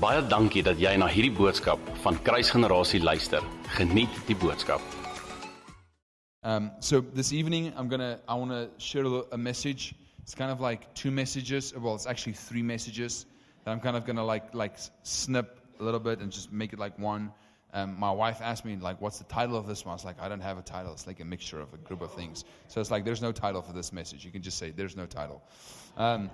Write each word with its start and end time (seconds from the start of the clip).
Baie 0.00 0.22
dankie 0.24 0.62
dat 0.64 0.78
jy 0.80 0.94
na 0.96 1.04
hierdie 1.12 1.32
boodskap 1.36 1.80
van 2.00 2.16
Kruisgenerasie 2.24 3.02
luister. 3.04 3.44
Geniet 3.76 4.14
die 4.24 4.36
boodskap. 4.40 4.80
Um, 6.40 6.70
so 6.80 7.02
this 7.12 7.34
evening, 7.34 7.74
I'm 7.76 7.90
gonna 7.90 8.18
I 8.26 8.34
want 8.34 8.50
to 8.50 8.70
share 8.78 9.04
a, 9.04 9.36
message. 9.36 9.94
It's 10.22 10.34
kind 10.34 10.50
of 10.50 10.58
like 10.58 10.88
two 10.94 11.10
messages. 11.10 11.74
Well, 11.76 11.94
it's 11.94 12.06
actually 12.06 12.32
three 12.32 12.62
messages 12.62 13.26
that 13.64 13.72
I'm 13.72 13.80
kind 13.80 13.94
of 13.94 14.06
gonna 14.06 14.24
like 14.24 14.54
like 14.54 14.78
snip 15.02 15.60
a 15.78 15.84
little 15.84 16.00
bit 16.00 16.20
and 16.20 16.32
just 16.32 16.50
make 16.50 16.72
it 16.72 16.78
like 16.78 16.98
one. 16.98 17.30
Um, 17.74 18.00
my 18.00 18.10
wife 18.10 18.40
asked 18.40 18.64
me 18.64 18.76
like, 18.76 19.02
"What's 19.02 19.18
the 19.18 19.28
title 19.28 19.56
of 19.58 19.66
this 19.66 19.84
one?" 19.84 19.92
I 19.92 19.96
was 19.96 20.06
like, 20.06 20.18
"I 20.18 20.30
don't 20.30 20.40
have 20.40 20.56
a 20.56 20.62
title. 20.62 20.94
It's 20.94 21.06
like 21.06 21.20
a 21.20 21.26
mixture 21.26 21.60
of 21.60 21.74
a 21.74 21.76
group 21.76 22.00
of 22.00 22.14
things." 22.14 22.46
So 22.68 22.80
it's 22.80 22.90
like, 22.90 23.04
"There's 23.04 23.20
no 23.20 23.32
title 23.32 23.60
for 23.60 23.74
this 23.74 23.92
message. 23.92 24.24
You 24.24 24.30
can 24.30 24.40
just 24.40 24.56
say 24.56 24.70
there's 24.70 24.96
no 24.96 25.04
title." 25.04 25.42
Um, 25.98 26.30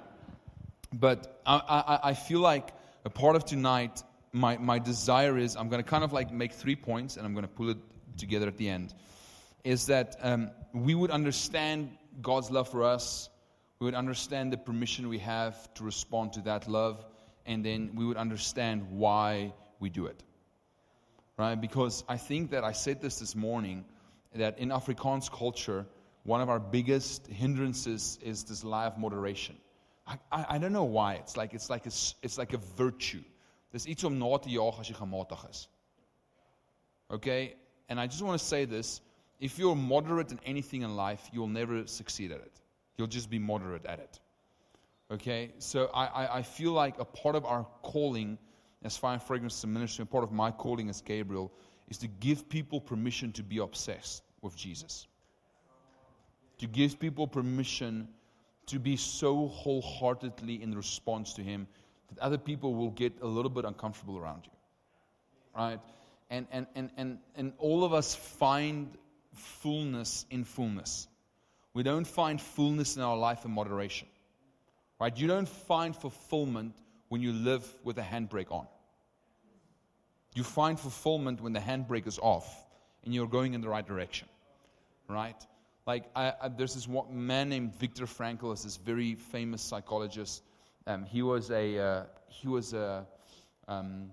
but 0.93 1.41
I, 1.45 1.57
I, 1.69 2.11
I 2.11 2.15
feel 2.15 2.39
like 2.39 2.76
a 3.06 3.10
part 3.10 3.37
of 3.37 3.45
tonight, 3.45 4.02
my, 4.33 4.59
my 4.59 4.80
desire 4.80 5.38
is 5.38 5.55
I'm 5.55 5.69
going 5.69 5.83
to 5.83 5.88
kind 5.88 6.02
of 6.02 6.12
like 6.12 6.33
make 6.33 6.52
three 6.52 6.74
points 6.74 7.16
and 7.16 7.24
I'm 7.24 7.34
going 7.34 7.45
to 7.45 7.48
pull 7.48 7.70
it 7.70 7.79
together 8.19 8.48
at 8.48 8.56
the 8.56 8.69
end. 8.69 8.95
Is 9.62 9.87
that 9.87 10.16
um, 10.23 10.51
we 10.74 10.96
would 10.96 11.12
understand 11.12 11.96
God's 12.20 12.51
love 12.51 12.69
for 12.69 12.82
us, 12.82 13.30
we 13.79 13.84
would 13.84 13.95
understand 13.95 14.52
the 14.52 14.56
permission 14.56 15.09
we 15.09 15.19
have 15.19 15.73
to 15.74 15.84
respond 15.84 16.32
to 16.32 16.41
that 16.42 16.66
love, 16.66 17.05
and 17.46 17.65
then 17.65 17.92
we 17.95 18.05
would 18.05 18.16
understand 18.16 18.91
why 18.91 19.52
we 19.79 19.88
do 19.88 20.07
it. 20.07 20.20
Right? 21.38 21.54
Because 21.54 22.02
I 22.09 22.16
think 22.16 22.51
that 22.51 22.65
I 22.65 22.73
said 22.73 23.01
this 23.01 23.20
this 23.20 23.37
morning 23.37 23.84
that 24.34 24.59
in 24.59 24.70
Afrikaans 24.70 25.30
culture, 25.30 25.87
one 26.24 26.41
of 26.41 26.48
our 26.48 26.59
biggest 26.59 27.29
hindrances 27.29 28.18
is 28.20 28.43
this 28.43 28.65
lie 28.65 28.87
of 28.87 28.98
moderation. 28.98 29.57
I, 30.06 30.19
I, 30.30 30.46
I 30.51 30.59
don't 30.59 30.73
know 30.73 30.84
why. 30.84 31.15
It's 31.15 31.37
like, 31.37 31.54
it's, 31.54 31.68
like 31.71 31.87
a, 31.87 31.93
it's 32.23 32.38
like 32.38 32.52
a 32.52 32.59
virtue. 32.76 33.23
Dis 33.73 33.87
iets 33.87 34.04
om 34.04 34.18
na 34.18 34.37
te 34.38 34.51
jaag 34.51 34.80
as 34.80 34.88
jy 34.88 34.95
gematig 34.95 35.51
is. 35.51 35.68
Okay? 37.10 37.57
And 37.88 38.01
I 38.01 38.07
just 38.07 38.23
want 38.23 38.38
to 38.40 38.45
say 38.45 38.65
this. 38.65 39.01
If 39.38 39.59
you're 39.59 39.76
moderate 39.76 40.32
in 40.32 40.40
anything 40.46 40.82
in 40.82 40.96
life, 40.96 41.29
you'll 41.32 41.48
never 41.48 41.87
succeed 41.87 42.32
at 42.32 42.40
it. 42.40 42.60
You'll 42.96 43.07
just 43.09 43.29
be 43.29 43.38
moderate 43.38 43.85
at 43.85 43.98
it. 43.98 44.18
Okay? 45.10 45.52
So 45.59 45.90
I, 45.93 46.07
I, 46.07 46.37
I 46.38 46.43
feel 46.43 46.73
like 46.73 46.98
a 46.98 47.04
part 47.04 47.37
of 47.37 47.45
our 47.45 47.66
calling 47.82 48.38
as 48.82 48.96
Fire 48.96 49.15
and 49.15 49.23
Fragrance 49.23 49.66
Ministry, 49.66 50.02
and 50.02 50.10
part 50.10 50.24
of 50.24 50.32
my 50.32 50.51
calling 50.51 50.88
as 50.88 51.01
Gabriel, 51.01 51.52
is 51.88 51.98
to 51.98 52.07
give 52.07 52.48
people 52.48 52.80
permission 52.80 53.32
to 53.32 53.43
be 53.43 53.59
obsessed 53.59 54.23
with 54.43 54.57
Jesus. 54.57 55.07
To 56.59 56.66
give 56.66 56.98
people 56.98 57.26
permission 57.26 58.09
to 58.67 58.79
be 58.79 58.97
so 58.97 59.49
wholeheartedly 59.49 60.63
in 60.63 60.75
response 60.75 61.35
to 61.35 61.43
Him 61.43 61.67
that 62.09 62.19
other 62.19 62.39
people 62.39 62.75
will 62.75 62.91
get 62.91 63.13
a 63.23 63.27
little 63.27 63.51
bit 63.51 63.65
uncomfortable 63.65 64.19
around 64.19 64.43
you. 64.45 64.53
Right? 65.56 65.81
And, 66.31 66.47
and, 66.50 66.67
and, 66.75 66.91
and, 66.97 67.19
and 67.37 67.53
all 67.59 67.84
of 67.84 67.94
us 67.94 68.15
find 68.15 68.97
fullness 69.33 70.27
in 70.31 70.44
fullness. 70.44 71.09
We 71.75 71.83
don't 71.83 72.06
find 72.06 72.41
fullness 72.41 72.97
in 72.97 73.03
our 73.03 73.17
life 73.17 73.44
in 73.44 73.50
moderation. 73.50 74.09
Right? 75.00 75.17
You 75.17 75.27
don't 75.27 75.49
find 75.49 75.94
fulfillment 75.94 76.75
when 77.09 77.21
you 77.21 77.33
live 77.33 77.65
with 77.84 77.99
a 77.99 78.03
handbrake 78.03 78.50
on. 78.50 78.67
You 80.34 80.43
find 80.43 80.78
fulfillment 80.78 81.41
when 81.41 81.53
the 81.53 81.61
handbrake 81.61 82.06
is 82.06 82.19
off 82.21 82.67
and 83.05 83.15
you're 83.15 83.28
going 83.28 83.55
in 83.55 83.61
the 83.61 83.69
right 83.69 83.87
direction. 83.87 84.28
Right? 85.09 85.37
Like, 85.87 86.10
I, 86.16 86.32
I, 86.42 86.48
there's 86.48 86.75
this 86.75 86.88
one 86.88 87.06
man 87.26 87.48
named 87.48 87.76
Viktor 87.76 88.06
Frankl, 88.06 88.53
is 88.53 88.65
this 88.65 88.76
very 88.76 89.15
famous 89.15 89.62
psychologist. 89.62 90.42
Um, 90.87 91.04
he 91.04 91.22
was 91.22 91.50
a, 91.50 91.78
uh, 91.78 92.03
he 92.28 92.48
was 92.48 92.72
a, 92.72 93.06
um, 93.69 94.10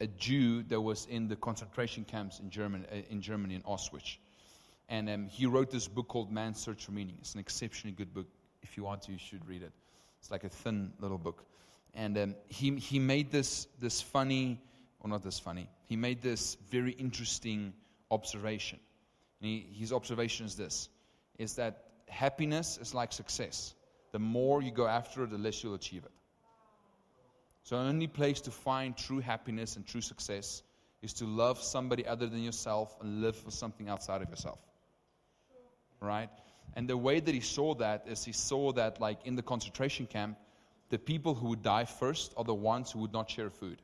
a 0.00 0.06
Jew 0.06 0.62
that 0.64 0.80
was 0.80 1.06
in 1.06 1.26
the 1.26 1.34
concentration 1.34 2.04
camps 2.04 2.38
in 2.38 2.50
Germany, 2.50 2.84
uh, 2.92 2.96
in 3.10 3.20
Germany, 3.20 3.56
in 3.56 3.62
Auschwitz. 3.62 4.18
And 4.88 5.10
um, 5.10 5.26
he 5.26 5.46
wrote 5.46 5.70
this 5.72 5.88
book 5.88 6.06
called 6.06 6.30
Man's 6.30 6.60
Search 6.60 6.84
for 6.84 6.92
Meaning. 6.92 7.16
It's 7.20 7.34
an 7.34 7.40
exceptionally 7.40 7.94
good 7.94 8.14
book. 8.14 8.26
If 8.62 8.76
you 8.76 8.84
want 8.84 9.02
to, 9.02 9.12
you 9.12 9.18
should 9.18 9.46
read 9.48 9.62
it. 9.62 9.72
It's 10.20 10.30
like 10.30 10.44
a 10.44 10.48
thin 10.48 10.92
little 11.00 11.18
book. 11.18 11.44
And 11.94 12.16
um, 12.16 12.34
he, 12.48 12.76
he 12.76 13.00
made 13.00 13.32
this, 13.32 13.66
this 13.80 14.00
funny, 14.00 14.60
or 15.00 15.10
not 15.10 15.24
this 15.24 15.40
funny, 15.40 15.68
he 15.86 15.96
made 15.96 16.22
this 16.22 16.56
very 16.70 16.92
interesting 16.92 17.72
observation. 18.10 18.78
And 19.40 19.48
he, 19.48 19.66
his 19.72 19.92
observation 19.92 20.46
is 20.46 20.56
this 20.56 20.88
is 21.38 21.54
that 21.54 21.84
happiness 22.08 22.78
is 22.80 22.94
like 22.94 23.12
success. 23.12 23.74
The 24.12 24.18
more 24.18 24.62
you 24.62 24.70
go 24.70 24.86
after 24.86 25.24
it, 25.24 25.30
the 25.30 25.38
less 25.38 25.62
you'll 25.64 25.74
achieve 25.74 26.04
it. 26.04 26.10
So, 27.62 27.76
the 27.76 27.88
only 27.88 28.06
place 28.06 28.40
to 28.42 28.50
find 28.50 28.96
true 28.96 29.20
happiness 29.20 29.76
and 29.76 29.86
true 29.86 30.00
success 30.00 30.62
is 31.02 31.12
to 31.14 31.24
love 31.24 31.62
somebody 31.62 32.06
other 32.06 32.26
than 32.26 32.42
yourself 32.42 32.96
and 33.00 33.22
live 33.22 33.36
for 33.36 33.50
something 33.50 33.88
outside 33.88 34.22
of 34.22 34.28
yourself. 34.28 34.58
Right? 36.00 36.28
And 36.74 36.88
the 36.88 36.96
way 36.96 37.20
that 37.20 37.34
he 37.34 37.40
saw 37.40 37.74
that 37.76 38.04
is 38.06 38.24
he 38.24 38.32
saw 38.32 38.72
that, 38.72 39.00
like 39.00 39.18
in 39.24 39.34
the 39.34 39.42
concentration 39.42 40.06
camp, 40.06 40.36
the 40.88 40.98
people 40.98 41.34
who 41.34 41.48
would 41.48 41.62
die 41.62 41.84
first 41.84 42.34
are 42.36 42.44
the 42.44 42.54
ones 42.54 42.90
who 42.90 42.98
would 43.00 43.12
not 43.12 43.30
share 43.30 43.50
food. 43.50 43.80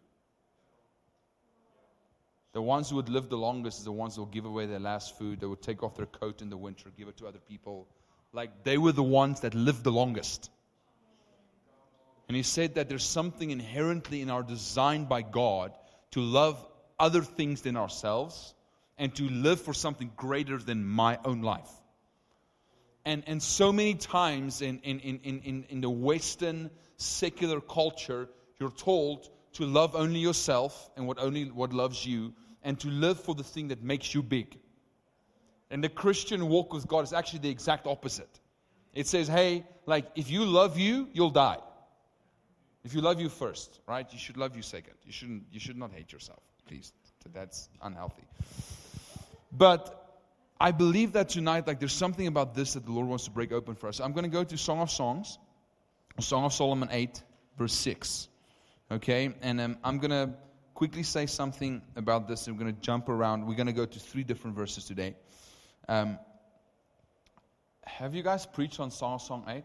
The 2.57 2.63
ones 2.63 2.89
who 2.89 2.97
would 2.97 3.11
live 3.11 3.29
the 3.29 3.37
longest 3.37 3.81
is 3.81 3.85
the 3.85 3.93
ones 3.93 4.17
who 4.17 4.23
will 4.23 4.31
give 4.31 4.47
away 4.47 4.65
their 4.65 4.79
last 4.79 5.19
food. 5.19 5.41
They 5.41 5.47
would 5.47 5.61
take 5.61 5.83
off 5.83 5.95
their 5.95 6.07
coat 6.07 6.41
in 6.41 6.49
the 6.49 6.57
winter, 6.57 6.91
give 6.97 7.07
it 7.07 7.19
to 7.19 7.27
other 7.27 7.39
people. 7.39 7.87
Like 8.33 8.65
they 8.65 8.79
were 8.79 8.93
the 8.93 9.03
ones 9.03 9.41
that 9.41 9.55
lived 9.55 9.85
the 9.85 9.93
longest. 9.93 10.51
And 12.29 12.35
he 12.35 12.43
said 12.43 12.77
that 12.77 12.89
there's 12.89 13.05
something 13.05 13.51
inherently 13.51 14.23
in 14.23 14.31
our 14.31 14.43
design 14.43 15.05
by 15.05 15.21
God 15.21 15.75
to 16.13 16.23
love 16.23 16.67
other 16.99 17.21
things 17.21 17.61
than 17.61 17.77
ourselves 17.77 18.55
and 18.97 19.15
to 19.17 19.29
live 19.29 19.61
for 19.61 19.75
something 19.75 20.11
greater 20.17 20.57
than 20.57 20.83
my 20.83 21.19
own 21.27 21.43
life. 21.43 21.69
And, 23.05 23.23
and 23.27 23.43
so 23.43 23.71
many 23.71 23.97
times 23.97 24.63
in, 24.63 24.79
in, 24.79 25.01
in, 25.01 25.19
in, 25.25 25.67
in 25.69 25.81
the 25.83 25.91
Western 25.91 26.71
secular 26.97 27.61
culture, 27.61 28.31
you're 28.59 28.71
told 28.71 29.29
to 29.57 29.67
love 29.67 29.95
only 29.95 30.21
yourself 30.21 30.91
and 30.97 31.07
what 31.07 31.19
only 31.19 31.51
what 31.51 31.75
loves 31.75 32.05
you, 32.07 32.33
and 32.67 32.81
to 32.81 32.89
live 32.89 33.19
for 33.21 33.35
the 33.37 33.45
thing 33.45 33.69
that 33.69 33.83
makes 33.85 34.13
you 34.13 34.23
big. 34.25 34.59
And 35.71 35.83
the 35.83 35.89
Christian 35.89 36.49
walk 36.49 36.73
with 36.73 36.87
God 36.89 37.05
is 37.05 37.13
actually 37.13 37.39
the 37.39 37.49
exact 37.49 37.87
opposite. 37.87 38.41
It 38.93 39.07
says, 39.07 39.29
hey, 39.29 39.65
like 39.87 40.07
if 40.17 40.31
you 40.31 40.45
love 40.45 40.77
you, 40.77 41.09
you'll 41.13 41.31
die. 41.31 41.59
If 42.85 42.93
you 42.93 43.01
love 43.01 43.21
you 43.21 43.29
first, 43.29 43.81
right? 43.87 44.07
You 44.13 44.19
should 44.19 44.37
love 44.37 44.57
you 44.57 44.63
second. 44.63 44.95
You 45.05 45.13
shouldn't 45.13 45.45
you 45.53 45.61
should 45.61 45.77
not 45.77 45.93
hate 45.93 46.13
yourself, 46.13 46.43
please. 46.67 46.93
That's 47.33 47.69
unhealthy. 47.83 48.25
But 49.53 50.21
I 50.61 50.73
believe 50.73 51.13
that 51.13 51.29
tonight, 51.29 51.69
like 51.69 51.79
there's 51.79 51.93
something 51.93 52.27
about 52.27 52.55
this 52.55 52.75
that 52.75 52.85
the 52.85 52.93
Lord 52.93 53.07
wants 53.07 53.25
to 53.25 53.31
break 53.31 53.53
open 53.53 53.77
for 53.77 53.89
us. 53.89 54.01
I'm 54.01 54.13
going 54.13 54.25
to 54.25 54.31
go 54.31 54.43
to 54.43 54.59
Song 54.59 54.81
of 54.81 54.91
Songs, 54.91 55.39
Song 56.19 56.45
of 56.45 56.53
Solomon 56.53 56.89
8, 56.91 57.23
verse 57.59 57.75
6. 57.75 58.29
Okay? 58.91 59.35
And 59.43 59.61
um, 59.61 59.79
I'm 59.85 59.99
going 59.99 60.11
to 60.11 60.35
quickly 60.77 61.03
say 61.03 61.25
something 61.25 61.81
about 61.97 62.29
this. 62.29 62.47
and 62.47 62.57
we're 62.57 62.65
going 62.65 62.75
to 62.75 62.81
jump 62.83 63.09
around. 63.09 63.47
We're 63.47 63.55
going 63.55 63.67
to 63.67 63.73
go 63.73 63.87
to 63.87 63.99
three 63.99 64.25
different 64.25 64.57
verses 64.57 64.85
today. 64.85 65.17
Um, 65.89 66.19
have 67.87 68.15
you 68.15 68.23
guys 68.23 68.45
preached 68.45 68.79
on 68.79 68.91
Song 68.91 69.15
of 69.15 69.23
Song 69.23 69.45
8? 69.49 69.65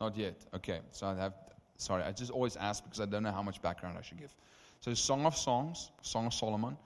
Not 0.00 0.16
yet. 0.16 0.34
Okay. 0.54 0.80
So 0.90 1.06
I 1.06 1.14
have, 1.14 1.34
sorry, 1.76 2.02
I 2.02 2.10
just 2.10 2.32
always 2.32 2.56
ask 2.56 2.82
because 2.82 3.00
I 3.00 3.06
don't 3.06 3.22
know 3.22 3.30
how 3.30 3.44
much 3.44 3.62
background 3.62 3.96
I 3.96 4.02
should 4.02 4.18
give. 4.18 4.34
So 4.80 4.92
Song 4.94 5.24
of 5.24 5.36
Songs, 5.36 5.92
Song 6.02 6.26
of 6.26 6.34
Solomon, 6.34 6.76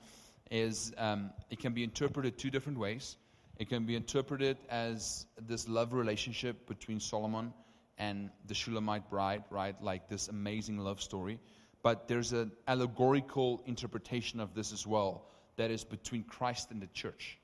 is 0.51 0.93
um, 0.99 1.31
it 1.49 1.59
can 1.59 1.73
be 1.73 1.83
interpreted 1.83 2.37
two 2.37 2.51
different 2.51 2.79
ways. 2.79 3.17
It 3.57 3.71
can 3.71 3.87
be 3.87 3.97
interpreted 3.97 4.59
as 4.69 5.25
this 5.41 5.67
love 5.69 5.95
relationship 5.95 6.69
between 6.69 7.01
Solomon 7.01 7.55
and 7.97 8.29
the 8.47 8.55
Shulamite 8.55 9.09
bride, 9.09 9.45
right? 9.49 9.75
Like 9.83 10.09
this 10.11 10.29
amazing 10.29 10.77
love 10.77 11.01
story. 11.01 11.41
But 11.83 12.09
there's 12.09 12.33
an 12.33 12.53
allegorical 12.69 13.63
interpretation 13.67 14.41
of 14.41 14.55
this 14.55 14.73
as 14.73 14.87
well 14.87 15.25
that 15.57 15.71
is 15.71 15.85
between 15.85 16.25
Christ 16.25 16.71
and 16.71 16.81
the 16.81 16.87
church. 16.89 17.39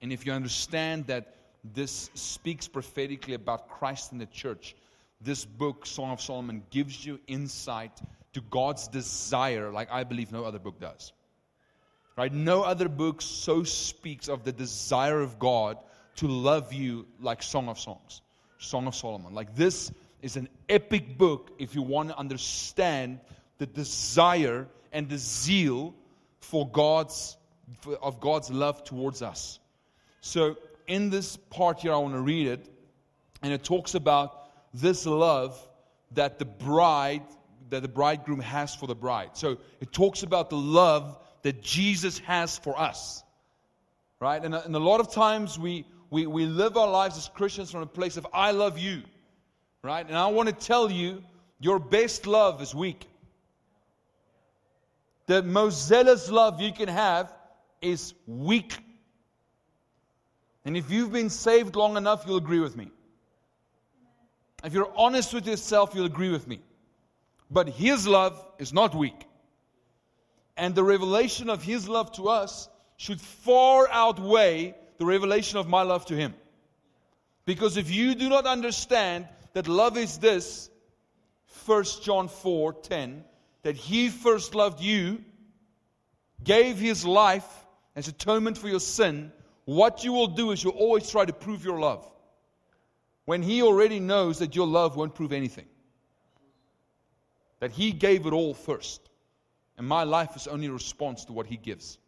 And 0.00 0.12
if 0.12 0.24
you 0.24 0.32
understand 0.32 1.06
that 1.08 1.34
this 1.64 2.10
speaks 2.14 2.68
prophetically 2.68 3.34
about 3.34 3.68
Christ 3.68 4.12
and 4.12 4.20
the 4.20 4.26
church, 4.26 4.76
this 5.20 5.44
book, 5.44 5.84
Song 5.84 6.10
of 6.10 6.20
Solomon, 6.20 6.62
gives 6.70 7.04
you 7.04 7.18
insight 7.26 8.00
to 8.32 8.40
God's 8.42 8.88
desire, 8.88 9.72
like 9.72 9.90
I 9.90 10.04
believe 10.04 10.32
no 10.32 10.44
other 10.44 10.58
book 10.58 10.80
does. 10.80 11.12
Right? 12.16 12.32
No 12.32 12.62
other 12.62 12.88
book 12.88 13.22
so 13.22 13.62
speaks 13.62 14.28
of 14.28 14.44
the 14.44 14.52
desire 14.52 15.20
of 15.20 15.38
God 15.38 15.78
to 16.16 16.26
love 16.26 16.72
you 16.72 17.06
like 17.20 17.42
Song 17.42 17.68
of 17.68 17.78
Songs, 17.78 18.22
Song 18.58 18.86
of 18.88 18.94
Solomon. 18.94 19.34
Like 19.34 19.54
this 19.54 19.92
is 20.22 20.36
an 20.36 20.48
epic 20.68 21.16
book 21.18 21.50
if 21.58 21.74
you 21.74 21.82
want 21.82 22.08
to 22.10 22.18
understand 22.18 23.20
the 23.58 23.66
desire 23.66 24.66
and 24.92 25.08
the 25.08 25.18
zeal 25.18 25.94
for 26.40 26.68
God's 26.68 27.36
for, 27.80 27.94
of 27.96 28.20
God's 28.20 28.50
love 28.50 28.84
towards 28.84 29.22
us. 29.22 29.58
So 30.20 30.56
in 30.86 31.10
this 31.10 31.36
part 31.36 31.80
here, 31.80 31.92
I 31.92 31.98
want 31.98 32.14
to 32.14 32.20
read 32.20 32.46
it, 32.46 32.66
and 33.42 33.52
it 33.52 33.62
talks 33.62 33.94
about 33.94 34.50
this 34.72 35.06
love 35.06 35.58
that 36.12 36.38
the 36.38 36.44
bride 36.44 37.22
that 37.70 37.82
the 37.82 37.88
bridegroom 37.88 38.40
has 38.40 38.74
for 38.74 38.86
the 38.86 38.94
bride. 38.94 39.30
So 39.34 39.58
it 39.80 39.92
talks 39.92 40.22
about 40.22 40.50
the 40.50 40.56
love 40.56 41.18
that 41.42 41.62
Jesus 41.62 42.18
has 42.20 42.56
for 42.58 42.78
us. 42.78 43.22
Right? 44.20 44.42
And, 44.42 44.54
and 44.54 44.74
a 44.74 44.78
lot 44.78 45.00
of 45.00 45.12
times 45.12 45.58
we, 45.58 45.84
we, 46.10 46.26
we 46.26 46.46
live 46.46 46.76
our 46.76 46.88
lives 46.88 47.16
as 47.16 47.28
Christians 47.28 47.70
from 47.70 47.82
a 47.82 47.86
place 47.86 48.16
of 48.16 48.26
I 48.32 48.50
love 48.50 48.78
you. 48.78 49.02
Right? 49.82 50.06
And 50.06 50.16
I 50.16 50.26
want 50.28 50.48
to 50.48 50.54
tell 50.54 50.90
you, 50.90 51.22
your 51.60 51.78
best 51.78 52.26
love 52.26 52.60
is 52.62 52.74
weak. 52.74 53.06
The 55.26 55.42
most 55.42 55.86
zealous 55.86 56.30
love 56.30 56.60
you 56.60 56.72
can 56.72 56.88
have 56.88 57.32
is 57.80 58.14
weak. 58.26 58.76
And 60.64 60.76
if 60.76 60.90
you've 60.90 61.12
been 61.12 61.30
saved 61.30 61.76
long 61.76 61.96
enough, 61.96 62.24
you'll 62.26 62.38
agree 62.38 62.60
with 62.60 62.76
me. 62.76 62.90
If 64.64 64.72
you're 64.72 64.92
honest 64.96 65.32
with 65.32 65.46
yourself, 65.46 65.94
you'll 65.94 66.06
agree 66.06 66.30
with 66.30 66.48
me. 66.48 66.60
But 67.50 67.68
His 67.68 68.06
love 68.06 68.44
is 68.58 68.72
not 68.72 68.94
weak. 68.94 69.26
And 70.56 70.74
the 70.74 70.82
revelation 70.82 71.48
of 71.48 71.62
His 71.62 71.88
love 71.88 72.10
to 72.12 72.28
us 72.28 72.68
should 72.96 73.20
far 73.20 73.88
outweigh 73.90 74.74
the 74.98 75.06
revelation 75.06 75.58
of 75.58 75.68
my 75.68 75.82
love 75.82 76.04
to 76.06 76.16
Him. 76.16 76.34
Because 77.44 77.76
if 77.76 77.90
you 77.90 78.14
do 78.14 78.28
not 78.28 78.46
understand 78.46 79.28
that 79.52 79.68
love 79.68 79.96
is 79.96 80.18
this, 80.18 80.70
1 81.66 81.84
John 82.02 82.28
4 82.28 82.72
10, 82.72 83.24
that 83.62 83.76
He 83.76 84.08
first 84.08 84.54
loved 84.54 84.80
you, 84.80 85.24
gave 86.42 86.78
His 86.78 87.04
life 87.04 87.46
as 87.98 88.06
atonement 88.06 88.56
for 88.56 88.68
your 88.68 88.78
sin, 88.78 89.32
what 89.64 90.04
you 90.04 90.12
will 90.12 90.28
do 90.28 90.52
is 90.52 90.62
you'll 90.62 90.72
always 90.72 91.10
try 91.10 91.24
to 91.24 91.32
prove 91.32 91.64
your 91.64 91.80
love 91.80 92.08
when 93.24 93.42
He 93.42 93.60
already 93.60 93.98
knows 93.98 94.38
that 94.38 94.54
your 94.54 94.68
love 94.68 94.96
won't 94.96 95.16
prove 95.16 95.32
anything. 95.32 95.66
That 97.58 97.72
He 97.72 97.90
gave 97.90 98.24
it 98.24 98.32
all 98.32 98.54
first. 98.54 99.10
And 99.76 99.86
my 99.86 100.04
life 100.04 100.36
is 100.36 100.46
only 100.46 100.68
a 100.68 100.72
response 100.72 101.24
to 101.24 101.32
what 101.32 101.46
He 101.46 101.56
gives. 101.56 101.98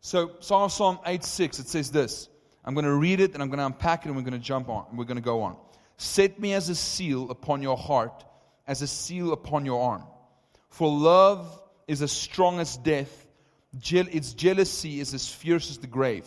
So, 0.00 0.32
Psalm, 0.40 0.70
Psalm 0.70 0.98
8 1.06 1.22
6, 1.22 1.60
it 1.60 1.68
says 1.68 1.92
this. 1.92 2.28
I'm 2.64 2.74
going 2.74 2.84
to 2.84 2.94
read 2.94 3.20
it 3.20 3.34
and 3.34 3.42
I'm 3.42 3.48
going 3.48 3.58
to 3.58 3.66
unpack 3.66 4.04
it 4.04 4.08
and 4.08 4.16
we're 4.16 4.22
going 4.22 4.32
to 4.32 4.38
jump 4.38 4.68
on. 4.68 4.86
We're 4.96 5.04
going 5.04 5.16
to 5.16 5.22
go 5.22 5.42
on. 5.42 5.56
Set 5.96 6.40
me 6.40 6.54
as 6.54 6.68
a 6.68 6.74
seal 6.74 7.30
upon 7.30 7.62
your 7.62 7.76
heart, 7.76 8.24
as 8.66 8.82
a 8.82 8.86
seal 8.86 9.32
upon 9.32 9.66
your 9.66 9.82
arm. 9.82 10.04
For 10.70 10.88
love 10.88 11.62
is 11.86 12.02
as 12.02 12.10
strong 12.10 12.58
as 12.58 12.76
death, 12.76 13.26
its 13.72 14.32
jealousy 14.32 15.00
is 15.00 15.14
as 15.14 15.28
fierce 15.28 15.70
as 15.70 15.78
the 15.78 15.86
grave. 15.86 16.26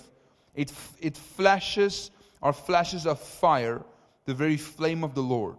It, 0.54 0.72
it 1.00 1.18
flashes 1.18 2.12
are 2.42 2.54
flashes 2.54 3.06
of 3.06 3.20
fire, 3.20 3.84
the 4.26 4.34
very 4.34 4.58
flame 4.58 5.04
of 5.04 5.16
the 5.16 5.22
Lord. 5.22 5.58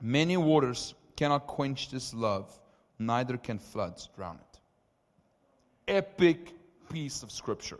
Many 0.00 0.36
waters 0.36 0.94
cannot 1.16 1.46
quench 1.46 1.90
this 1.90 2.14
love, 2.14 2.50
neither 2.98 3.36
can 3.36 3.58
floods 3.58 4.08
drown 4.16 4.36
it. 4.36 4.60
Epic 5.88 6.52
piece 6.90 7.22
of 7.22 7.30
scripture. 7.30 7.78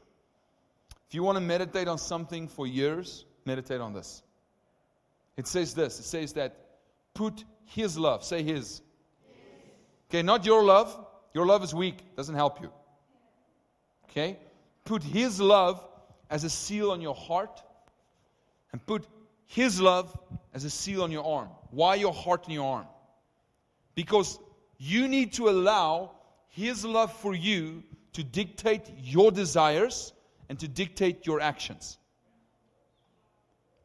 If 1.10 1.14
you 1.14 1.22
want 1.22 1.36
to 1.36 1.40
meditate 1.40 1.88
on 1.88 1.98
something 1.98 2.48
for 2.48 2.66
years, 2.66 3.26
meditate 3.44 3.82
on 3.82 3.92
this. 3.92 4.22
It 5.36 5.46
says 5.46 5.74
this 5.74 6.00
it 6.00 6.04
says 6.04 6.32
that 6.34 6.56
put 7.12 7.44
his 7.66 7.98
love, 7.98 8.24
say 8.24 8.42
his. 8.42 8.80
Okay, 10.08 10.22
not 10.22 10.46
your 10.46 10.64
love. 10.64 11.06
Your 11.34 11.46
love 11.46 11.62
is 11.62 11.74
weak, 11.74 12.16
doesn't 12.16 12.34
help 12.34 12.62
you. 12.62 12.72
Okay? 14.08 14.38
Put 14.84 15.02
his 15.02 15.40
love 15.40 15.84
as 16.30 16.44
a 16.44 16.50
seal 16.50 16.90
on 16.90 17.00
your 17.00 17.14
heart 17.14 17.62
and 18.72 18.84
put 18.86 19.06
His 19.46 19.80
love 19.80 20.16
as 20.54 20.64
a 20.64 20.70
seal 20.70 21.02
on 21.02 21.10
your 21.10 21.24
arm. 21.24 21.48
Why 21.70 21.96
your 21.96 22.12
heart 22.12 22.44
and 22.44 22.54
your 22.54 22.72
arm? 22.72 22.86
Because 23.94 24.38
you 24.78 25.08
need 25.08 25.32
to 25.34 25.48
allow 25.48 26.12
His 26.48 26.84
love 26.84 27.12
for 27.12 27.34
you 27.34 27.82
to 28.12 28.22
dictate 28.22 28.90
your 29.02 29.30
desires 29.30 30.12
and 30.50 30.58
to 30.58 30.67
dictate 30.67 31.26
your 31.26 31.41
actions. 31.41 31.97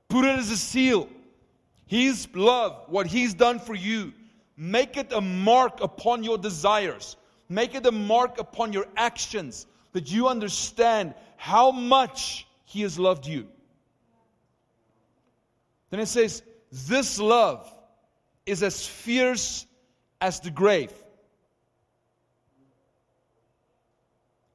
Put 0.09 0.25
it 0.25 0.39
as 0.39 0.49
a 0.49 0.57
seal. 0.57 1.07
His 1.85 2.27
love, 2.33 2.85
what 2.87 3.05
He's 3.05 3.35
done 3.35 3.59
for 3.59 3.75
you, 3.75 4.11
make 4.57 4.97
it 4.97 5.13
a 5.13 5.21
mark 5.21 5.79
upon 5.79 6.23
your 6.23 6.39
desires. 6.39 7.17
Make 7.49 7.75
it 7.75 7.85
a 7.85 7.91
mark 7.91 8.39
upon 8.39 8.73
your 8.73 8.87
actions 8.97 9.67
that 9.93 10.11
you 10.11 10.27
understand 10.27 11.13
how 11.37 11.69
much 11.69 12.47
He 12.65 12.81
has 12.81 12.97
loved 12.97 13.27
you. 13.27 13.47
Then 15.91 15.99
it 15.99 16.07
says, 16.07 16.41
This 16.71 17.19
love 17.19 17.71
is 18.47 18.63
as 18.63 18.87
fierce 18.87 19.67
as 20.19 20.39
the 20.39 20.49
grave, 20.49 20.91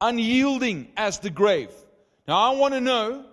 unyielding 0.01 0.91
as 0.97 1.19
the 1.19 1.29
grave. 1.29 1.71
Now, 2.27 2.37
I 2.37 2.55
want 2.55 2.73
to 2.73 2.81
know 2.81 3.25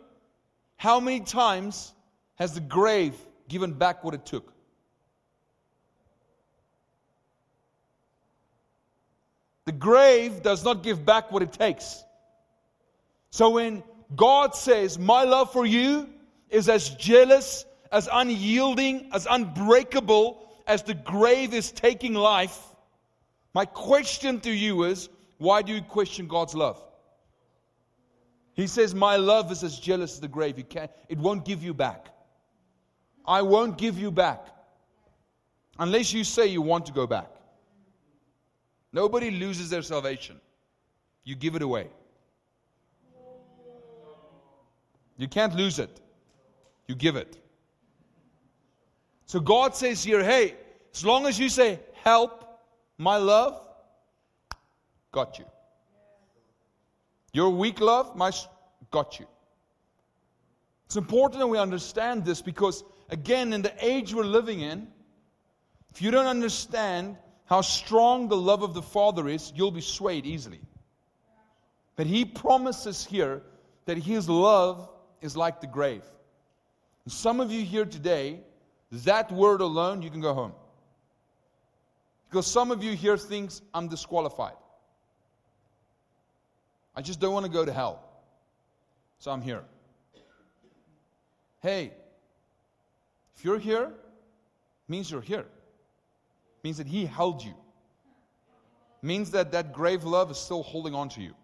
how 0.77 1.01
many 1.01 1.21
times 1.21 1.93
has 2.37 2.55
the 2.55 2.61
grave 2.61 3.15
given 3.49 3.73
back 3.73 4.05
what 4.05 4.15
it 4.15 4.25
took? 4.25 4.53
The 9.67 9.73
grave 9.73 10.43
does 10.43 10.65
not 10.65 10.83
give 10.83 11.05
back 11.05 11.31
what 11.31 11.43
it 11.43 11.53
takes. 11.53 12.03
So 13.31 13.51
when 13.51 13.83
God 14.17 14.55
says, 14.55 14.99
My 14.99 15.25
love 15.25 15.53
for 15.53 15.67
you 15.67 16.09
is 16.49 16.71
as 16.71 16.89
jealous, 16.91 17.67
as 17.93 18.09
unyielding, 18.11 19.11
as 19.13 19.27
unbreakable 19.29 20.49
as 20.67 20.83
the 20.83 20.95
grave 20.95 21.53
is 21.53 21.71
taking 21.71 22.15
life, 22.15 22.59
my 23.55 23.65
question 23.65 24.41
to 24.41 24.51
you 24.51 24.85
is, 24.85 25.09
why 25.39 25.63
do 25.63 25.73
you 25.73 25.83
question 25.83 26.29
God's 26.29 26.55
love? 26.55 26.83
He 28.59 28.67
says, 28.67 28.93
My 28.93 29.15
love 29.15 29.53
is 29.53 29.63
as 29.63 29.79
jealous 29.79 30.15
as 30.15 30.21
the 30.21 30.27
grave. 30.27 30.61
Can't, 30.69 30.91
it 31.09 31.17
won't 31.17 31.45
give 31.45 31.63
you 31.63 31.73
back. 31.73 32.09
I 33.25 33.41
won't 33.41 33.79
give 33.79 33.97
you 33.97 34.11
back. 34.11 34.45
Unless 35.79 36.13
you 36.13 36.25
say 36.25 36.49
you 36.49 36.61
want 36.61 36.85
to 36.87 36.93
go 36.93 37.07
back. 37.07 37.31
Nobody 38.93 39.31
loses 39.31 39.71
their 39.71 39.83
salvation. 39.83 40.41
You 41.23 41.37
give 41.37 41.55
it 41.55 41.63
away. 41.63 41.87
You 45.19 45.29
can't 45.29 45.55
lose 45.55 45.79
it. 45.79 46.01
You 46.89 46.97
give 46.97 47.15
it. 47.15 47.39
So 49.27 49.39
God 49.39 49.77
says 49.77 50.03
here, 50.03 50.25
hey, 50.25 50.57
as 50.93 51.05
long 51.05 51.27
as 51.27 51.39
you 51.39 51.49
say, 51.49 51.79
help, 52.03 52.61
my 52.97 53.19
love, 53.19 53.65
got 55.13 55.39
you. 55.39 55.45
Your 57.33 57.51
weak 57.51 57.81
love, 57.81 58.17
my 58.17 58.31
got 58.91 59.19
you. 59.19 59.27
It's 60.87 60.97
important 60.97 61.41
that 61.41 61.47
we 61.47 61.59
understand 61.59 62.25
this 62.25 62.41
because, 62.41 62.83
again, 63.11 63.53
in 63.53 63.63
the 63.63 63.73
age 63.85 64.15
we're 64.15 64.25
living 64.25 64.61
in, 64.61 64.89
if 65.91 66.01
you 66.01 66.11
don't 66.11 66.27
understand 66.27 67.17
how 67.45 67.61
strong 67.61 68.29
the 68.29 68.37
love 68.37 68.63
of 68.63 68.75
the 68.75 68.83
Father 68.83 69.29
is, 69.29 69.53
you'll 69.55 69.71
be 69.71 69.81
swayed 69.81 70.25
easily. 70.25 70.61
But 71.97 72.07
He 72.07 72.25
promises 72.25 73.05
here 73.05 73.43
that 73.85 73.99
His 73.99 74.29
love 74.29 74.89
is 75.21 75.37
like 75.37 75.61
the 75.61 75.67
grave. 75.67 76.05
And 77.05 77.13
some 77.13 77.41
of 77.41 77.51
you 77.51 77.65
here 77.65 77.85
today, 77.85 78.41
that 78.93 79.31
word 79.33 79.61
alone, 79.61 80.03
you 80.03 80.11
can 80.11 80.21
go 80.21 80.33
home. 80.33 80.53
Because 82.31 82.47
some 82.47 82.71
of 82.71 82.83
you 82.83 82.95
here 82.95 83.17
thinks 83.17 83.63
I'm 83.75 83.89
disqualified. 83.89 84.57
I 86.99 87.01
just 87.01 87.21
don't 87.21 87.33
want 87.33 87.47
to 87.47 87.53
go 87.53 87.65
to 87.65 87.73
hell. 87.73 88.03
So 89.21 89.31
I'm 89.31 89.41
here. 89.41 89.63
Hey, 91.63 91.93
if 93.37 93.45
you're 93.45 93.61
here, 93.61 93.93
means 94.89 95.09
you're 95.09 95.21
here. 95.21 95.47
Means 96.65 96.79
that 96.79 96.89
he 96.89 97.07
held 97.07 97.45
you. 97.45 97.55
Means 99.01 99.31
that 99.31 99.53
that 99.53 99.73
grave 99.73 100.03
love 100.03 100.29
is 100.33 100.39
still 100.39 100.65
holding 100.65 100.93
on 100.93 101.09
to 101.11 101.21
you. 101.21 101.35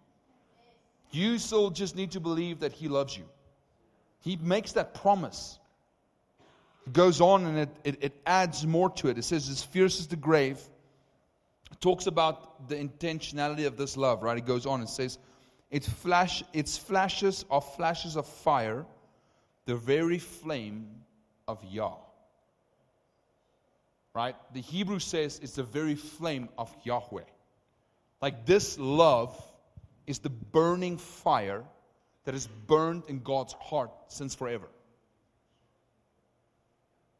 You 1.11 1.37
still 1.37 1.69
just 1.69 1.95
need 1.95 2.11
to 2.11 2.19
believe 2.19 2.59
that 2.59 2.73
he 2.73 2.89
loves 2.89 3.15
you. 3.15 3.23
He 4.19 4.35
makes 4.35 4.73
that 4.73 4.93
promise. 4.93 5.57
It 6.85 6.91
goes 6.91 7.21
on 7.21 7.45
and 7.45 7.59
it, 7.59 7.69
it, 7.85 7.97
it 8.01 8.13
adds 8.25 8.67
more 8.67 8.89
to 8.89 9.07
it. 9.07 9.17
It 9.17 9.23
says, 9.23 9.47
as 9.47 9.63
fierce 9.63 10.01
as 10.01 10.07
the 10.07 10.17
grave. 10.17 10.59
It 11.71 11.79
talks 11.79 12.07
about 12.07 12.67
the 12.67 12.75
intentionality 12.75 13.65
of 13.65 13.77
this 13.77 13.95
love, 13.95 14.21
right? 14.21 14.37
It 14.37 14.45
goes 14.45 14.65
on 14.65 14.81
and 14.81 14.89
says, 14.89 15.17
it 15.71 15.83
flash, 15.83 16.43
its 16.53 16.77
flashes 16.77 17.45
are 17.49 17.61
flashes 17.61 18.15
of 18.15 18.27
fire, 18.27 18.85
the 19.65 19.75
very 19.75 20.19
flame 20.19 20.87
of 21.47 21.63
Yah. 21.63 21.95
Right? 24.13 24.35
The 24.53 24.61
Hebrew 24.61 24.99
says 24.99 25.39
it's 25.43 25.55
the 25.55 25.63
very 25.63 25.95
flame 25.95 26.49
of 26.57 26.73
Yahweh. 26.83 27.23
Like 28.21 28.45
this 28.45 28.79
love 28.79 29.39
is 30.07 30.19
the 30.19 30.29
burning 30.29 30.97
fire 30.97 31.63
that 32.23 32.33
is 32.35 32.47
burned 32.47 33.03
in 33.07 33.19
God's 33.19 33.53
heart 33.53 33.91
since 34.07 34.33
forever. 34.33 34.67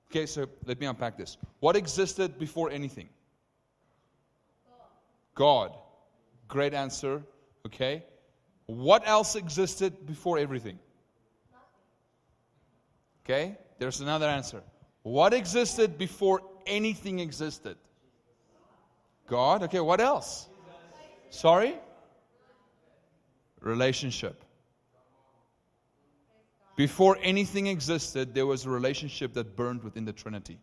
Okay, 0.10 0.26
so 0.26 0.48
let 0.66 0.80
me 0.80 0.86
unpack 0.86 1.18
this. 1.18 1.38
What 1.60 1.76
existed 1.76 2.40
before 2.40 2.72
anything? 2.72 3.10
God. 5.34 5.76
Great 6.48 6.74
answer. 6.74 7.22
Okay. 7.66 8.04
What 8.66 9.08
else 9.08 9.36
existed 9.36 10.06
before 10.06 10.40
everything? 10.40 10.80
Okay, 13.24 13.58
there's 13.80 14.02
another 14.02 14.28
answer. 14.28 14.62
What 15.04 15.34
existed 15.34 15.98
before 15.98 16.42
anything 16.66 17.20
existed? 17.20 17.78
God. 19.28 19.64
Okay, 19.64 19.80
what 19.80 20.00
else? 20.00 20.48
Sorry? 21.30 21.76
Relationship. 23.62 24.44
Before 26.76 27.18
anything 27.22 27.68
existed, 27.68 28.34
there 28.34 28.46
was 28.46 28.66
a 28.66 28.70
relationship 28.70 29.34
that 29.34 29.56
burned 29.56 29.84
within 29.84 30.06
the 30.06 30.14
Trinity. 30.14 30.60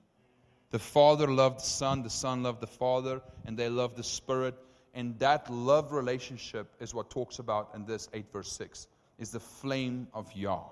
The 0.71 0.79
Father 0.79 1.27
loved 1.27 1.61
the 1.61 1.65
Son, 1.65 2.03
the 2.03 2.11
Son 2.11 2.43
loved 2.43 2.61
the 2.61 2.67
Father, 2.67 3.21
and 3.47 3.59
they 3.59 3.69
loved 3.69 3.97
the 3.97 4.05
Spirit. 4.05 4.55
And 4.95 5.19
that 5.21 5.51
love 5.51 5.93
relationship 5.93 6.75
is 6.81 6.95
what 6.95 7.11
talks 7.11 7.39
about 7.39 7.71
in 7.75 7.85
this 7.85 8.09
8 8.13 8.31
verse 8.33 8.53
6 8.53 8.87
is 9.19 9.31
the 9.31 9.41
flame 9.41 10.09
of 10.13 10.31
Yah. 10.35 10.65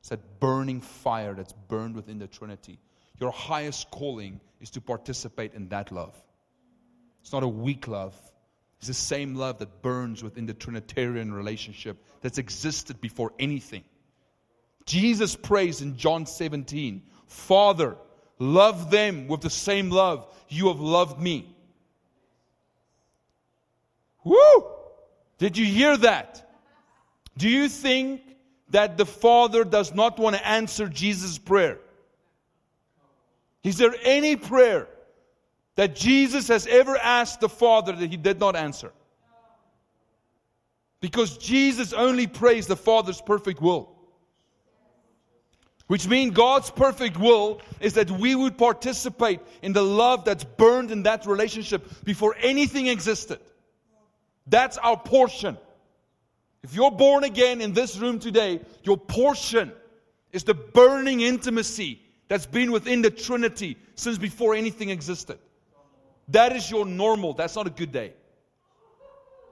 It's 0.00 0.10
that 0.10 0.40
burning 0.40 0.80
fire 0.80 1.34
that's 1.34 1.52
burned 1.52 1.96
within 1.96 2.18
the 2.18 2.28
Trinity. 2.28 2.78
Your 3.18 3.32
highest 3.32 3.90
calling 3.90 4.40
is 4.60 4.70
to 4.70 4.80
participate 4.80 5.54
in 5.54 5.68
that 5.70 5.90
love. 5.90 6.14
It's 7.20 7.32
not 7.32 7.42
a 7.42 7.48
weak 7.48 7.88
love. 7.88 8.14
It's 8.78 8.86
the 8.86 8.94
same 8.94 9.34
love 9.34 9.58
that 9.58 9.82
burns 9.82 10.22
within 10.22 10.46
the 10.46 10.54
Trinitarian 10.54 11.32
relationship 11.32 11.96
that's 12.20 12.38
existed 12.38 13.00
before 13.00 13.32
anything. 13.38 13.82
Jesus 14.86 15.34
prays 15.34 15.82
in 15.82 15.96
John 15.96 16.26
17, 16.26 17.02
Father, 17.26 17.96
love 18.38 18.90
them 18.90 19.26
with 19.26 19.40
the 19.40 19.50
same 19.50 19.90
love 19.90 20.26
you 20.48 20.68
have 20.68 20.80
loved 20.80 21.20
me. 21.20 21.54
Woo! 24.28 24.64
Did 25.38 25.56
you 25.56 25.64
hear 25.64 25.96
that? 25.96 26.50
Do 27.36 27.48
you 27.48 27.68
think 27.68 28.20
that 28.70 28.98
the 28.98 29.06
Father 29.06 29.64
does 29.64 29.94
not 29.94 30.18
want 30.18 30.36
to 30.36 30.46
answer 30.46 30.88
Jesus' 30.88 31.38
prayer? 31.38 31.78
Is 33.64 33.78
there 33.78 33.94
any 34.02 34.36
prayer 34.36 34.86
that 35.76 35.96
Jesus 35.96 36.48
has 36.48 36.66
ever 36.66 36.96
asked 36.96 37.40
the 37.40 37.48
Father 37.48 37.92
that 37.92 38.10
he 38.10 38.16
did 38.16 38.38
not 38.38 38.56
answer? 38.56 38.92
Because 41.00 41.38
Jesus 41.38 41.92
only 41.92 42.26
prays 42.26 42.66
the 42.66 42.76
Father's 42.76 43.20
perfect 43.20 43.62
will. 43.62 43.94
Which 45.86 46.06
means 46.06 46.34
God's 46.34 46.70
perfect 46.70 47.16
will 47.16 47.62
is 47.80 47.94
that 47.94 48.10
we 48.10 48.34
would 48.34 48.58
participate 48.58 49.40
in 49.62 49.72
the 49.72 49.82
love 49.82 50.26
that's 50.26 50.44
burned 50.44 50.90
in 50.90 51.04
that 51.04 51.24
relationship 51.24 52.04
before 52.04 52.36
anything 52.38 52.88
existed. 52.88 53.40
That's 54.48 54.78
our 54.78 54.96
portion. 54.96 55.58
If 56.62 56.74
you're 56.74 56.90
born 56.90 57.24
again 57.24 57.60
in 57.60 57.72
this 57.72 57.98
room 57.98 58.18
today, 58.18 58.60
your 58.82 58.96
portion 58.96 59.72
is 60.32 60.44
the 60.44 60.54
burning 60.54 61.20
intimacy 61.20 62.02
that's 62.28 62.46
been 62.46 62.72
within 62.72 63.02
the 63.02 63.10
Trinity 63.10 63.76
since 63.94 64.18
before 64.18 64.54
anything 64.54 64.90
existed. 64.90 65.38
That 66.28 66.54
is 66.54 66.70
your 66.70 66.84
normal. 66.84 67.32
That's 67.32 67.56
not 67.56 67.66
a 67.66 67.70
good 67.70 67.92
day. 67.92 68.12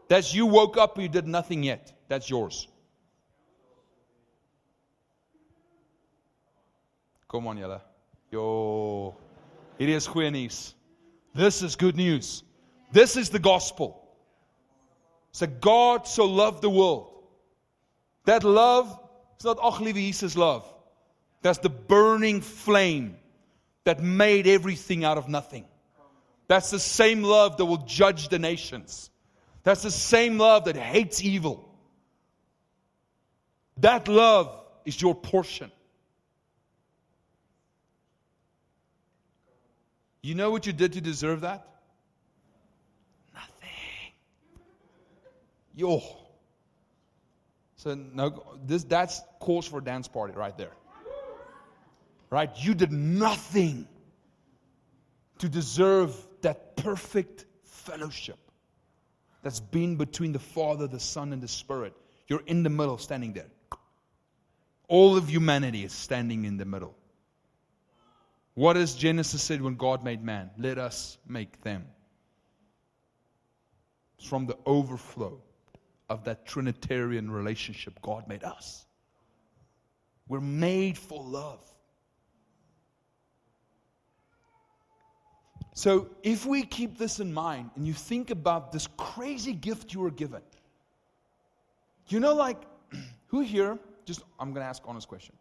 That's 0.09 0.35
you 0.35 0.47
woke 0.47 0.76
up 0.76 0.99
you 0.99 1.09
did 1.09 1.26
nothing 1.26 1.62
yet. 1.62 1.93
That's 2.09 2.29
yours. 2.29 2.69
Come 7.29 7.47
on, 7.47 7.57
Yella. 7.57 7.83
Yo. 8.31 9.17
It 9.79 9.88
is 9.88 10.07
goeie 10.07 10.31
news. 10.31 10.75
This 11.35 11.62
is 11.62 11.76
good 11.76 11.97
news. 11.97 12.45
This 12.93 13.17
is 13.17 13.31
the 13.31 13.38
gospel. 13.38 14.06
So 15.37 15.47
God 15.47 16.09
so 16.09 16.25
loved 16.25 16.62
the 16.62 16.71
world. 16.71 17.12
That 18.25 18.43
love 18.43 18.87
is 19.38 19.45
not 19.45 19.59
liewe 19.59 19.93
Jesus 19.93 20.35
love. 20.35 20.64
That's 21.43 21.59
the 21.59 21.69
burning 21.69 22.40
flame 22.40 23.19
that 23.85 24.02
made 24.02 24.47
everything 24.47 25.05
out 25.05 25.19
of 25.19 25.28
nothing. 25.28 25.66
That's 26.49 26.71
the 26.71 26.78
same 26.78 27.23
love 27.23 27.59
that 27.59 27.66
will 27.66 27.85
judge 27.85 28.31
the 28.31 28.38
nations. 28.38 29.11
That's 29.62 29.83
the 29.83 29.90
same 29.90 30.38
love 30.38 30.64
that 30.64 30.76
hates 30.76 31.23
evil. 31.23 31.69
That 33.76 34.09
love 34.09 34.59
is 34.87 34.99
your 35.02 35.14
portion. 35.14 35.71
You 40.23 40.35
know 40.35 40.50
what 40.50 40.64
you 40.64 40.73
did 40.73 40.95
to 40.95 41.02
deserve 41.02 41.43
that? 41.43 41.75
Yo. 45.76 46.02
So 47.76 47.95
no, 47.95 48.56
this 48.64 48.83
that's 48.83 49.21
cause 49.38 49.68
for 49.68 49.78
a 49.78 49.85
dance 49.85 50.09
party 50.09 50.33
right 50.33 50.56
there. 50.56 50.73
Right? 52.30 52.50
You 52.56 52.75
did 52.75 52.90
nothing 52.90 53.87
to 55.38 55.49
deserve 55.49 56.16
that 56.40 56.76
perfect 56.76 57.45
fellowship 57.62 58.38
that's 59.42 59.61
been 59.61 59.97
between 59.97 60.33
the 60.33 60.38
Father, 60.38 60.88
the 60.88 60.99
Son, 60.99 61.33
and 61.33 61.42
the 61.42 61.49
Spirit. 61.49 61.92
You're 62.26 62.42
in 62.47 62.62
the 62.62 62.71
middle, 62.71 62.99
standing 62.99 63.35
there. 63.35 63.47
All 64.88 65.16
of 65.16 65.28
humanity 65.28 65.85
is 65.85 65.92
standing 65.92 66.47
in 66.47 66.56
the 66.56 66.64
middle. 66.64 66.97
What 68.54 68.73
does 68.73 68.95
Genesis 68.95 69.42
said 69.42 69.61
when 69.61 69.76
God 69.76 70.02
made 70.02 70.25
man? 70.25 70.50
Let 70.56 70.78
us 70.78 71.18
make 71.28 71.61
them. 71.61 71.85
It's 74.18 74.26
from 74.26 74.47
the 74.47 74.56
overflow 74.64 75.42
of 76.09 76.25
that 76.25 76.47
Trinitarian 76.47 77.31
relationship 77.31 78.01
God 78.03 78.29
made 78.29 78.45
us. 78.45 78.87
We're 80.29 80.41
made 80.41 80.99
for 80.99 81.23
love. 81.23 81.61
So, 85.75 86.09
if 86.23 86.47
we 86.47 86.63
keep 86.63 86.97
this 86.97 87.21
in 87.21 87.33
mind 87.33 87.71
and 87.77 87.87
you 87.87 87.93
think 87.93 88.31
about 88.31 88.73
this 88.73 88.89
crazy 88.97 89.53
gift 89.53 89.93
you 89.93 90.01
were 90.01 90.11
given, 90.11 90.41
you 92.09 92.19
know, 92.19 92.35
like, 92.35 92.63
who 93.27 93.41
here, 93.41 93.79
just, 94.07 94.23
I'm 94.41 94.53
going 94.53 94.63
to 94.63 94.69
ask 94.69 94.83
honest 94.87 95.07
question. 95.07 95.35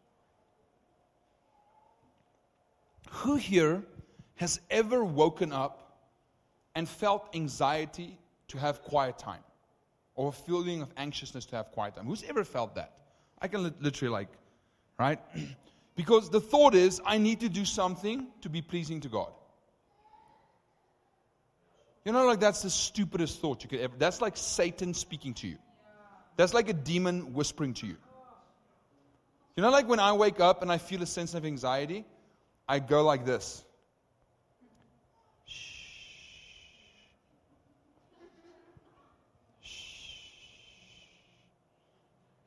Who 3.10 3.38
here 3.38 3.84
has 4.36 4.60
ever 4.70 5.06
woken 5.06 5.54
up 5.54 6.02
and 6.76 6.90
felt 6.90 7.34
anxiety 7.34 8.18
to 8.50 8.58
have 8.58 8.82
quiet 8.82 9.18
time? 9.18 9.44
Or 10.16 10.30
a 10.30 10.32
feeling 10.32 10.82
of 10.82 10.90
anxiousness 10.98 11.46
to 11.48 11.56
have 11.58 11.72
quiet 11.72 11.96
time. 11.96 12.06
Who's 12.06 12.24
ever 12.24 12.44
felt 12.44 12.76
that? 12.76 12.94
I 13.42 13.48
can 13.48 13.74
literally 13.82 14.12
like, 14.12 14.30
right? 14.98 15.20
because 15.96 16.30
the 16.30 16.40
thought 16.40 16.74
is, 16.74 17.02
I 17.06 17.18
need 17.18 17.42
to 17.42 17.50
do 17.50 17.66
something 17.66 18.28
to 18.42 18.50
be 18.50 18.62
pleasing 18.62 19.02
to 19.02 19.10
God. 19.10 19.32
You 22.06 22.12
know, 22.12 22.26
like 22.26 22.40
that's 22.40 22.62
the 22.62 22.70
stupidest 22.70 23.40
thought 23.40 23.64
you 23.64 23.70
could 23.70 23.80
ever. 23.80 23.96
That's 23.98 24.22
like 24.22 24.38
Satan 24.38 24.94
speaking 24.94 25.34
to 25.36 25.48
you. 25.48 25.58
That's 26.38 26.54
like 26.54 26.70
a 26.70 26.74
demon 26.74 27.34
whispering 27.34 27.74
to 27.76 27.88
you. 27.88 27.98
You 29.56 29.64
know, 29.64 29.70
like 29.70 29.88
when 29.88 30.00
I 30.00 30.14
wake 30.14 30.40
up 30.40 30.62
and 30.62 30.72
I 30.72 30.78
feel 30.78 31.02
a 31.02 31.06
sense 31.06 31.34
of 31.34 31.46
anxiety, 31.46 32.06
I 32.68 32.80
go 32.80 33.04
like 33.04 33.26
this. 33.26 33.64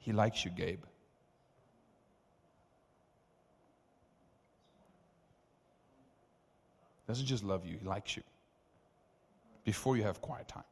He 0.09 0.15
likes 0.15 0.43
you, 0.43 0.51
Gabe. 0.51 0.81
Doesn't 7.07 7.27
just 7.27 7.45
love 7.45 7.67
you, 7.67 7.77
he 7.77 7.87
likes 7.87 8.17
you. 8.17 8.23
Before 9.65 9.99
you 9.99 10.05
have 10.05 10.23
quiet 10.23 10.49
time, 10.49 10.65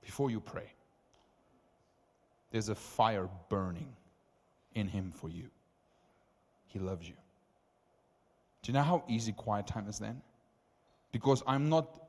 before 0.00 0.30
you 0.30 0.38
pray, 0.38 0.72
there's 2.52 2.68
a 2.68 2.76
fire 2.76 3.28
burning 3.48 3.92
in 4.76 4.86
him 4.86 5.10
for 5.10 5.28
you. 5.28 5.50
He 6.68 6.78
loves 6.78 7.08
you. 7.08 7.16
Do 8.62 8.70
you 8.70 8.74
know 8.74 8.84
how 8.84 9.02
easy 9.08 9.32
quiet 9.32 9.66
time 9.66 9.88
is 9.88 9.98
then? 9.98 10.22
Because 11.10 11.42
I'm 11.48 11.68
not, 11.68 12.00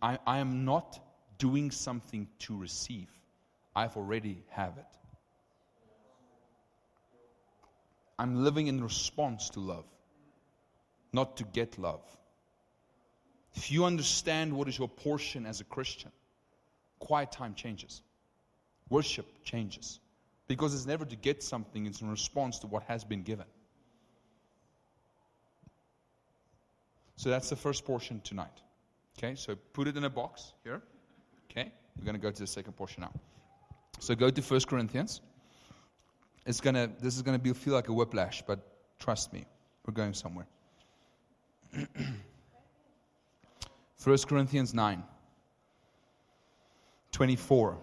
I, 0.00 0.18
I 0.26 0.38
am 0.38 0.64
not 0.64 0.98
doing 1.36 1.70
something 1.70 2.26
to 2.38 2.56
receive. 2.56 3.10
I've 3.76 3.98
already 3.98 4.42
have 4.48 4.78
it. 4.78 4.99
I'm 8.20 8.44
living 8.44 8.66
in 8.66 8.82
response 8.82 9.48
to 9.50 9.60
love, 9.60 9.86
not 11.14 11.38
to 11.38 11.44
get 11.44 11.78
love. 11.78 12.02
If 13.54 13.72
you 13.72 13.86
understand 13.86 14.52
what 14.52 14.68
is 14.68 14.78
your 14.78 14.88
portion 14.88 15.46
as 15.46 15.62
a 15.62 15.64
Christian, 15.64 16.12
quiet 16.98 17.32
time 17.32 17.54
changes, 17.54 18.02
worship 18.90 19.24
changes. 19.42 20.00
Because 20.48 20.74
it's 20.74 20.84
never 20.84 21.06
to 21.06 21.16
get 21.16 21.42
something, 21.42 21.86
it's 21.86 22.02
in 22.02 22.10
response 22.10 22.58
to 22.58 22.66
what 22.66 22.82
has 22.82 23.04
been 23.04 23.22
given. 23.22 23.46
So 27.16 27.30
that's 27.30 27.48
the 27.48 27.56
first 27.56 27.86
portion 27.86 28.20
tonight. 28.22 28.60
Okay, 29.16 29.34
so 29.34 29.56
put 29.72 29.88
it 29.88 29.96
in 29.96 30.04
a 30.04 30.10
box 30.10 30.52
here. 30.62 30.82
Okay, 31.50 31.72
we're 31.96 32.04
going 32.04 32.16
to 32.16 32.20
go 32.20 32.30
to 32.30 32.40
the 32.40 32.46
second 32.46 32.74
portion 32.74 33.00
now. 33.00 33.12
So 33.98 34.14
go 34.14 34.28
to 34.28 34.42
1 34.42 34.60
Corinthians. 34.68 35.22
It's 36.50 36.60
gonna, 36.60 36.90
this 37.00 37.14
is 37.14 37.22
going 37.22 37.40
to 37.40 37.54
feel 37.54 37.74
like 37.74 37.86
a 37.86 37.92
whiplash, 37.92 38.42
but 38.44 38.58
trust 38.98 39.32
me, 39.32 39.46
we're 39.86 39.94
going 39.94 40.12
somewhere. 40.12 40.48
1 44.02 44.18
Corinthians 44.26 44.74
9, 44.74 45.04
24. 47.12 47.78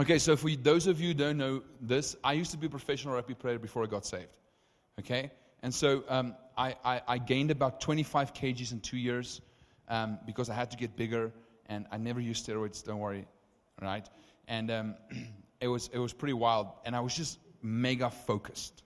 Okay, 0.00 0.18
so 0.18 0.34
for 0.34 0.48
those 0.48 0.86
of 0.86 0.98
you 0.98 1.08
who 1.08 1.14
don't 1.14 1.36
know 1.36 1.62
this, 1.82 2.16
I 2.24 2.32
used 2.32 2.52
to 2.52 2.56
be 2.56 2.68
a 2.68 2.70
professional 2.70 3.12
rugby 3.16 3.34
player 3.34 3.58
before 3.58 3.82
I 3.82 3.86
got 3.86 4.06
saved. 4.06 4.30
Okay? 4.98 5.30
And 5.62 5.74
so 5.74 6.04
um, 6.08 6.34
I, 6.56 6.74
I, 6.86 7.02
I, 7.06 7.18
gained 7.18 7.50
about 7.50 7.82
25 7.82 8.32
kgs 8.32 8.72
in 8.72 8.80
two 8.80 8.96
years 8.96 9.42
um, 9.88 10.18
because 10.24 10.48
I 10.48 10.54
had 10.54 10.70
to 10.70 10.78
get 10.78 10.96
bigger, 10.96 11.30
and 11.66 11.84
I 11.92 11.98
never 11.98 12.18
used 12.18 12.46
steroids, 12.46 12.82
don't 12.82 12.98
worry. 12.98 13.26
Right? 13.82 14.08
And 14.48 14.70
um, 14.70 14.94
it, 15.62 15.68
was, 15.68 15.88
it 15.92 15.98
was 15.98 16.12
pretty 16.12 16.34
wild. 16.34 16.68
And 16.84 16.94
I 16.94 17.00
was 17.00 17.16
just 17.16 17.38
mega 17.62 18.10
focused. 18.10 18.82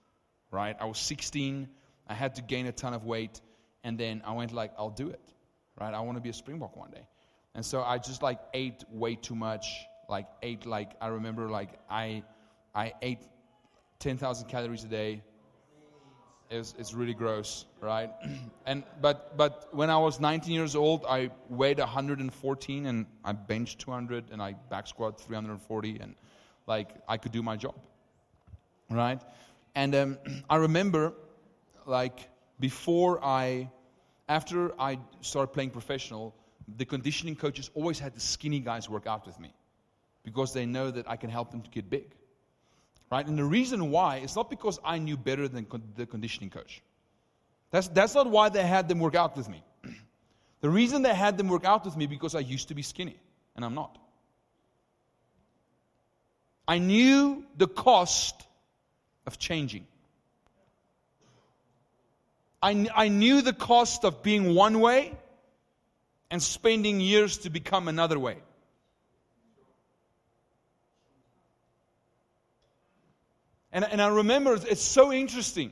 Right? 0.51 0.77
I 0.79 0.85
was 0.85 0.97
16. 0.99 1.67
I 2.07 2.13
had 2.13 2.35
to 2.35 2.41
gain 2.41 2.67
a 2.67 2.71
ton 2.71 2.93
of 2.93 3.03
weight. 3.03 3.41
And 3.83 3.97
then 3.97 4.21
I 4.25 4.31
went 4.31 4.53
like, 4.53 4.71
I'll 4.77 4.89
do 4.89 5.09
it. 5.09 5.33
Right? 5.79 5.93
I 5.93 5.99
want 5.99 6.17
to 6.17 6.21
be 6.21 6.29
a 6.29 6.33
Springbok 6.33 6.77
one 6.77 6.91
day. 6.91 7.05
And 7.53 7.65
so 7.65 7.81
I 7.81 7.97
just 7.97 8.21
like 8.21 8.39
ate 8.53 8.83
way 8.91 9.15
too 9.15 9.35
much 9.35 9.67
like 10.09 10.27
ate 10.41 10.65
like 10.65 10.91
I 11.01 11.07
remember 11.07 11.49
like 11.49 11.69
I 11.89 12.23
I 12.73 12.93
ate 13.01 13.19
10,000 13.99 14.47
calories 14.47 14.83
a 14.83 14.87
day. 14.87 15.21
It's, 16.49 16.75
it's 16.77 16.93
really 16.93 17.13
gross, 17.13 17.65
right? 17.81 18.09
and 18.65 18.83
but 19.01 19.35
but 19.35 19.67
when 19.73 19.89
I 19.89 19.97
was 19.97 20.19
19 20.19 20.53
years 20.53 20.75
old, 20.75 21.05
I 21.05 21.31
weighed 21.49 21.79
114 21.79 22.85
and 22.85 23.05
I 23.25 23.33
benched 23.33 23.79
200 23.79 24.31
and 24.31 24.41
I 24.41 24.53
back 24.69 24.87
squat 24.87 25.19
340 25.19 25.99
and 25.99 26.15
like 26.67 26.89
I 27.07 27.17
could 27.17 27.31
do 27.31 27.41
my 27.41 27.55
job, 27.55 27.75
right? 28.89 29.21
And 29.73 29.95
um, 29.95 30.17
I 30.49 30.57
remember 30.57 31.13
like 31.85 32.29
before 32.59 33.23
I 33.23 33.69
after 34.29 34.79
I 34.79 34.99
started 35.21 35.53
playing 35.53 35.69
professional, 35.71 36.35
the 36.77 36.85
conditioning 36.85 37.35
coaches 37.35 37.71
always 37.73 37.97
had 37.97 38.13
the 38.13 38.19
skinny 38.19 38.59
guys 38.59 38.89
work 38.89 39.07
out 39.07 39.25
with 39.25 39.39
me 39.39 39.53
because 40.23 40.53
they 40.53 40.65
know 40.65 40.91
that 40.91 41.09
I 41.09 41.15
can 41.15 41.29
help 41.29 41.51
them 41.51 41.61
to 41.61 41.69
get 41.69 41.89
big. 41.89 42.13
Right? 43.09 43.25
And 43.25 43.37
the 43.37 43.45
reason 43.45 43.89
why 43.89 44.17
is 44.17 44.35
not 44.35 44.49
because 44.49 44.79
I 44.83 44.97
knew 44.97 45.15
better 45.15 45.47
than 45.47 45.63
con- 45.63 45.93
the 45.95 46.05
conditioning 46.05 46.49
coach. 46.49 46.81
That's, 47.71 47.87
that's 47.87 48.13
not 48.13 48.29
why 48.29 48.49
they 48.49 48.65
had 48.65 48.89
them 48.89 48.99
work 48.99 49.15
out 49.15 49.37
with 49.37 49.47
me. 49.47 49.63
the 50.61 50.69
reason 50.69 51.01
they 51.01 51.15
had 51.15 51.37
them 51.37 51.47
work 51.47 51.63
out 51.63 51.85
with 51.85 51.95
me 51.95 52.05
because 52.07 52.35
I 52.35 52.39
used 52.39 52.67
to 52.67 52.75
be 52.75 52.81
skinny, 52.81 53.17
and 53.55 53.63
I'm 53.63 53.73
not. 53.73 53.97
I 56.67 56.79
knew 56.79 57.45
the 57.55 57.67
cost 57.67 58.35
of 59.25 59.37
changing. 59.39 59.87
I, 62.61 62.87
I 62.93 63.07
knew 63.07 63.41
the 63.41 63.53
cost 63.53 64.03
of 64.03 64.23
being 64.23 64.53
one 64.55 64.79
way 64.79 65.13
and 66.29 66.43
spending 66.43 66.99
years 66.99 67.39
to 67.39 67.49
become 67.49 67.87
another 67.87 68.19
way. 68.19 68.37
And, 73.71 73.85
and 73.85 74.01
I 74.01 74.07
remember 74.07 74.55
it's 74.55 74.81
so 74.81 75.13
interesting. 75.13 75.71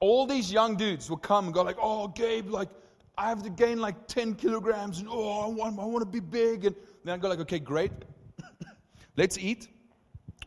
All 0.00 0.26
these 0.26 0.52
young 0.52 0.76
dudes 0.76 1.08
will 1.08 1.16
come 1.16 1.46
and 1.46 1.54
go 1.54 1.62
like, 1.62 1.78
oh, 1.80 2.08
Gabe, 2.08 2.50
like, 2.50 2.68
I 3.16 3.30
have 3.30 3.42
to 3.42 3.50
gain 3.50 3.80
like 3.80 4.06
10 4.06 4.34
kilograms 4.34 5.00
and 5.00 5.08
oh, 5.10 5.40
I 5.40 5.46
want, 5.46 5.78
I 5.80 5.84
want 5.84 6.02
to 6.02 6.06
be 6.06 6.20
big. 6.20 6.66
And 6.66 6.76
then 7.04 7.14
I 7.14 7.16
go 7.16 7.28
like, 7.28 7.40
okay, 7.40 7.58
great. 7.58 7.90
Let's 9.18 9.36
eat. 9.36 9.66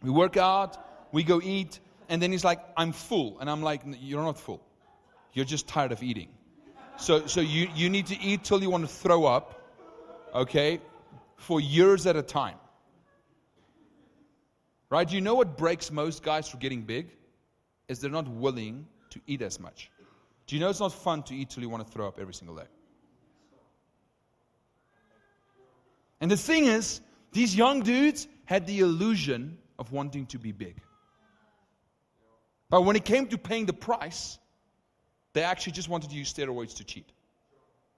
We 0.02 0.10
work 0.10 0.38
out. 0.38 0.78
We 1.12 1.24
go 1.24 1.42
eat. 1.44 1.82
And 2.08 2.22
then 2.22 2.32
he's 2.32 2.46
like, 2.46 2.62
I'm 2.78 2.94
full. 2.94 3.38
And 3.42 3.50
I'm 3.50 3.62
like, 3.62 3.82
you're 4.00 4.24
not 4.24 4.40
full. 4.40 4.62
You're 5.34 5.44
just 5.46 5.68
tired 5.68 5.92
of 5.92 6.02
eating. 6.02 6.30
So, 6.96 7.28
so 7.28 7.42
you, 7.42 7.68
you 7.76 7.90
need 7.90 8.08
to 8.08 8.20
eat 8.22 8.46
till 8.46 8.62
you 8.62 8.70
want 8.70 8.84
to 8.84 8.88
throw 8.88 9.26
up, 9.26 9.62
okay, 10.34 10.80
for 11.36 11.60
years 11.60 12.08
at 12.08 12.16
a 12.16 12.22
time. 12.22 12.56
Right? 14.90 15.06
Do 15.06 15.16
you 15.16 15.22
know 15.22 15.36
what 15.36 15.58
breaks 15.58 15.92
most 15.92 16.24
guys 16.24 16.48
from 16.48 16.62
getting 16.62 16.84
big? 16.84 17.10
Is 17.90 18.00
they're 18.00 18.10
not 18.10 18.30
willing 18.30 18.88
to 19.10 19.20
eat 19.28 19.42
as 19.42 19.60
much. 19.60 19.92
Do 20.48 20.56
you 20.56 20.62
know 20.62 20.70
it's 20.70 20.80
not 20.80 20.94
fun 20.94 21.24
to 21.24 21.36
eat 21.36 21.50
till 21.50 21.62
you 21.62 21.70
want 21.70 21.86
to 21.86 21.92
throw 21.92 22.08
up 22.08 22.20
every 22.20 22.34
single 22.34 22.56
day? 22.56 22.70
And 26.22 26.32
the 26.32 26.38
thing 26.38 26.68
is, 26.68 27.02
these 27.34 27.56
young 27.56 27.82
dudes 27.82 28.28
had 28.46 28.68
the 28.68 28.80
illusion 28.80 29.58
of 29.80 29.92
wanting 29.92 30.26
to 30.28 30.40
be 30.40 30.52
big. 30.52 30.78
But 32.70 32.84
when 32.84 32.96
it 32.96 33.06
came 33.06 33.28
to 33.28 33.38
paying 33.38 33.66
the 33.66 33.74
price, 33.74 34.40
they 35.34 35.44
actually 35.44 35.74
just 35.74 35.90
wanted 35.90 36.10
to 36.10 36.16
use 36.16 36.34
steroids 36.34 36.78
to 36.78 36.84
cheat 36.84 37.12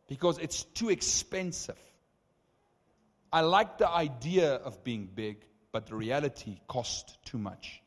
because 0.08 0.38
it's 0.40 0.64
too 0.64 0.90
expensive. 0.90 1.80
I 3.32 3.42
like 3.42 3.78
the 3.78 3.90
idea 3.90 4.56
of 4.56 4.84
being 4.84 5.10
big, 5.14 5.38
but 5.72 5.88
the 5.88 5.96
reality 5.96 6.60
cost 6.68 7.18
too 7.26 7.38
much. 7.38 7.82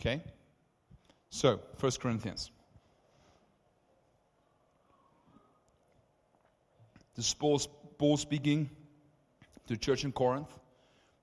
Okay? 0.00 0.22
So, 1.30 1.60
1 1.80 1.92
Corinthians. 2.00 2.50
This 7.14 7.26
is 7.26 7.34
Paul, 7.98 8.16
speaking 8.16 8.70
to 9.66 9.74
the 9.74 9.76
church 9.76 10.04
in 10.04 10.12
Corinth. 10.12 10.48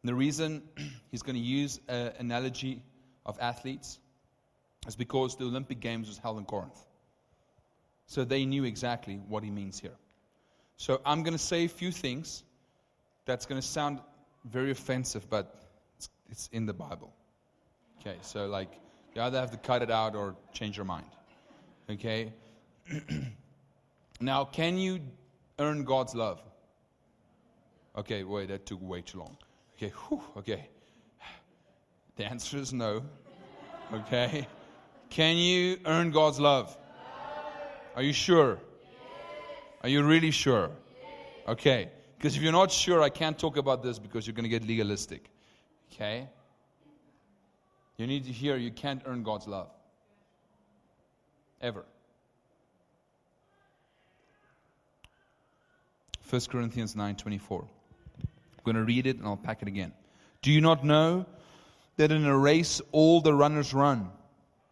And 0.02 0.10
the 0.10 0.16
reason 0.16 0.62
he's 1.12 1.24
going 1.24 1.36
to 1.36 1.42
use 1.42 1.80
an 1.88 2.12
analogy 2.20 2.82
of 3.26 3.38
athletes 3.40 4.00
is 4.88 4.96
because 4.96 5.36
the 5.36 5.46
Olympic 5.46 5.80
Games 5.80 6.08
was 6.08 6.18
held 6.18 6.38
in 6.38 6.46
Corinth. 6.46 6.80
So 8.08 8.24
they 8.24 8.46
knew 8.46 8.66
exactly 8.66 9.16
what 9.28 9.44
he 9.44 9.50
means 9.50 9.80
here. 9.80 9.96
So 10.78 11.02
I'm 11.06 11.24
going 11.24 11.34
to 11.34 11.44
say 11.44 11.66
a 11.66 11.70
few 11.70 11.92
things 11.92 12.44
that's 13.26 13.46
going 13.46 13.60
to 13.60 13.68
sound 13.68 14.00
very 14.44 14.70
offensive, 14.70 15.28
but 15.30 15.64
it's, 15.98 16.10
it's 16.30 16.50
in 16.52 16.66
the 16.66 16.74
Bible. 16.74 17.12
Okay, 18.00 18.18
so 18.22 18.46
like 18.46 18.70
you 19.16 19.22
either 19.22 19.40
have 19.40 19.52
to 19.52 19.58
cut 19.58 19.82
it 19.82 19.90
out 19.90 20.16
or 20.16 20.36
change 20.54 20.78
your 20.78 20.86
mind. 20.86 21.08
Okay? 21.90 22.34
now, 24.20 24.46
can 24.46 24.78
you 24.78 25.00
earn 25.58 25.84
God's 25.86 26.14
love? 26.14 26.42
Okay, 27.98 28.24
wait, 28.24 28.50
that 28.50 28.66
took 28.66 28.82
way 28.82 29.02
too 29.02 29.20
long. 29.20 29.38
Okay, 29.78 29.94
whew, 30.08 30.22
okay. 30.38 30.68
The 32.18 32.26
answer 32.26 32.58
is 32.58 32.74
no. 32.74 33.04
Okay? 33.94 34.48
Can 35.10 35.38
you 35.38 35.78
earn 35.86 36.12
God's 36.12 36.40
love? 36.40 36.76
Are 37.96 38.02
you 38.02 38.14
sure? 38.14 38.60
Are 39.82 39.90
you 39.90 40.04
really 40.04 40.32
sure? 40.32 40.72
Okay. 41.48 41.90
Because 42.18 42.36
if 42.36 42.42
you're 42.42 42.52
not 42.52 42.72
sure, 42.72 43.02
I 43.02 43.10
can't 43.10 43.38
talk 43.38 43.58
about 43.58 43.84
this 43.84 44.00
because 44.00 44.26
you're 44.26 44.34
going 44.34 44.44
to 44.44 44.50
get 44.50 44.66
legalistic. 44.66 45.30
Okay? 45.92 46.28
You 47.98 48.08
need 48.08 48.26
to 48.26 48.32
hear 48.32 48.58
you 48.58 48.72
can't 48.72 49.02
earn 49.06 49.24
God's 49.24 49.48
love. 49.48 49.70
Ever. 51.62 51.86
1 56.30 56.42
Corinthians 56.50 56.96
9:24. 56.96 57.68
Going 58.66 58.76
to 58.76 58.84
read 58.84 59.08
it 59.08 59.18
and 59.18 59.26
I'll 59.28 59.38
pack 59.38 59.62
it 59.62 59.68
again. 59.68 59.94
Do 60.42 60.52
you 60.52 60.60
not 60.60 60.84
know 60.84 61.26
that 61.98 62.12
in 62.12 62.26
a 62.26 62.38
race 62.38 62.82
all 62.92 63.22
the 63.22 63.34
runners 63.34 63.74
run, 63.74 64.10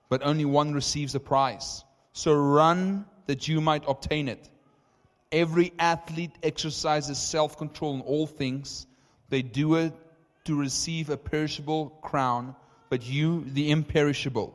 but 0.09 0.23
only 0.23 0.45
one 0.45 0.73
receives 0.73 1.15
a 1.15 1.19
prize? 1.19 1.83
So 2.11 2.33
run 2.33 3.05
that 3.27 3.47
you 3.47 3.61
might 3.61 3.83
obtain 3.87 4.27
it. 4.27 4.49
Every 5.31 5.73
athlete 5.79 6.31
exercises 6.43 7.17
self 7.17 7.57
control 7.57 7.95
in 7.95 8.01
all 8.01 8.27
things. 8.27 8.87
They 9.29 9.41
do 9.41 9.75
it 9.75 9.93
to 10.45 10.55
receive 10.55 11.09
a 11.09 11.17
perishable 11.17 11.89
crown, 12.01 12.55
but 12.89 13.03
you 13.03 13.43
the 13.47 13.71
imperishable. 13.71 14.53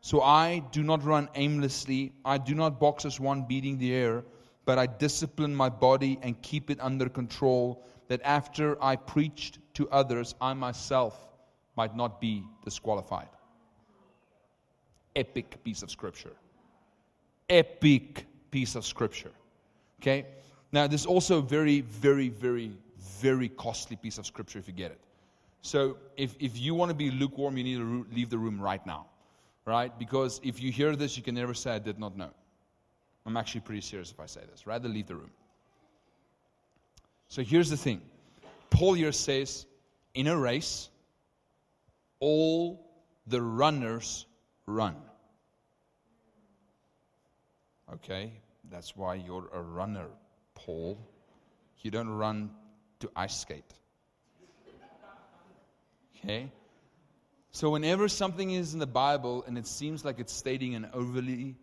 So 0.00 0.22
I 0.22 0.62
do 0.70 0.82
not 0.82 1.04
run 1.04 1.28
aimlessly. 1.34 2.12
I 2.24 2.38
do 2.38 2.54
not 2.54 2.78
box 2.78 3.04
as 3.04 3.18
one 3.18 3.46
beating 3.48 3.78
the 3.78 3.94
air, 3.94 4.24
but 4.64 4.78
I 4.78 4.86
discipline 4.86 5.54
my 5.54 5.68
body 5.68 6.18
and 6.22 6.40
keep 6.42 6.70
it 6.70 6.78
under 6.80 7.08
control, 7.08 7.84
that 8.08 8.20
after 8.24 8.82
I 8.82 8.96
preached 8.96 9.58
to 9.74 9.88
others, 9.90 10.34
I 10.40 10.54
myself 10.54 11.18
might 11.76 11.96
not 11.96 12.20
be 12.20 12.44
disqualified. 12.64 13.28
Epic 15.16 15.62
piece 15.64 15.82
of 15.82 15.90
scripture. 15.90 16.32
Epic 17.48 18.26
piece 18.50 18.74
of 18.74 18.84
scripture. 18.84 19.32
Okay? 20.00 20.26
Now, 20.72 20.86
this 20.86 21.02
is 21.02 21.06
also 21.06 21.38
a 21.38 21.42
very, 21.42 21.80
very, 21.82 22.28
very, 22.28 22.72
very 23.20 23.48
costly 23.48 23.96
piece 23.96 24.18
of 24.18 24.26
scripture 24.26 24.58
if 24.58 24.66
you 24.66 24.74
get 24.74 24.90
it. 24.90 25.00
So, 25.62 25.96
if, 26.16 26.34
if 26.40 26.58
you 26.58 26.74
want 26.74 26.90
to 26.90 26.94
be 26.94 27.10
lukewarm, 27.10 27.56
you 27.56 27.64
need 27.64 27.76
to 27.78 28.06
leave 28.14 28.28
the 28.28 28.38
room 28.38 28.60
right 28.60 28.84
now. 28.86 29.06
right? 29.66 29.96
Because 29.98 30.40
if 30.42 30.60
you 30.62 30.70
hear 30.70 30.94
this, 30.96 31.16
you 31.16 31.22
can 31.22 31.34
never 31.34 31.54
say, 31.54 31.72
I 31.72 31.78
did 31.78 31.98
not 31.98 32.16
know. 32.16 32.30
I'm 33.26 33.36
actually 33.36 33.62
pretty 33.62 33.80
serious 33.80 34.10
if 34.10 34.20
I 34.20 34.26
say 34.26 34.42
this. 34.50 34.66
Rather 34.66 34.88
leave 34.88 35.06
the 35.06 35.16
room. 35.16 35.30
So 37.28 37.42
here's 37.42 37.70
the 37.70 37.76
thing 37.76 38.00
Paul 38.70 38.94
here 38.94 39.12
says, 39.12 39.66
in 40.14 40.26
a 40.26 40.36
race, 40.36 40.88
all 42.20 42.84
the 43.26 43.40
runners 43.40 44.26
run. 44.66 44.96
Okay, 47.92 48.32
that's 48.70 48.96
why 48.96 49.14
you're 49.14 49.48
a 49.52 49.60
runner, 49.60 50.06
Paul. 50.54 50.98
You 51.82 51.90
don't 51.90 52.08
run 52.08 52.50
to 53.00 53.10
ice 53.14 53.38
skate. 53.38 53.72
Okay? 56.16 56.50
So, 57.50 57.70
whenever 57.70 58.08
something 58.08 58.50
is 58.50 58.72
in 58.72 58.80
the 58.80 58.86
Bible 58.86 59.44
and 59.46 59.56
it 59.58 59.66
seems 59.66 60.04
like 60.04 60.18
it's 60.18 60.32
stating 60.32 60.74
an 60.74 60.88
overly 60.92 61.56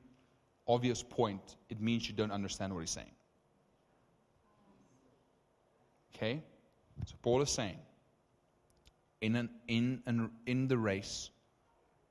obvious 0.67 1.03
point, 1.03 1.57
it 1.69 1.81
means 1.81 2.07
you 2.07 2.13
don't 2.13 2.31
understand 2.31 2.73
what 2.73 2.79
he's 2.81 2.91
saying. 2.91 3.11
Okay? 6.21 6.43
So, 7.05 7.15
Paul 7.21 7.41
is 7.41 7.49
saying, 7.49 7.77
in, 9.21 9.35
an, 9.35 9.49
in, 9.67 10.03
an, 10.05 10.29
in 10.45 10.67
the 10.67 10.77
race, 10.77 11.31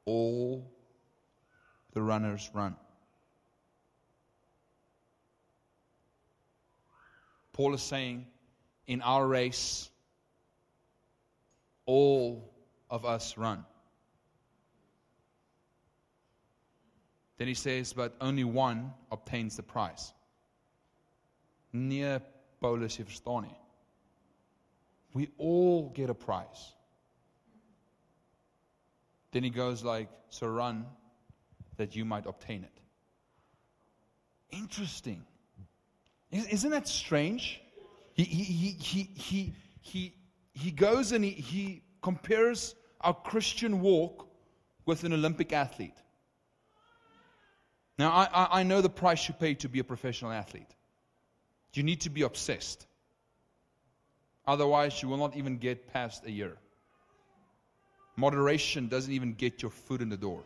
all 0.05 0.69
the 1.93 2.03
runners 2.03 2.51
run. 2.53 2.75
Paul 7.53 7.75
is 7.75 7.83
saying, 7.83 8.27
in 8.89 9.01
our 9.03 9.27
race, 9.27 9.91
all 11.87 12.53
of 12.89 13.05
us 13.05 13.37
run. 13.37 13.65
Then 17.39 17.47
he 17.47 17.55
says, 17.55 17.93
but 17.93 18.17
only 18.21 18.45
one 18.45 18.93
obtains 19.13 19.57
the 19.57 19.63
prize. 19.63 20.13
Nee, 21.73 22.19
Paulus. 22.61 22.99
We 25.13 25.29
all 25.39 25.91
get 25.91 26.11
a 26.11 26.15
prize. 26.15 26.73
Then 29.33 29.43
he 29.43 29.51
goes 29.51 29.83
like, 29.83 30.09
so 30.29 30.47
run 30.47 30.87
that 31.77 31.97
you 31.97 32.05
might 32.05 32.27
obtain 32.27 32.65
it. 32.65 32.81
Interesting. 34.51 35.25
Isn't 36.31 36.71
that 36.71 36.87
strange? 36.89 37.61
He, 38.15 38.25
he, 38.25 38.45
he, 38.45 39.09
he, 39.15 39.55
he, 39.81 40.15
he, 40.53 40.71
goes 40.71 41.13
and 41.13 41.25
he, 41.25 41.31
he 41.31 41.83
compares 42.03 42.75
our 43.01 43.15
Christian 43.15 43.81
walk 43.81 44.29
with 44.87 45.05
an 45.05 45.13
Olympic 45.13 45.53
athlete. 45.53 45.97
Now, 47.99 48.11
I, 48.11 48.61
I 48.61 48.63
know 48.63 48.81
the 48.81 48.91
price 48.91 49.29
you 49.29 49.35
pay 49.35 49.55
to 49.55 49.69
be 49.69 49.79
a 49.79 49.85
professional 49.85 50.33
athlete. 50.33 50.75
You 51.75 51.83
need 51.83 52.01
to 52.03 52.11
be 52.11 52.23
obsessed. 52.23 52.87
Otherwise, 54.51 55.01
you 55.01 55.09
will 55.09 55.17
not 55.17 55.37
even 55.37 55.57
get 55.59 55.93
past 55.93 56.27
a 56.27 56.31
year. 56.31 56.57
Moderation 58.17 58.89
doesn't 58.89 59.13
even 59.13 59.33
get 59.33 59.63
your 59.63 59.71
foot 59.71 60.03
in 60.03 60.09
the 60.09 60.17
door. 60.17 60.43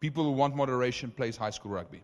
People 0.00 0.24
who 0.24 0.30
want 0.30 0.56
moderation 0.56 1.10
plays 1.10 1.36
high 1.36 1.50
school 1.50 1.72
rugby. 1.72 2.02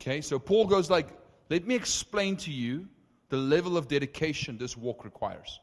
Okay, 0.00 0.20
so 0.20 0.38
Paul 0.38 0.68
goes 0.68 0.88
like, 0.88 1.08
let 1.50 1.66
me 1.66 1.74
explain 1.74 2.36
to 2.36 2.52
you 2.52 2.86
the 3.28 3.36
level 3.36 3.76
of 3.76 3.88
dedication 3.88 4.56
this 4.56 4.76
walk 4.76 5.04
requires. 5.04 5.58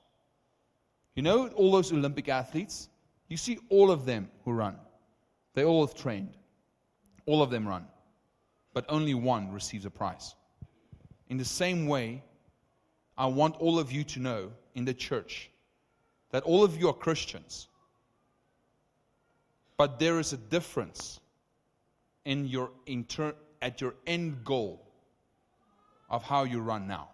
You 1.16 1.24
know 1.24 1.48
all 1.56 1.72
those 1.72 1.94
Olympic 1.94 2.28
athletes? 2.28 2.90
You 3.30 3.38
see 3.38 3.60
all 3.70 3.92
of 3.92 4.06
them 4.06 4.30
who 4.44 4.52
run. 4.52 4.76
They 5.54 5.64
all 5.64 5.88
have 5.88 5.96
trained. 5.96 6.36
All 7.26 7.42
of 7.42 7.50
them 7.50 7.66
run. 7.66 7.86
But 8.74 8.86
only 8.90 9.14
one 9.14 9.52
receives 9.52 9.86
a 9.86 9.90
prize. 9.90 10.36
In 11.30 11.38
the 11.38 11.46
same 11.46 11.88
way, 11.88 12.24
I 13.18 13.26
want 13.26 13.56
all 13.60 13.80
of 13.80 13.92
you 13.92 14.04
to 14.06 14.20
know 14.20 14.52
in 14.76 14.86
the 14.86 14.94
church 14.94 15.50
that 16.32 16.44
all 16.44 16.64
of 16.64 16.78
you 16.78 16.88
are 16.90 16.94
Christians. 16.94 17.68
But 19.78 20.00
there 20.00 20.20
is 20.20 20.34
a 20.34 20.38
difference 20.38 21.20
in 22.26 22.46
your 22.46 22.72
inter- 22.86 23.36
at 23.62 23.82
your 23.82 23.96
end 24.06 24.44
goal 24.44 24.86
of 26.10 26.24
how 26.24 26.44
you 26.44 26.60
run 26.60 26.88
now. 26.88 27.10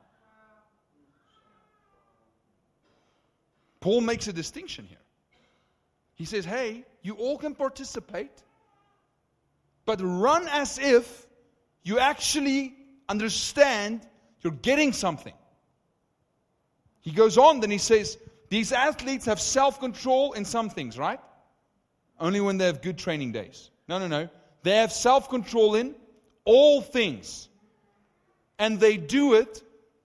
Paul 3.80 4.02
makes 4.02 4.28
a 4.28 4.34
distinction 4.34 4.86
here. 4.88 4.98
He 6.16 6.26
says, 6.26 6.46
hey, 6.46 6.86
you 7.04 7.14
all 7.16 7.38
can 7.38 7.54
participate, 7.54 8.44
but 9.86 10.00
run 10.02 10.48
as 10.48 10.80
if 10.80 11.25
you 11.86 12.00
actually 12.00 12.76
understand 13.08 14.02
you're 14.42 14.52
getting 14.52 14.92
something. 14.92 15.34
He 17.02 17.12
goes 17.12 17.38
on, 17.38 17.62
then 17.62 17.72
he 17.72 17.78
says, 17.78 18.18
these 18.50 18.72
athletes 18.72 19.26
have 19.26 19.40
self 19.40 19.80
control 19.80 20.34
in 20.34 20.44
some 20.46 20.70
things, 20.70 20.98
right? 20.98 21.20
Only 22.20 22.42
when 22.42 22.58
they 22.58 22.66
have 22.66 22.82
good 22.82 22.98
training 22.98 23.32
days. 23.32 23.70
No, 23.88 24.00
no, 24.00 24.08
no. 24.08 24.28
They 24.64 24.78
have 24.78 24.92
self 24.92 25.30
control 25.30 25.76
in 25.76 25.96
all 26.44 26.82
things. 26.82 27.48
And 28.58 28.80
they 28.80 28.98
do 28.98 29.34
it 29.34 29.62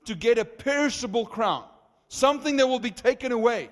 to 0.06 0.14
get 0.14 0.38
a 0.38 0.44
perishable 0.44 1.24
crown, 1.24 1.64
something 2.08 2.56
that 2.56 2.66
will 2.66 2.80
be 2.80 2.90
taken 2.90 3.32
away. 3.32 3.70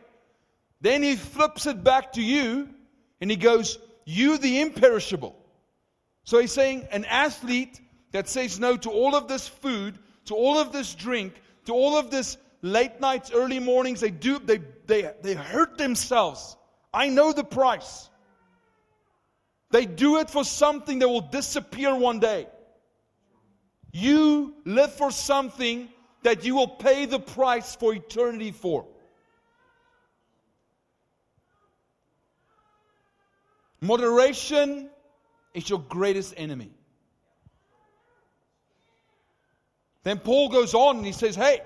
Then 0.81 1.03
he 1.03 1.17
flips 1.17 1.67
it 1.67 1.83
back 1.83 2.13
to 2.13 2.23
you 2.23 2.69
and 3.21 3.31
he 3.31 3.37
goes, 3.37 3.79
You, 4.05 4.39
the 4.39 4.61
imperishable. 4.61 5.37
So 6.25 6.39
he's 6.39 6.53
saying 6.53 6.89
an 6.93 7.05
athlete 7.05 7.81
that 8.13 8.29
says 8.29 8.59
no 8.59 8.77
to 8.77 8.91
all 8.91 9.15
of 9.15 9.29
this 9.29 9.47
food, 9.49 9.99
to 10.27 10.35
all 10.35 10.59
of 10.59 10.73
this 10.73 10.95
drink, 10.95 11.35
to 11.67 11.73
all 11.73 11.97
of 11.97 12.11
this 12.11 12.37
late 12.63 13.01
nights, 13.01 13.31
early 13.33 13.59
mornings, 13.59 14.01
they 14.01 14.11
do, 14.11 14.39
they, 14.39 14.61
they, 14.87 15.13
they 15.23 15.35
hurt 15.35 15.79
themselves. 15.79 16.57
I 16.93 17.09
know 17.09 17.33
the 17.33 17.45
price. 17.45 18.09
They 19.71 19.85
do 19.85 20.19
it 20.19 20.31
for 20.31 20.45
something 20.45 21.01
that 21.01 21.09
will 21.09 21.21
disappear 21.21 21.95
one 21.95 22.21
day. 22.21 22.47
You 23.93 24.55
live 24.65 24.93
for 24.93 25.11
something 25.11 25.89
that 26.23 26.45
you 26.45 26.55
will 26.55 26.69
pay 26.69 27.07
the 27.07 27.21
price 27.21 27.77
for 27.77 27.95
eternity 27.95 28.51
for. 28.51 28.87
Moderation 33.81 34.91
is 35.55 35.69
your 35.71 35.79
greatest 35.79 36.35
enemy. 36.37 36.71
Then 40.09 40.21
Paul 40.21 40.49
goes 40.49 40.73
on 40.73 40.97
and 40.97 41.05
he 41.05 41.13
says, 41.13 41.37
Hey, 41.37 41.61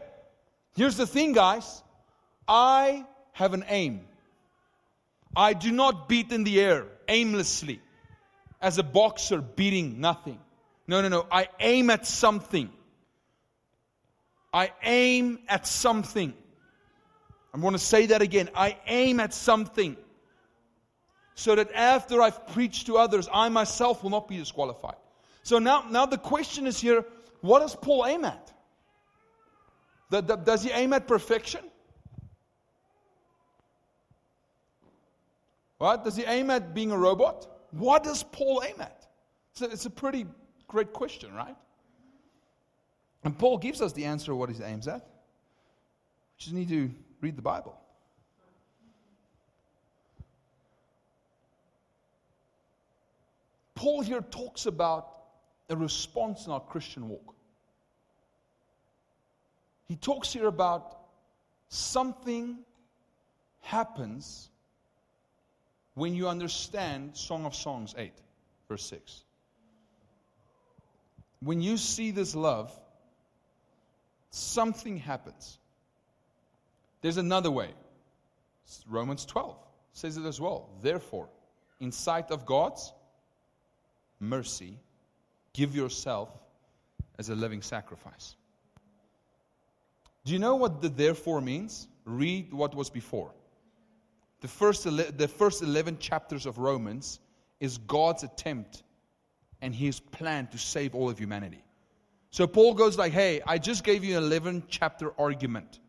here's 0.75 0.97
the 0.97 1.07
thing, 1.07 1.33
guys. 1.33 1.81
I 2.49 3.07
have 3.31 3.55
an 3.55 3.65
aim. 3.69 4.01
I 5.37 5.53
do 5.53 5.71
not 5.71 6.09
beat 6.09 6.33
in 6.33 6.43
the 6.43 6.61
air 6.61 6.87
aimlessly 7.07 7.81
as 8.61 8.79
a 8.79 8.83
boxer 8.83 9.41
beating 9.41 10.01
nothing. 10.01 10.41
No, 10.89 11.01
no, 11.03 11.09
no. 11.09 11.25
I 11.31 11.51
aim 11.61 11.89
at 11.89 12.05
something. 12.05 12.69
I 14.53 14.73
aim 14.83 15.39
at 15.47 15.65
something. 15.65 16.35
I'm 17.55 17.61
going 17.61 17.75
to 17.75 17.79
say 17.79 18.07
that 18.07 18.23
again. 18.23 18.51
I 18.57 18.77
aim 18.89 19.21
at 19.21 19.33
something. 19.33 19.97
So 21.37 21.55
that 21.55 21.71
after 21.77 22.21
I've 22.21 22.49
preached 22.49 22.87
to 22.87 22.97
others, 22.97 23.29
I 23.33 23.51
myself 23.51 24.03
will 24.03 24.11
not 24.11 24.27
be 24.27 24.37
disqualified. 24.39 24.97
So 25.45 25.61
now, 25.61 25.85
now 25.89 26.07
the 26.07 26.19
question 26.19 26.67
is 26.67 26.81
here 26.81 27.05
what 27.43 27.61
does 27.61 27.77
Paul 27.77 28.07
aim 28.07 28.25
at? 28.25 28.53
Does 30.11 30.63
he 30.63 30.71
aim 30.71 30.93
at 30.93 31.07
perfection? 31.07 31.61
What? 35.79 36.05
Does 36.05 36.17
he 36.17 36.25
aim 36.25 36.51
at 36.51 36.75
being 36.75 36.93
a 36.93 36.97
robot? 36.97 37.49
What 37.73 38.05
does 38.05 38.23
Paul 38.23 38.63
aim 38.67 38.81
at? 38.81 39.07
So 39.55 39.67
it's 39.67 39.87
a 39.87 39.91
pretty 39.91 40.27
great 40.69 40.93
question, 40.93 41.35
right? 41.35 41.57
And 43.25 43.37
Paul 43.37 43.59
gives 43.59 43.81
us 43.83 43.93
the 43.93 44.05
answer 44.05 44.33
of 44.33 44.39
what 44.39 44.51
he 44.51 44.63
aims 44.63 44.87
at. 44.87 45.01
We 45.03 46.39
just 46.39 46.53
need 46.55 46.69
to 46.69 46.91
read 47.21 47.37
the 47.37 47.43
Bible. 47.43 47.77
Paul 53.75 54.03
here 54.03 54.21
talks 54.21 54.67
about 54.67 55.09
a 55.69 55.77
response 55.77 56.47
in 56.47 56.53
our 56.53 56.61
Christian 56.61 57.09
walk. 57.09 57.32
He 59.93 59.97
talks 59.97 60.33
here 60.33 60.47
about 60.47 60.97
something 61.69 62.57
happens 63.61 64.49
when 65.93 66.15
you 66.15 66.29
understand 66.29 67.15
Song 67.15 67.45
of 67.45 67.55
Songs 67.55 67.95
8, 67.99 68.11
verse 68.71 68.87
6 68.87 69.25
when 71.41 71.61
you 71.61 71.77
see 71.77 72.11
this 72.11 72.35
love, 72.35 72.73
something 74.31 74.97
happens. 74.97 75.59
There's 77.03 77.19
another 77.19 77.51
way. 77.51 77.75
Romans 78.89 79.27
12 79.27 79.59
says 79.93 80.17
it 80.17 80.25
as 80.25 80.41
well. 80.41 80.71
Therefore, 80.81 81.29
in 81.81 81.93
sight 81.93 82.31
of 82.31 82.47
God's 82.47 82.95
mercy, 84.19 84.79
give 85.53 85.77
yourself 85.77 86.31
as 87.19 87.29
a 87.29 87.35
living 87.35 87.61
sacrifice. 87.61 88.37
Do 90.25 90.33
you 90.33 90.39
know 90.39 90.57
what 90.57 90.81
the 90.81 90.89
therefore 90.89 91.41
means? 91.41 91.89
Read 92.05 92.53
what 92.53 92.75
was 92.75 92.91
before. 92.91 93.33
The 94.41 94.49
first, 94.49 94.85
the 94.85 95.29
first 95.29 95.63
11 95.63 95.99
chapters 95.99 96.47
of 96.47 96.59
Romans 96.59 97.21
is 97.61 97.79
God's 97.79 98.25
attempt 98.25 98.83
and 99.61 99.75
his 99.75 100.01
plan 100.01 100.49
to 100.49 100.59
save 100.59 100.95
all 100.95 101.09
of 101.09 101.19
humanity. 101.19 101.63
So 102.31 102.47
Paul 102.47 102.75
goes 102.75 102.99
like, 102.99 103.13
"Hey, 103.13 103.41
I 103.47 103.59
just 103.59 103.85
gave 103.85 104.03
you 104.03 104.17
an 104.17 104.25
11 104.25 104.65
chapter 104.69 105.13
argument 105.21 105.81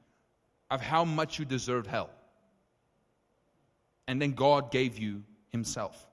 of 0.69 0.81
how 0.81 1.05
much 1.05 1.39
you 1.39 1.45
deserve 1.45 1.87
hell." 1.87 2.09
And 4.07 4.21
then 4.21 4.33
God 4.33 4.69
gave 4.71 4.99
you 4.99 5.23
himself. 5.49 6.07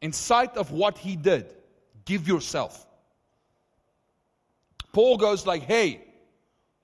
In 0.00 0.12
sight 0.12 0.56
of 0.56 0.70
what 0.70 0.98
he 0.98 1.16
did, 1.16 1.54
give 2.04 2.28
yourself. 2.28 2.86
Paul 4.92 5.16
goes 5.16 5.46
like, 5.46 5.62
"Hey, 5.62 6.06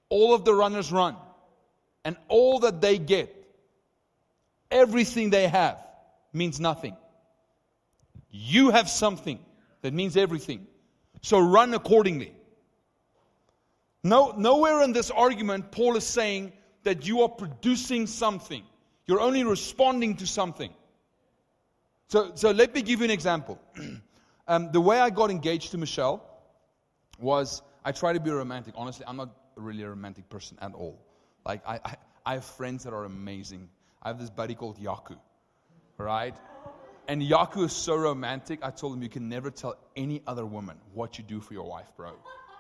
all 0.08 0.34
of 0.34 0.44
the 0.44 0.54
runners 0.54 0.92
run 0.92 1.16
and 2.04 2.16
all 2.28 2.60
that 2.60 2.80
they 2.80 2.98
get, 2.98 3.34
everything 4.70 5.30
they 5.30 5.48
have 5.48 5.78
means 6.32 6.60
nothing. 6.60 6.96
You 8.30 8.70
have 8.70 8.88
something 8.88 9.38
that 9.82 9.92
means 9.92 10.16
everything. 10.16 10.66
So 11.22 11.38
run 11.38 11.74
accordingly. 11.74 12.32
No, 14.02 14.34
nowhere 14.36 14.82
in 14.82 14.92
this 14.92 15.10
argument, 15.10 15.72
Paul 15.72 15.96
is 15.96 16.04
saying 16.04 16.52
that 16.84 17.06
you 17.06 17.22
are 17.22 17.28
producing 17.28 18.06
something. 18.06 18.62
You're 19.06 19.20
only 19.20 19.42
responding 19.42 20.16
to 20.16 20.26
something. 20.26 20.72
So, 22.08 22.32
so 22.34 22.52
let 22.52 22.74
me 22.74 22.82
give 22.82 23.00
you 23.00 23.04
an 23.04 23.10
example. 23.10 23.60
um, 24.48 24.70
the 24.70 24.80
way 24.80 25.00
I 25.00 25.10
got 25.10 25.30
engaged 25.30 25.72
to 25.72 25.78
Michelle 25.78 26.22
was 27.18 27.62
I 27.84 27.92
try 27.92 28.12
to 28.12 28.20
be 28.20 28.30
romantic. 28.30 28.74
Honestly, 28.76 29.04
I'm 29.08 29.16
not 29.16 29.30
really 29.56 29.82
a 29.82 29.88
romantic 29.88 30.28
person 30.28 30.58
at 30.60 30.74
all. 30.74 30.98
Like, 31.44 31.62
I, 31.66 31.80
I, 31.84 31.96
I 32.24 32.34
have 32.34 32.44
friends 32.44 32.84
that 32.84 32.92
are 32.92 33.04
amazing. 33.04 33.68
I 34.02 34.08
have 34.08 34.18
this 34.18 34.30
buddy 34.30 34.54
called 34.54 34.78
Yaku, 34.78 35.16
right? 35.98 36.34
And 37.08 37.22
Yaku 37.22 37.64
is 37.64 37.72
so 37.72 37.96
romantic. 37.96 38.60
I 38.62 38.70
told 38.70 38.94
him 38.94 39.02
you 39.02 39.08
can 39.08 39.28
never 39.28 39.50
tell 39.50 39.76
any 39.94 40.22
other 40.26 40.44
woman 40.44 40.76
what 40.92 41.18
you 41.18 41.24
do 41.24 41.40
for 41.40 41.54
your 41.54 41.64
wife, 41.64 41.86
bro. 41.96 42.12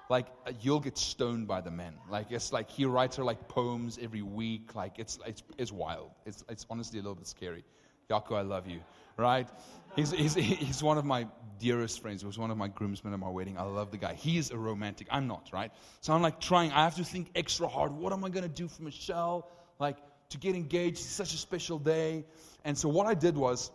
Like 0.08 0.26
you'll 0.60 0.80
get 0.80 0.96
stoned 0.96 1.48
by 1.48 1.60
the 1.60 1.70
men. 1.70 1.94
Like 2.08 2.30
it's 2.30 2.52
like 2.52 2.70
he 2.70 2.84
writes 2.84 3.16
her 3.16 3.24
like 3.24 3.48
poems 3.48 3.98
every 4.00 4.22
week. 4.22 4.76
Like 4.76 4.98
it's 4.98 5.18
it's 5.26 5.42
it's 5.58 5.72
wild. 5.72 6.12
It's 6.24 6.44
it's 6.48 6.64
honestly 6.70 7.00
a 7.00 7.02
little 7.02 7.16
bit 7.16 7.26
scary. 7.26 7.64
Yaku, 8.08 8.36
I 8.36 8.42
love 8.42 8.68
you, 8.68 8.80
right? 9.16 9.48
He's, 9.94 10.10
he's, 10.10 10.34
he's 10.34 10.82
one 10.82 10.98
of 10.98 11.04
my 11.04 11.26
dearest 11.58 12.00
friends. 12.02 12.20
He 12.20 12.26
was 12.26 12.38
one 12.38 12.50
of 12.50 12.58
my 12.58 12.68
groomsmen 12.68 13.12
at 13.12 13.18
my 13.18 13.28
wedding. 13.28 13.56
I 13.58 13.62
love 13.62 13.90
the 13.90 13.96
guy. 13.96 14.14
He's 14.14 14.50
a 14.50 14.58
romantic. 14.58 15.06
I'm 15.10 15.26
not, 15.26 15.48
right? 15.52 15.72
So 16.00 16.12
I'm 16.12 16.22
like 16.22 16.40
trying. 16.40 16.72
I 16.72 16.84
have 16.84 16.96
to 16.96 17.04
think 17.04 17.30
extra 17.34 17.66
hard. 17.68 17.92
What 17.92 18.12
am 18.12 18.24
I 18.24 18.28
going 18.28 18.42
to 18.42 18.48
do 18.48 18.68
for 18.68 18.82
Michelle? 18.82 19.50
Like 19.78 19.96
to 20.30 20.38
get 20.38 20.54
engaged. 20.54 20.98
It's 20.98 21.06
such 21.06 21.34
a 21.34 21.38
special 21.38 21.78
day. 21.78 22.24
And 22.64 22.76
so 22.76 22.88
what 22.88 23.06
I 23.06 23.14
did 23.14 23.36
was 23.36 23.70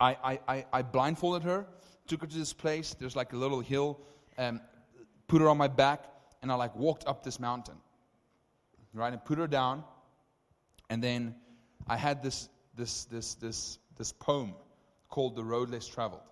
I, 0.00 0.16
I, 0.22 0.40
I, 0.48 0.66
I 0.72 0.82
blindfolded 0.82 1.42
her, 1.42 1.66
took 2.06 2.20
her 2.20 2.26
to 2.26 2.38
this 2.38 2.52
place. 2.52 2.94
There's 2.98 3.16
like 3.16 3.32
a 3.32 3.36
little 3.36 3.60
hill, 3.60 4.00
um, 4.38 4.60
put 5.26 5.40
her 5.40 5.48
on 5.48 5.56
my 5.56 5.68
back, 5.68 6.04
and 6.42 6.52
I 6.52 6.54
like 6.54 6.76
walked 6.76 7.06
up 7.06 7.24
this 7.24 7.40
mountain, 7.40 7.76
right? 8.94 9.12
And 9.12 9.24
put 9.24 9.38
her 9.38 9.46
down. 9.46 9.84
And 10.88 11.02
then 11.02 11.34
I 11.88 11.96
had 11.96 12.22
this, 12.22 12.48
this, 12.76 13.04
this, 13.04 13.34
this, 13.34 13.78
this 13.96 14.12
poem 14.12 14.54
called 15.08 15.36
The 15.36 15.44
Road 15.44 15.70
Less 15.70 15.86
Traveled. 15.86 16.22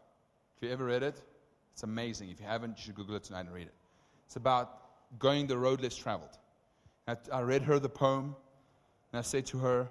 If 0.56 0.62
you 0.62 0.70
ever 0.70 0.84
read 0.84 1.02
it, 1.02 1.20
it's 1.72 1.82
amazing. 1.82 2.30
If 2.30 2.40
you 2.40 2.46
haven't, 2.46 2.78
you 2.78 2.84
should 2.84 2.94
Google 2.94 3.16
it 3.16 3.24
tonight 3.24 3.40
and 3.40 3.52
read 3.52 3.66
it. 3.66 3.74
It's 4.26 4.36
about 4.36 4.80
going 5.18 5.46
the 5.46 5.58
road 5.58 5.80
less 5.80 5.96
traveled. 5.96 6.36
I, 7.06 7.40
read 7.40 7.62
her 7.62 7.78
the 7.78 7.88
poem, 7.88 8.34
and 9.12 9.18
I 9.18 9.22
said 9.22 9.46
to 9.46 9.58
her, 9.58 9.88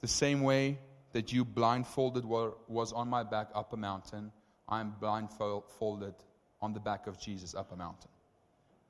The 0.00 0.08
same 0.08 0.42
way 0.42 0.78
that 1.12 1.32
you 1.32 1.44
blindfolded 1.44 2.24
was 2.24 2.92
on 2.92 3.08
my 3.08 3.24
back 3.24 3.48
up 3.54 3.72
a 3.72 3.76
mountain, 3.76 4.30
I 4.68 4.80
am 4.80 4.94
blindfolded 5.00 6.14
on 6.60 6.72
the 6.72 6.80
back 6.80 7.06
of 7.06 7.18
Jesus 7.18 7.54
up 7.54 7.72
a 7.72 7.76
mountain. 7.76 8.10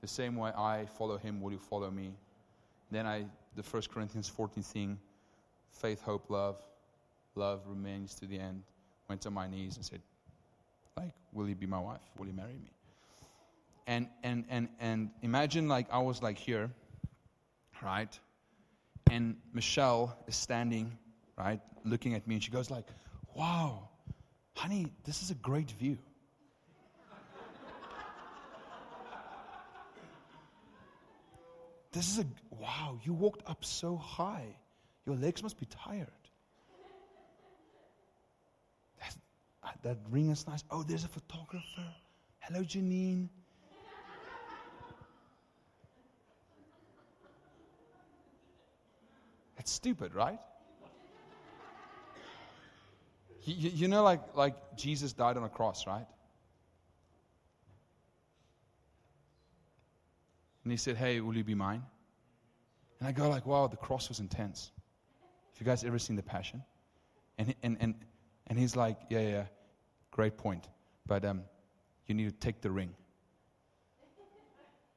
The 0.03 0.09
same 0.09 0.37
way 0.37 0.51
I 0.51 0.87
follow 0.99 1.17
him, 1.17 1.41
will 1.41 1.53
you 1.53 1.59
follow 1.59 1.91
me? 1.91 2.13
Then 2.91 3.07
I, 3.07 3.25
the 3.57 3.63
1 3.63 3.85
Corinthians 3.93 4.29
14 4.29 4.63
thing, 4.63 4.99
faith, 5.71 6.03
hope, 6.03 6.29
love, 6.29 6.61
love 7.35 7.61
remains 7.67 8.15
to 8.17 8.27
the 8.27 8.39
end 8.39 8.63
went 9.09 9.27
on 9.27 9.35
my 9.35 9.47
knees 9.47 9.77
and 9.77 9.85
said, 9.85 10.01
like, 10.97 11.13
will 11.33 11.49
you 11.49 11.55
be 11.55 11.67
my 11.67 11.79
wife? 11.79 12.01
Will 12.17 12.27
you 12.27 12.33
marry 12.33 12.55
me? 12.55 12.71
And, 13.87 14.09
and, 14.23 14.45
and, 14.49 14.69
and 14.81 15.11
imagine 15.21 15.69
like 15.69 15.89
I 15.93 15.99
was 15.99 16.23
like 16.23 16.39
here, 16.39 16.71
right? 17.83 18.19
And 19.11 19.37
Michelle 19.53 20.17
is 20.27 20.37
standing, 20.37 20.97
right, 21.37 21.61
looking 21.85 22.15
at 22.15 22.27
me 22.27 22.37
and 22.37 22.45
she 22.45 22.51
goes 22.51 22.71
like, 22.71 22.87
wow, 23.35 23.89
honey, 24.55 24.87
this 25.05 25.23
is 25.23 25.31
a 25.31 25.35
great 25.35 25.71
view. 25.73 25.99
this 31.93 32.09
is 32.09 32.21
a, 32.21 32.27
wow, 32.51 32.99
you 33.03 33.13
walked 33.13 33.43
up 33.47 33.65
so 33.65 33.97
high. 33.97 34.57
Your 35.05 35.17
legs 35.17 35.43
must 35.43 35.59
be 35.59 35.67
tired. 35.67 36.22
That 39.83 39.99
ring 40.11 40.31
is 40.31 40.47
nice. 40.47 40.65
Oh, 40.71 40.83
there's 40.83 41.05
a 41.05 41.09
photographer. 41.09 41.87
Hello, 42.41 42.61
Janine. 42.61 43.29
That's 49.57 49.71
stupid, 49.71 50.15
right? 50.15 50.41
You, 53.45 53.71
you 53.71 53.89
know, 53.89 54.03
like, 54.03 54.37
like 54.37 54.55
Jesus 54.77 55.13
died 55.13 55.37
on 55.37 55.45
a 55.45 55.49
cross, 55.49 55.87
right? 55.87 56.07
And 60.65 60.71
he 60.71 60.77
said, 60.77 60.97
Hey, 60.97 61.21
will 61.21 61.37
you 61.37 61.45
be 61.45 61.55
mine? 61.55 61.83
And 63.03 63.09
I 63.09 63.11
go 63.11 63.29
like, 63.29 63.47
wow, 63.47 63.67
the 63.67 63.77
cross 63.77 64.09
was 64.09 64.21
intense. 64.21 64.71
Have 65.53 65.61
you 65.61 65.67
guys 65.67 65.83
ever 65.83 65.99
seen 65.99 66.15
The 66.15 66.23
Passion? 66.23 66.63
And, 67.37 67.53
and, 67.65 67.77
and, 67.81 67.95
and 68.47 68.57
he's 68.57 68.77
like, 68.77 68.97
yeah, 69.11 69.21
yeah. 69.21 69.45
Great 70.13 70.37
point. 70.37 70.69
But 71.07 71.25
um, 71.25 71.43
you 72.07 72.15
need 72.15 72.27
to 72.27 72.33
take 72.33 72.61
the 72.61 72.71
ring. 72.71 72.95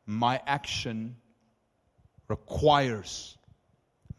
My 0.05 0.39
action 0.45 1.15
requires, 2.27 3.37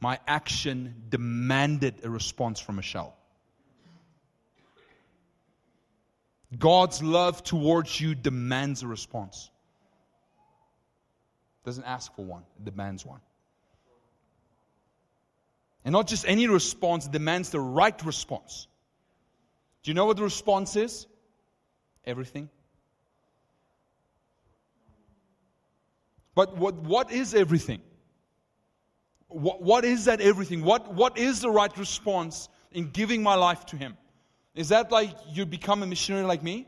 my 0.01 0.19
action 0.27 1.05
demanded 1.09 2.01
a 2.03 2.11
response 2.11 2.59
from 2.59 2.77
Michelle. 2.77 3.15
God's 6.59 7.03
love 7.03 7.43
towards 7.45 8.01
you 8.01 8.15
demands 8.15 8.83
a 8.83 8.87
response. 8.87 9.51
Doesn't 11.65 11.85
ask 11.85 12.15
for 12.15 12.25
one, 12.25 12.43
it 12.57 12.65
demands 12.65 13.05
one. 13.05 13.21
And 15.85 15.93
not 15.93 16.07
just 16.09 16.25
any 16.27 16.49
response, 16.49 17.07
demands 17.07 17.51
the 17.51 17.61
right 17.61 18.05
response. 18.05 18.67
Do 19.87 19.91
you 19.91 19.95
know 19.95 20.07
what 20.07 20.17
the 20.17 20.25
response 20.25 20.75
is? 20.75 21.07
Everything. 22.05 22.51
But 26.35 26.57
what, 26.57 26.75
what 26.75 27.13
is 27.13 27.37
everything? 27.37 27.81
What, 29.29 29.63
what 29.63 29.85
is 29.85 30.07
that 30.07 30.21
everything? 30.21 30.65
What, 30.65 30.93
what 30.93 31.17
is 31.17 31.41
the 31.41 31.51
right 31.51 31.71
response 31.79 32.49
in 32.73 32.91
giving 32.91 33.23
my 33.23 33.37
life 33.37 33.65
to 33.67 33.77
Him? 33.77 33.97
Is 34.57 34.71
that 34.71 34.91
like 34.91 35.11
you 35.31 35.47
become 35.47 35.85
a 35.85 35.87
missionary 35.87 36.25
like 36.25 36.43
me? 36.43 36.67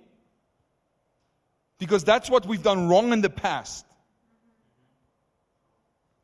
Because 1.81 2.05
that's 2.05 2.31
what 2.31 2.47
we've 2.47 2.63
done 2.63 2.89
wrong 2.89 3.13
in 3.13 3.21
the 3.21 3.31
past. 3.31 3.85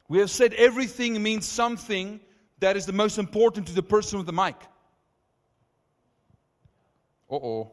We 0.09 0.19
have 0.21 0.31
said 0.31 0.55
everything 0.55 1.21
means 1.21 1.45
something 1.45 2.21
that 2.61 2.77
is 2.77 2.87
the 2.87 2.93
most 2.93 3.19
important 3.19 3.67
to 3.67 3.73
the 3.73 3.83
person 3.83 4.19
with 4.19 4.27
the 4.27 4.33
mic. 4.33 4.55
Oh. 7.42 7.73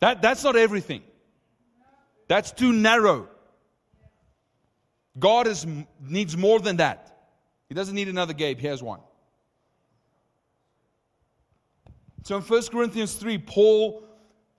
That, 0.00 0.22
that's 0.22 0.42
not 0.42 0.56
everything. 0.56 1.02
That's 2.28 2.52
too 2.52 2.72
narrow. 2.72 3.28
God 5.18 5.46
is, 5.46 5.66
needs 6.00 6.36
more 6.36 6.60
than 6.60 6.76
that. 6.76 7.06
He 7.68 7.74
doesn't 7.74 7.94
need 7.94 8.08
another 8.08 8.32
Gabe. 8.32 8.58
He 8.58 8.66
has 8.66 8.82
one. 8.82 9.00
So 12.24 12.36
in 12.36 12.42
1 12.42 12.62
Corinthians 12.68 13.14
3, 13.14 13.38
Paul 13.38 14.02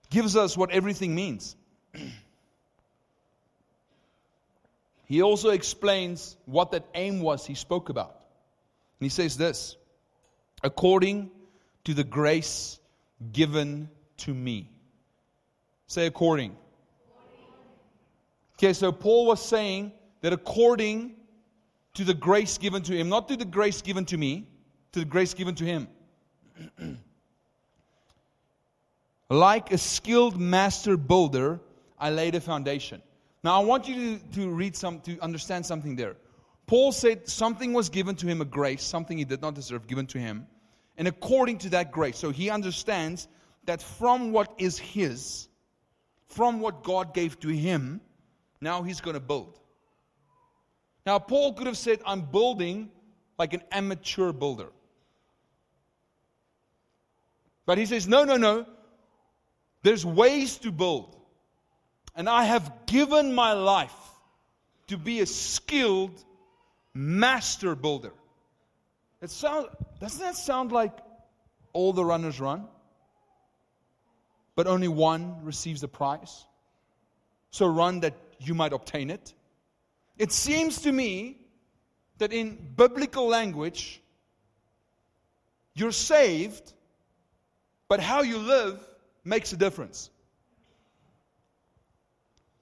gives 0.09 0.35
us 0.35 0.57
what 0.57 0.71
everything 0.71 1.15
means. 1.15 1.55
he 5.05 5.21
also 5.21 5.49
explains 5.49 6.35
what 6.45 6.71
that 6.71 6.85
aim 6.93 7.21
was 7.21 7.45
he 7.45 7.55
spoke 7.55 7.89
about. 7.89 8.19
And 8.99 9.05
he 9.05 9.09
says 9.09 9.37
this 9.37 9.77
according 10.63 11.31
to 11.85 11.93
the 11.93 12.03
grace 12.03 12.79
given 13.31 13.89
to 14.17 14.33
me. 14.33 14.69
Say 15.87 16.05
according. 16.05 16.55
Okay, 18.57 18.73
so 18.73 18.91
Paul 18.91 19.25
was 19.25 19.43
saying 19.43 19.91
that 20.21 20.33
according 20.33 21.15
to 21.95 22.03
the 22.03 22.13
grace 22.13 22.57
given 22.57 22.81
to 22.83 22.95
him, 22.95 23.09
not 23.09 23.27
to 23.27 23.35
the 23.35 23.45
grace 23.45 23.81
given 23.81 24.05
to 24.05 24.17
me, 24.17 24.47
to 24.91 24.99
the 24.99 25.05
grace 25.05 25.33
given 25.33 25.55
to 25.55 25.65
him. 25.65 25.87
like 29.29 29.71
a 29.71 29.77
skilled 29.77 30.39
master 30.39 30.95
builder, 30.97 31.59
I 31.99 32.11
laid 32.11 32.35
a 32.35 32.41
foundation. 32.41 33.01
Now 33.43 33.59
I 33.59 33.65
want 33.65 33.87
you 33.87 34.17
to, 34.17 34.25
to 34.35 34.49
read 34.49 34.75
some 34.75 34.99
to 35.01 35.17
understand 35.19 35.65
something 35.65 35.95
there. 35.95 36.15
Paul 36.67 36.91
said 36.91 37.27
something 37.27 37.73
was 37.73 37.89
given 37.89 38.15
to 38.17 38.27
him, 38.27 38.41
a 38.41 38.45
grace, 38.45 38.83
something 38.83 39.17
he 39.17 39.25
did 39.25 39.41
not 39.41 39.55
deserve, 39.55 39.87
given 39.87 40.05
to 40.07 40.19
him. 40.19 40.47
And 40.97 41.07
according 41.07 41.59
to 41.59 41.69
that 41.69 41.91
grace, 41.91 42.17
so 42.17 42.31
he 42.31 42.49
understands 42.49 43.27
that 43.65 43.81
from 43.81 44.31
what 44.31 44.53
is 44.57 44.77
his, 44.77 45.47
from 46.27 46.59
what 46.59 46.83
God 46.83 47.13
gave 47.13 47.39
to 47.39 47.49
him, 47.49 48.01
now 48.59 48.83
he's 48.83 49.01
going 49.01 49.15
to 49.15 49.19
build. 49.21 49.59
Now, 51.05 51.17
Paul 51.19 51.53
could 51.53 51.67
have 51.67 51.77
said, 51.77 51.99
I'm 52.05 52.21
building 52.21 52.91
like 53.39 53.53
an 53.53 53.63
amateur 53.71 54.31
builder. 54.31 54.67
But 57.65 57.77
he 57.77 57.85
says, 57.85 58.07
no, 58.07 58.23
no, 58.23 58.37
no. 58.37 58.65
There's 59.83 60.05
ways 60.05 60.57
to 60.57 60.71
build. 60.71 61.15
And 62.15 62.29
I 62.29 62.43
have 62.43 62.85
given 62.85 63.33
my 63.33 63.53
life 63.53 63.95
to 64.87 64.97
be 64.97 65.21
a 65.21 65.25
skilled 65.25 66.23
master 66.93 67.75
builder. 67.75 68.13
It 69.21 69.29
sound, 69.29 69.67
doesn't 69.99 70.19
that 70.19 70.35
sound 70.35 70.71
like 70.71 70.93
all 71.73 71.93
the 71.93 72.03
runners 72.03 72.39
run? 72.39 72.65
But 74.55 74.67
only 74.67 74.87
one 74.87 75.45
receives 75.45 75.81
the 75.81 75.87
prize. 75.87 76.45
So 77.51 77.67
run 77.67 78.01
that 78.01 78.15
you 78.39 78.53
might 78.53 78.73
obtain 78.73 79.09
it. 79.09 79.33
It 80.17 80.31
seems 80.31 80.81
to 80.81 80.91
me 80.91 81.37
that 82.17 82.33
in 82.33 82.73
biblical 82.75 83.27
language, 83.27 84.01
you're 85.73 85.91
saved, 85.91 86.73
but 87.87 87.99
how 87.99 88.21
you 88.21 88.37
live 88.37 88.79
makes 89.23 89.53
a 89.53 89.57
difference. 89.57 90.09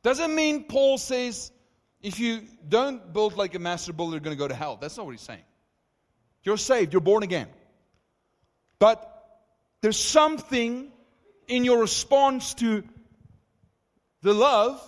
Doesn't 0.04 0.34
mean 0.34 0.66
Paul 0.66 0.98
says 0.98 1.52
if 2.02 2.20
you 2.20 2.44
don't 2.68 3.12
build 3.12 3.36
like 3.36 3.56
a 3.56 3.60
master 3.60 3.92
builder, 3.94 4.14
you're 4.14 4.22
going 4.22 4.36
to 4.36 4.40
go 4.40 4.48
to 4.48 4.56
hell. 4.56 4.78
That's 4.80 4.96
not 4.96 5.06
what 5.06 5.12
he's 5.12 5.22
saying. 5.22 5.44
You're 6.44 6.58
saved, 6.58 6.94
you're 6.94 7.02
born 7.02 7.24
again. 7.24 7.48
But 8.80 9.06
there's 9.82 10.00
something 10.00 10.92
in 11.48 11.66
your 11.66 11.80
response 11.80 12.54
to 12.56 12.84
the 14.22 14.34
love 14.34 14.82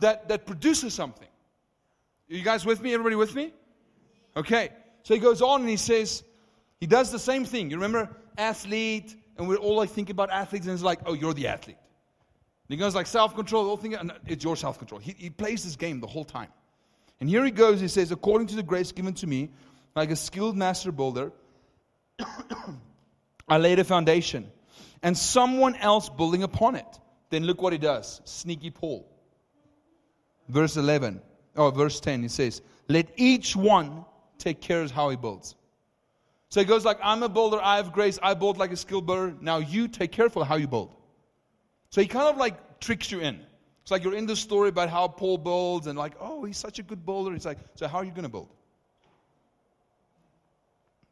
that, 0.00 0.28
that 0.28 0.46
produces 0.46 0.94
something. 0.94 1.28
You 2.28 2.42
guys 2.42 2.66
with 2.66 2.82
me? 2.82 2.92
Everybody 2.92 3.16
with 3.16 3.34
me? 3.34 3.52
Okay. 4.36 4.70
So 5.02 5.14
he 5.14 5.20
goes 5.20 5.40
on 5.40 5.60
and 5.62 5.70
he 5.70 5.78
says, 5.78 6.22
he 6.80 6.86
does 6.86 7.10
the 7.10 7.18
same 7.18 7.44
thing. 7.44 7.70
You 7.70 7.76
remember 7.76 8.14
athlete, 8.36 9.16
and 9.36 9.48
we're 9.48 9.56
all 9.56 9.76
like 9.76 9.90
thinking 9.90 10.12
about 10.12 10.30
athletes, 10.30 10.66
and 10.66 10.74
it's 10.74 10.82
like, 10.82 11.00
oh, 11.06 11.14
you're 11.14 11.34
the 11.34 11.48
athlete. 11.48 11.78
And 12.68 12.74
he 12.74 12.76
goes 12.76 12.94
like 12.94 13.06
self 13.06 13.34
control, 13.34 13.64
the 13.64 13.68
whole 13.68 13.76
thing, 13.78 14.10
it's 14.26 14.44
your 14.44 14.56
self 14.56 14.78
control. 14.78 15.00
He, 15.00 15.14
he 15.16 15.30
plays 15.30 15.64
this 15.64 15.76
game 15.76 16.00
the 16.00 16.06
whole 16.06 16.24
time. 16.24 16.48
And 17.20 17.28
here 17.28 17.44
he 17.44 17.50
goes, 17.50 17.80
he 17.80 17.88
says, 17.88 18.12
according 18.12 18.46
to 18.48 18.56
the 18.56 18.62
grace 18.62 18.92
given 18.92 19.14
to 19.14 19.26
me, 19.26 19.50
like 19.98 20.10
a 20.10 20.16
skilled 20.16 20.56
master 20.56 20.92
builder, 20.92 21.32
I 23.48 23.58
laid 23.58 23.78
a 23.78 23.84
foundation, 23.84 24.50
and 25.02 25.16
someone 25.16 25.74
else 25.76 26.08
building 26.08 26.42
upon 26.42 26.76
it. 26.76 26.86
Then 27.30 27.44
look 27.44 27.60
what 27.60 27.72
he 27.72 27.78
does. 27.78 28.20
Sneaky 28.24 28.70
Paul. 28.70 29.06
Verse 30.48 30.76
11, 30.76 31.20
or 31.56 31.70
verse 31.72 32.00
10, 32.00 32.22
he 32.22 32.28
says, 32.28 32.62
Let 32.88 33.08
each 33.16 33.54
one 33.54 34.04
take 34.38 34.60
care 34.60 34.80
of 34.82 34.90
how 34.90 35.10
he 35.10 35.16
builds. 35.16 35.54
So 36.48 36.60
he 36.60 36.66
goes 36.66 36.84
like, 36.84 36.98
I'm 37.02 37.22
a 37.22 37.28
builder, 37.28 37.60
I 37.60 37.76
have 37.76 37.92
grace, 37.92 38.18
I 38.22 38.32
build 38.34 38.56
like 38.56 38.72
a 38.72 38.76
skilled 38.76 39.06
builder. 39.06 39.34
Now 39.40 39.58
you 39.58 39.88
take 39.88 40.12
careful 40.12 40.44
how 40.44 40.56
you 40.56 40.66
build. 40.66 40.94
So 41.90 42.00
he 42.00 42.06
kind 42.06 42.28
of 42.28 42.38
like 42.38 42.80
tricks 42.80 43.10
you 43.10 43.20
in. 43.20 43.40
It's 43.82 43.90
like 43.90 44.04
you're 44.04 44.14
in 44.14 44.26
the 44.26 44.36
story 44.36 44.68
about 44.68 44.88
how 44.88 45.08
Paul 45.08 45.38
builds 45.38 45.86
and 45.86 45.98
like, 45.98 46.14
oh, 46.20 46.44
he's 46.44 46.56
such 46.56 46.78
a 46.78 46.82
good 46.82 47.04
builder. 47.04 47.32
He's 47.32 47.44
like, 47.44 47.58
so 47.74 47.88
how 47.88 47.98
are 47.98 48.04
you 48.04 48.12
going 48.12 48.22
to 48.22 48.30
build? 48.30 48.48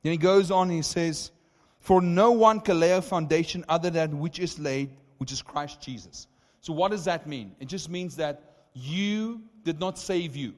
Then 0.06 0.12
he 0.12 0.18
goes 0.18 0.52
on 0.52 0.68
and 0.68 0.76
he 0.76 0.82
says, 0.82 1.32
For 1.80 2.00
no 2.00 2.30
one 2.30 2.60
can 2.60 2.78
lay 2.78 2.92
a 2.92 3.02
foundation 3.02 3.64
other 3.68 3.90
than 3.90 4.20
which 4.20 4.38
is 4.38 4.56
laid, 4.56 4.90
which 5.18 5.32
is 5.32 5.42
Christ 5.42 5.80
Jesus. 5.80 6.28
So 6.60 6.72
what 6.72 6.92
does 6.92 7.06
that 7.06 7.26
mean? 7.26 7.56
It 7.58 7.66
just 7.66 7.90
means 7.90 8.14
that 8.14 8.68
you 8.72 9.42
did 9.64 9.80
not 9.80 9.98
save 9.98 10.36
you. 10.36 10.54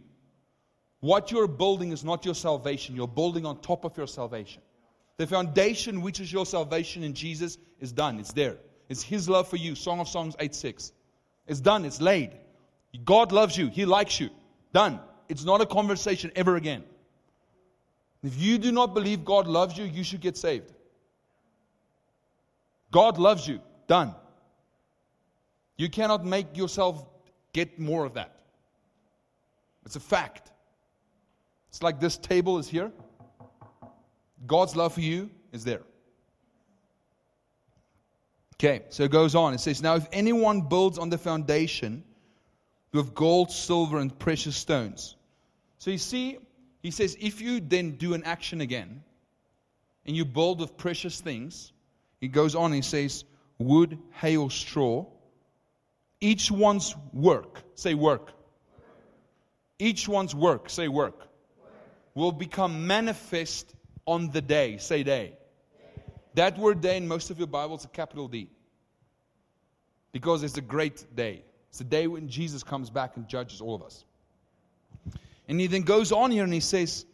What 1.01 1.33
you're 1.33 1.49
building 1.49 1.93
is 1.93 2.05
not 2.05 2.27
your 2.27 2.35
salvation. 2.35 2.95
You're 2.95 3.09
building 3.09 3.47
on 3.47 3.59
top 3.63 3.87
of 3.87 3.97
your 3.97 4.07
salvation. 4.07 4.61
The 5.17 5.27
foundation, 5.27 6.03
which 6.03 6.21
is 6.21 6.31
your 6.31 6.45
salvation 6.45 7.03
in 7.03 7.15
Jesus, 7.15 7.57
is 7.81 7.91
done. 7.91 8.21
It's 8.21 8.35
there. 8.35 8.59
It's 8.91 9.03
His 9.03 9.31
love 9.31 9.49
for 9.49 9.57
you. 9.57 9.75
Song 9.75 9.99
of 9.99 10.09
Songs 10.09 10.37
8 10.39 10.55
6. 10.55 10.93
It's 11.47 11.61
done. 11.61 11.87
It's 11.87 12.03
laid. 12.03 12.33
God 13.03 13.33
loves 13.33 13.57
you. 13.57 13.69
He 13.69 13.87
likes 13.87 14.21
you. 14.21 14.29
Done. 14.75 15.01
It's 15.27 15.47
not 15.47 15.63
a 15.63 15.67
conversation 15.67 16.33
ever 16.37 16.57
again. 16.57 16.85
If 18.23 18.39
you 18.39 18.59
do 18.59 18.73
not 18.73 18.95
believe 18.95 19.25
God 19.25 19.47
loves 19.47 19.77
you, 19.79 19.85
you 19.85 20.03
should 20.03 20.21
get 20.21 20.37
saved. 20.37 20.73
God 22.91 23.19
loves 23.19 23.47
you. 23.47 23.61
Done. 23.87 24.15
You 25.77 25.89
cannot 25.89 26.25
make 26.25 26.57
yourself 26.57 27.07
get 27.53 27.79
more 27.79 28.05
of 28.05 28.15
that. 28.15 28.35
It's 29.87 29.97
a 29.97 30.01
fact. 30.01 30.51
It's 31.69 31.83
like 31.83 32.01
this 32.01 32.17
table 32.17 32.59
is 32.59 32.69
here. 32.69 32.91
God's 34.47 34.75
love 34.75 34.95
for 34.95 35.01
you 35.01 35.31
is 35.53 35.65
there. 35.65 35.83
Okay, 38.57 38.83
so 38.89 39.05
it 39.05 39.13
goes 39.13 39.35
on. 39.35 39.55
It 39.55 39.61
says, 39.61 39.81
Now, 39.81 39.95
if 39.95 40.09
anyone 40.13 40.63
builds 40.63 40.99
on 40.99 41.11
the 41.11 41.19
foundation 41.19 42.03
with 42.93 43.15
gold, 43.15 43.51
silver, 43.51 43.99
and 43.99 44.17
precious 44.19 44.57
stones. 44.57 45.17
So 45.79 45.91
you 45.91 45.99
see, 45.99 46.39
he 46.83 46.91
says, 46.91 47.17
if 47.21 47.41
you 47.41 47.61
then 47.61 47.93
do 47.93 48.15
an 48.15 48.25
action 48.25 48.61
again 48.61 49.03
and 50.07 50.17
you 50.17 50.25
build 50.25 50.61
with 50.61 50.77
precious 50.77 51.21
things, 51.21 51.73
he 52.21 52.29
goes 52.29 52.55
on, 52.55 52.73
he 52.73 52.83
says, 52.83 53.25
wood, 53.59 53.99
hay, 54.13 54.37
or 54.37 54.51
straw, 54.51 55.07
each 56.21 56.51
one's 56.51 56.95
work, 57.13 57.63
say 57.75 57.95
work. 57.95 58.33
Each 59.79 60.09
one's 60.09 60.35
work, 60.35 60.69
say 60.69 60.89
work, 60.89 61.29
will 62.15 62.33
become 62.33 62.87
manifest 62.87 63.75
on 64.07 64.31
the 64.31 64.41
day, 64.41 64.79
say 64.79 65.03
day. 65.03 65.35
That 66.35 66.59
word 66.59 66.81
day 66.81 66.97
in 66.97 67.07
most 67.07 67.31
of 67.31 67.39
your 67.39 67.47
Bibles 67.47 67.81
is 67.81 67.87
a 67.87 67.89
capital 67.89 68.29
D. 68.29 68.49
Because 70.13 70.43
it's 70.43 70.57
a 70.57 70.63
great 70.63 71.05
day. 71.15 71.45
It's 71.69 71.79
the 71.79 71.85
day 71.85 72.07
when 72.07 72.29
Jesus 72.29 72.63
comes 72.63 72.91
back 72.91 73.17
and 73.17 73.29
judges 73.29 73.61
all 73.61 73.75
of 73.75 73.83
us. 73.83 74.05
And 75.49 75.59
he 75.59 75.67
then 75.67 75.83
goes 75.83 76.13
on 76.13 76.31
here 76.31 76.45
and 76.45 76.53
he 76.53 76.61
says, 76.61 77.07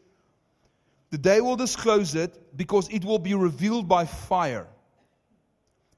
The 1.11 1.18
day 1.18 1.40
will 1.40 1.57
disclose 1.57 2.14
it 2.14 2.57
because 2.57 2.88
it 2.88 3.05
will 3.05 3.20
be 3.20 3.35
revealed 3.35 3.88
by 3.88 4.05
fire. 4.05 4.66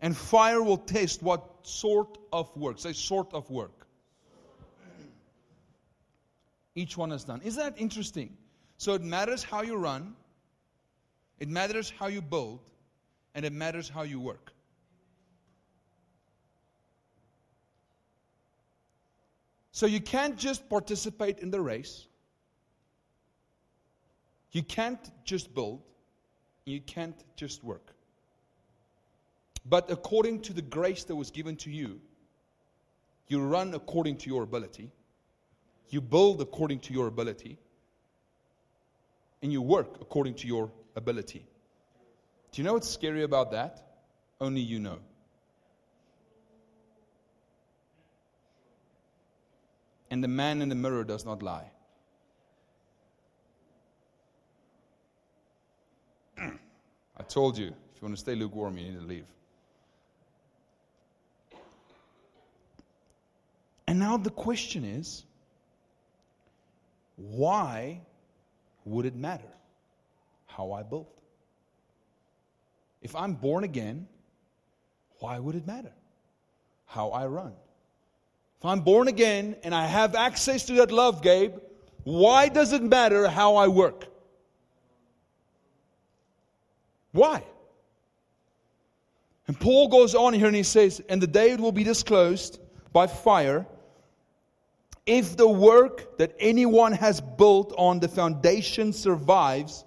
And 0.00 0.14
fire 0.14 0.62
will 0.62 0.76
test 0.76 1.22
what 1.22 1.66
sort 1.66 2.18
of 2.32 2.54
work. 2.56 2.78
Say, 2.78 2.92
sort 2.92 3.32
of 3.32 3.48
work. 3.50 3.86
Each 6.74 6.96
one 6.98 7.10
has 7.10 7.24
done. 7.24 7.40
Isn't 7.42 7.62
that 7.62 7.80
interesting? 7.80 8.36
So 8.76 8.92
it 8.92 9.02
matters 9.02 9.42
how 9.42 9.62
you 9.62 9.76
run, 9.76 10.14
it 11.40 11.48
matters 11.48 11.90
how 11.98 12.08
you 12.08 12.20
build, 12.20 12.60
and 13.34 13.46
it 13.46 13.52
matters 13.52 13.88
how 13.88 14.02
you 14.02 14.20
work. 14.20 14.52
So 19.72 19.86
you 19.86 20.00
can't 20.00 20.36
just 20.36 20.68
participate 20.68 21.38
in 21.38 21.50
the 21.50 21.60
race. 21.60 22.06
You 24.52 24.62
can't 24.62 25.10
just 25.24 25.54
build. 25.54 25.82
You 26.64 26.80
can't 26.80 27.16
just 27.36 27.62
work. 27.62 27.92
But 29.68 29.90
according 29.90 30.42
to 30.42 30.52
the 30.52 30.62
grace 30.62 31.04
that 31.04 31.16
was 31.16 31.30
given 31.30 31.56
to 31.56 31.70
you, 31.70 32.00
you 33.28 33.40
run 33.40 33.74
according 33.74 34.18
to 34.18 34.30
your 34.30 34.42
ability, 34.42 34.90
you 35.90 36.00
build 36.00 36.40
according 36.40 36.80
to 36.80 36.92
your 36.92 37.08
ability, 37.08 37.58
and 39.42 39.52
you 39.52 39.60
work 39.62 39.98
according 40.00 40.34
to 40.34 40.46
your 40.46 40.70
ability. 40.94 41.44
Do 42.52 42.62
you 42.62 42.64
know 42.64 42.74
what's 42.74 42.88
scary 42.88 43.22
about 43.22 43.52
that? 43.52 43.82
Only 44.40 44.60
you 44.60 44.78
know. 44.78 44.98
And 50.10 50.22
the 50.22 50.28
man 50.28 50.62
in 50.62 50.68
the 50.68 50.74
mirror 50.74 51.04
does 51.04 51.24
not 51.24 51.42
lie. 51.42 51.70
I 57.18 57.22
told 57.22 57.56
you, 57.56 57.66
if 57.66 58.02
you 58.02 58.02
want 58.02 58.14
to 58.14 58.20
stay 58.20 58.34
lukewarm, 58.34 58.76
you 58.78 58.90
need 58.90 59.00
to 59.00 59.06
leave. 59.06 59.24
And 63.86 63.98
now 63.98 64.16
the 64.16 64.30
question 64.30 64.84
is 64.84 65.24
why 67.16 68.00
would 68.84 69.06
it 69.06 69.16
matter 69.16 69.48
how 70.46 70.72
I 70.72 70.82
build? 70.82 71.06
If 73.00 73.14
I'm 73.14 73.34
born 73.34 73.64
again, 73.64 74.06
why 75.20 75.38
would 75.38 75.54
it 75.54 75.66
matter 75.66 75.92
how 76.86 77.10
I 77.10 77.26
run? 77.26 77.52
If 78.58 78.64
I'm 78.64 78.80
born 78.80 79.08
again 79.08 79.56
and 79.62 79.74
I 79.74 79.86
have 79.86 80.14
access 80.14 80.64
to 80.66 80.74
that 80.74 80.90
love, 80.90 81.22
Gabe, 81.22 81.54
why 82.04 82.48
does 82.48 82.72
it 82.72 82.82
matter 82.82 83.28
how 83.28 83.56
I 83.56 83.68
work? 83.68 84.08
Why? 87.16 87.42
And 89.48 89.58
Paul 89.58 89.88
goes 89.88 90.14
on 90.14 90.34
here 90.34 90.46
and 90.46 90.56
he 90.56 90.62
says, 90.62 91.00
And 91.08 91.20
the 91.20 91.26
day 91.26 91.52
it 91.52 91.60
will 91.60 91.72
be 91.72 91.84
disclosed 91.84 92.60
by 92.92 93.06
fire 93.06 93.66
if 95.06 95.36
the 95.36 95.48
work 95.48 96.18
that 96.18 96.34
anyone 96.40 96.92
has 96.92 97.20
built 97.20 97.72
on 97.78 98.00
the 98.00 98.08
foundation 98.08 98.92
survives, 98.92 99.84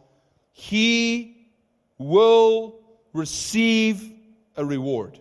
he 0.53 1.49
will 1.97 2.79
receive 3.11 4.13
a 4.55 4.63
reward. 4.63 5.19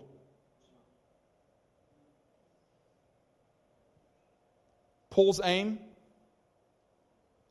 Paul's 5.11 5.40
aim 5.42 5.80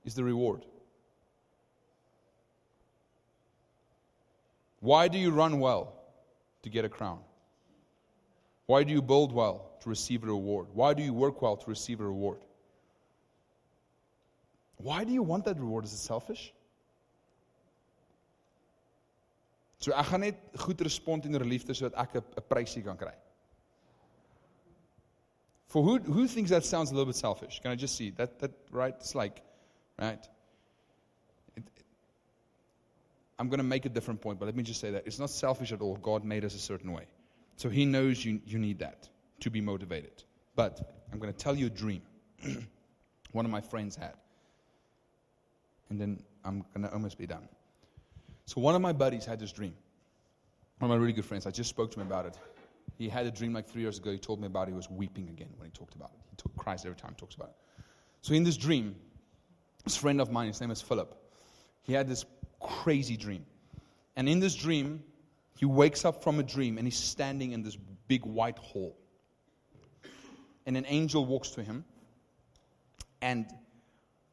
is 0.06 0.16
the 0.16 0.24
reward. 0.24 0.64
Why 4.88 5.10
do 5.10 5.18
you 5.18 5.32
run 5.32 5.60
well? 5.60 5.94
To 6.64 6.70
get 6.70 6.86
a 6.86 6.90
crown. 6.90 7.20
Why 8.68 8.84
do 8.84 8.94
you 8.94 9.02
build 9.02 9.34
well? 9.34 9.72
To 9.82 9.90
receive 9.90 10.24
a 10.24 10.28
reward. 10.28 10.68
Why 10.74 10.94
do 10.94 11.04
you 11.04 11.14
work 11.14 11.42
well? 11.42 11.58
To 11.58 11.70
receive 11.70 12.00
a 12.00 12.06
reward. 12.06 12.40
Why 14.78 15.04
do 15.04 15.12
you 15.12 15.24
want 15.24 15.44
that 15.46 15.60
reward? 15.60 15.84
Is 15.84 15.94
it 15.94 15.98
selfish? 15.98 16.54
So 19.80 19.92
ek 19.92 20.08
gaan 20.12 20.24
net 20.26 20.40
goed 20.64 20.82
respond 20.88 21.28
in 21.28 21.36
liefde 21.52 21.76
sodat 21.76 22.00
ek 22.04 22.16
'n 22.16 22.48
prysie 22.50 22.84
kan 22.86 22.98
kry. 22.98 23.14
For 25.68 25.84
who 25.84 26.00
who 26.00 26.28
thinks 26.28 26.50
that 26.50 26.66
sounds 26.66 26.92
a 26.92 26.94
little 26.96 27.12
bit 27.12 27.20
selfish? 27.20 27.60
Can 27.60 27.72
I 27.72 27.76
just 27.76 27.96
see 27.96 28.10
that 28.12 28.40
that 28.40 28.52
right? 28.72 28.96
It's 28.96 29.16
like, 29.16 29.44
right? 30.00 30.28
It, 31.56 31.64
I'm 33.40 33.50
going 33.50 33.60
to 33.60 33.64
make 33.64 33.86
a 33.86 33.90
different 33.90 34.22
point, 34.22 34.40
but 34.40 34.46
let 34.46 34.56
me 34.56 34.64
just 34.64 34.80
say 34.80 34.92
that 34.92 35.06
it's 35.06 35.20
not 35.20 35.30
selfish 35.30 35.72
at 35.72 35.82
all. 35.82 35.98
God 35.98 36.24
made 36.24 36.44
us 36.44 36.56
a 36.56 36.60
certain 36.60 36.92
way, 36.92 37.06
so 37.56 37.70
He 37.70 37.86
knows 37.86 38.24
you 38.26 38.42
you 38.46 38.58
need 38.58 38.80
that 38.80 39.10
to 39.42 39.50
be 39.50 39.62
motivated. 39.62 40.24
But 40.56 41.06
I'm 41.12 41.20
going 41.20 41.32
to 41.32 41.38
tell 41.38 41.56
you 41.56 41.68
a 41.68 41.70
dream 41.70 42.02
one 43.32 43.46
of 43.46 43.52
my 43.52 43.62
friends 43.62 43.96
had, 43.96 44.16
and 45.90 46.02
then 46.02 46.24
I'm 46.44 46.66
going 46.74 46.88
to 46.88 46.94
almost 46.94 47.18
be 47.18 47.28
done. 47.28 47.48
So 48.46 48.62
one 48.62 48.76
of 48.76 48.82
my 48.82 48.94
buddies 48.94 49.26
had 49.26 49.40
this 49.40 49.52
dream. 49.52 49.74
One 50.80 50.90
of 50.90 50.98
my 50.98 51.02
really 51.02 51.14
good 51.14 51.26
friends. 51.26 51.46
I 51.46 51.52
just 51.52 51.70
spoke 51.70 51.92
to 51.92 52.00
him 52.00 52.08
about 52.08 52.26
it. 52.26 52.38
He 52.98 53.10
had 53.10 53.26
a 53.26 53.32
dream 53.32 53.54
like 53.54 53.68
three 53.68 53.82
years 53.82 53.98
ago. 53.98 54.12
He 54.12 54.18
told 54.18 54.40
me 54.40 54.48
about 54.48 54.68
it. 54.68 54.72
He 54.72 54.76
was 54.76 54.90
weeping 54.90 55.28
again 55.30 55.50
when 55.58 55.68
he 55.68 55.72
talked 55.72 55.96
about 55.96 56.12
it. 56.14 56.20
He 56.30 56.36
took, 56.38 56.56
cries 56.56 56.86
every 56.86 56.98
time 56.98 57.12
he 57.12 57.20
talks 57.20 57.36
about 57.36 57.50
it. 57.50 57.56
So 58.22 58.34
in 58.34 58.44
this 58.44 58.58
dream, 58.58 58.96
this 59.84 59.98
friend 59.98 60.22
of 60.22 60.32
mine, 60.32 60.48
his 60.48 60.62
name 60.62 60.72
is 60.72 60.82
Philip, 60.82 61.14
he 61.84 61.94
had 61.94 62.08
this 62.08 62.26
crazy 62.84 63.18
dream. 63.18 63.46
And 64.16 64.28
in 64.28 64.40
this 64.40 64.56
dream, 64.56 65.04
he 65.58 65.66
wakes 65.66 66.06
up 66.06 66.24
from 66.24 66.40
a 66.40 66.44
dream 66.44 66.78
and 66.78 66.88
he's 66.88 66.98
standing 66.98 67.52
in 67.52 67.64
this 67.64 67.78
big 68.08 68.26
white 68.26 68.58
hall. 68.58 68.98
And 70.66 70.78
an 70.78 70.86
angel 70.88 71.26
walks 71.26 71.52
to 71.52 71.64
him. 71.64 71.86
And 73.22 73.46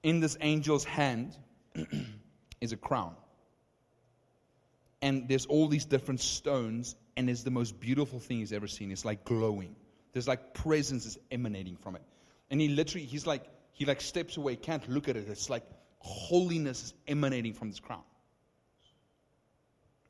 in 0.02 0.20
this 0.20 0.36
angel's 0.36 0.84
hand 0.84 1.36
is 2.60 2.72
a 2.72 2.76
crown 2.76 3.14
and 5.04 5.28
there's 5.28 5.44
all 5.44 5.68
these 5.68 5.84
different 5.84 6.20
stones, 6.20 6.96
and 7.14 7.28
it's 7.28 7.42
the 7.42 7.50
most 7.50 7.78
beautiful 7.78 8.18
thing 8.18 8.38
he's 8.38 8.54
ever 8.54 8.66
seen. 8.66 8.90
It's 8.90 9.04
like 9.04 9.22
glowing. 9.26 9.76
There's 10.14 10.26
like 10.26 10.54
presence 10.54 11.04
is 11.04 11.18
emanating 11.30 11.76
from 11.76 11.94
it. 11.94 12.00
And 12.50 12.58
he 12.58 12.68
literally, 12.68 13.04
he's 13.04 13.26
like, 13.26 13.44
he 13.72 13.84
like 13.84 14.00
steps 14.00 14.38
away, 14.38 14.56
can't 14.56 14.88
look 14.88 15.10
at 15.10 15.18
it. 15.18 15.28
It's 15.28 15.50
like 15.50 15.62
holiness 15.98 16.84
is 16.84 16.94
emanating 17.06 17.52
from 17.52 17.68
this 17.68 17.80
crown. 17.80 18.00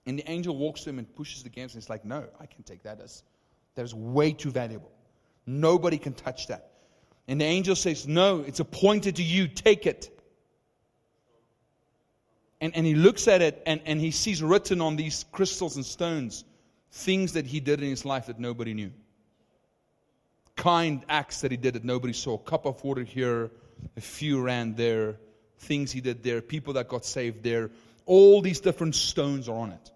And 0.06 0.18
the 0.18 0.30
angel 0.30 0.56
walks 0.56 0.82
to 0.84 0.90
him 0.90 0.98
and 0.98 1.14
pushes 1.14 1.40
it 1.40 1.46
against 1.46 1.74
him. 1.74 1.78
It's 1.78 1.88
like, 1.88 2.04
no, 2.04 2.24
I 2.38 2.46
can 2.46 2.62
take 2.62 2.82
that 2.82 3.00
as 3.00 3.22
that 3.74 3.84
is 3.84 3.94
way 3.94 4.32
too 4.32 4.50
valuable. 4.50 4.90
Nobody 5.46 5.98
can 5.98 6.14
touch 6.14 6.48
that. 6.48 6.70
And 7.26 7.40
the 7.40 7.44
angel 7.44 7.74
says, 7.74 8.06
No, 8.06 8.40
it's 8.40 8.60
appointed 8.60 9.16
to 9.16 9.22
you. 9.22 9.48
Take 9.48 9.86
it. 9.86 10.10
And, 12.60 12.74
and 12.76 12.86
he 12.86 12.94
looks 12.94 13.28
at 13.28 13.42
it 13.42 13.62
and, 13.66 13.80
and 13.84 14.00
he 14.00 14.10
sees 14.10 14.42
written 14.42 14.80
on 14.80 14.96
these 14.96 15.24
crystals 15.32 15.76
and 15.76 15.84
stones 15.84 16.44
things 16.92 17.32
that 17.32 17.44
he 17.44 17.60
did 17.60 17.82
in 17.82 17.90
his 17.90 18.04
life 18.04 18.26
that 18.26 18.38
nobody 18.38 18.72
knew. 18.72 18.92
Kind 20.56 21.04
acts 21.08 21.40
that 21.40 21.50
he 21.50 21.56
did 21.56 21.74
that 21.74 21.84
nobody 21.84 22.12
saw. 22.12 22.38
Cup 22.38 22.64
of 22.64 22.82
water 22.84 23.02
here, 23.02 23.50
a 23.96 24.00
few 24.00 24.40
ran 24.40 24.76
there, 24.76 25.16
things 25.58 25.90
he 25.90 26.00
did 26.00 26.22
there, 26.22 26.40
people 26.40 26.74
that 26.74 26.88
got 26.88 27.04
saved 27.04 27.42
there. 27.42 27.70
All 28.06 28.40
these 28.40 28.60
different 28.60 28.94
stones 28.94 29.48
are 29.48 29.56
on 29.56 29.72
it. 29.72 29.90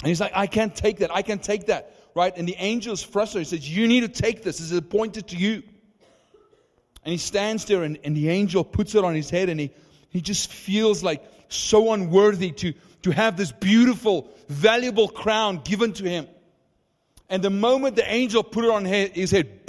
And 0.00 0.08
he's 0.08 0.20
like, 0.20 0.32
I 0.34 0.46
can't 0.46 0.74
take 0.74 0.98
that. 0.98 1.14
I 1.14 1.22
can't 1.22 1.42
take 1.42 1.66
that. 1.66 1.94
Right? 2.14 2.36
And 2.36 2.46
the 2.46 2.56
angel 2.58 2.92
is 2.92 3.02
frustrated. 3.02 3.50
He 3.52 3.56
says, 3.56 3.76
You 3.76 3.88
need 3.88 4.00
to 4.00 4.08
take 4.08 4.42
this. 4.42 4.58
This 4.58 4.70
is 4.70 4.78
appointed 4.78 5.28
to 5.28 5.36
you. 5.36 5.62
And 7.04 7.12
he 7.12 7.18
stands 7.18 7.64
there, 7.64 7.82
and, 7.82 7.98
and 8.04 8.16
the 8.16 8.30
angel 8.30 8.64
puts 8.64 8.94
it 8.94 9.04
on 9.04 9.14
his 9.14 9.28
head, 9.30 9.48
and 9.48 9.60
he 9.60 9.70
he 10.14 10.20
just 10.20 10.52
feels 10.52 11.02
like 11.02 11.24
so 11.48 11.92
unworthy 11.92 12.52
to, 12.52 12.72
to 13.02 13.10
have 13.10 13.36
this 13.36 13.50
beautiful, 13.50 14.30
valuable 14.48 15.08
crown 15.08 15.60
given 15.64 15.92
to 15.94 16.04
him. 16.08 16.28
And 17.28 17.42
the 17.42 17.50
moment 17.50 17.96
the 17.96 18.08
angel 18.10 18.44
put 18.44 18.64
it 18.64 18.70
on 18.70 18.84
his 18.84 19.32
head, 19.32 19.60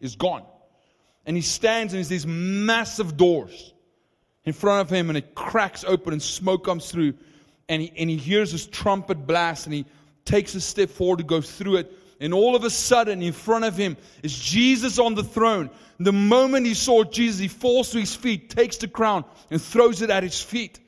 is 0.00 0.16
gone. 0.16 0.42
And 1.26 1.36
he 1.36 1.42
stands 1.42 1.92
and 1.92 1.98
there's 1.98 2.08
these 2.08 2.26
massive 2.26 3.18
doors 3.18 3.74
in 4.46 4.54
front 4.54 4.80
of 4.80 4.90
him, 4.90 5.10
and 5.10 5.18
it 5.18 5.34
cracks 5.34 5.84
open 5.84 6.14
and 6.14 6.22
smoke 6.22 6.64
comes 6.64 6.90
through. 6.90 7.12
And 7.70 7.82
he, 7.82 7.92
and 7.96 8.10
he 8.10 8.16
hears 8.16 8.50
this 8.50 8.66
trumpet 8.66 9.28
blast, 9.28 9.66
and 9.66 9.72
he 9.72 9.86
takes 10.24 10.56
a 10.56 10.60
step 10.60 10.90
forward 10.90 11.18
to 11.18 11.24
go 11.24 11.40
through 11.40 11.76
it. 11.76 11.92
And 12.20 12.34
all 12.34 12.56
of 12.56 12.64
a 12.64 12.70
sudden, 12.70 13.22
in 13.22 13.32
front 13.32 13.64
of 13.64 13.76
him 13.76 13.96
is 14.24 14.36
Jesus 14.36 14.98
on 14.98 15.14
the 15.14 15.22
throne. 15.22 15.70
The 16.00 16.12
moment 16.12 16.66
he 16.66 16.74
saw 16.74 17.04
Jesus, 17.04 17.38
he 17.38 17.46
falls 17.46 17.90
to 17.90 18.00
his 18.00 18.14
feet, 18.14 18.50
takes 18.50 18.76
the 18.78 18.88
crown, 18.88 19.24
and 19.52 19.62
throws 19.62 20.02
it 20.02 20.10
at 20.10 20.24
his 20.24 20.42
feet. 20.42 20.80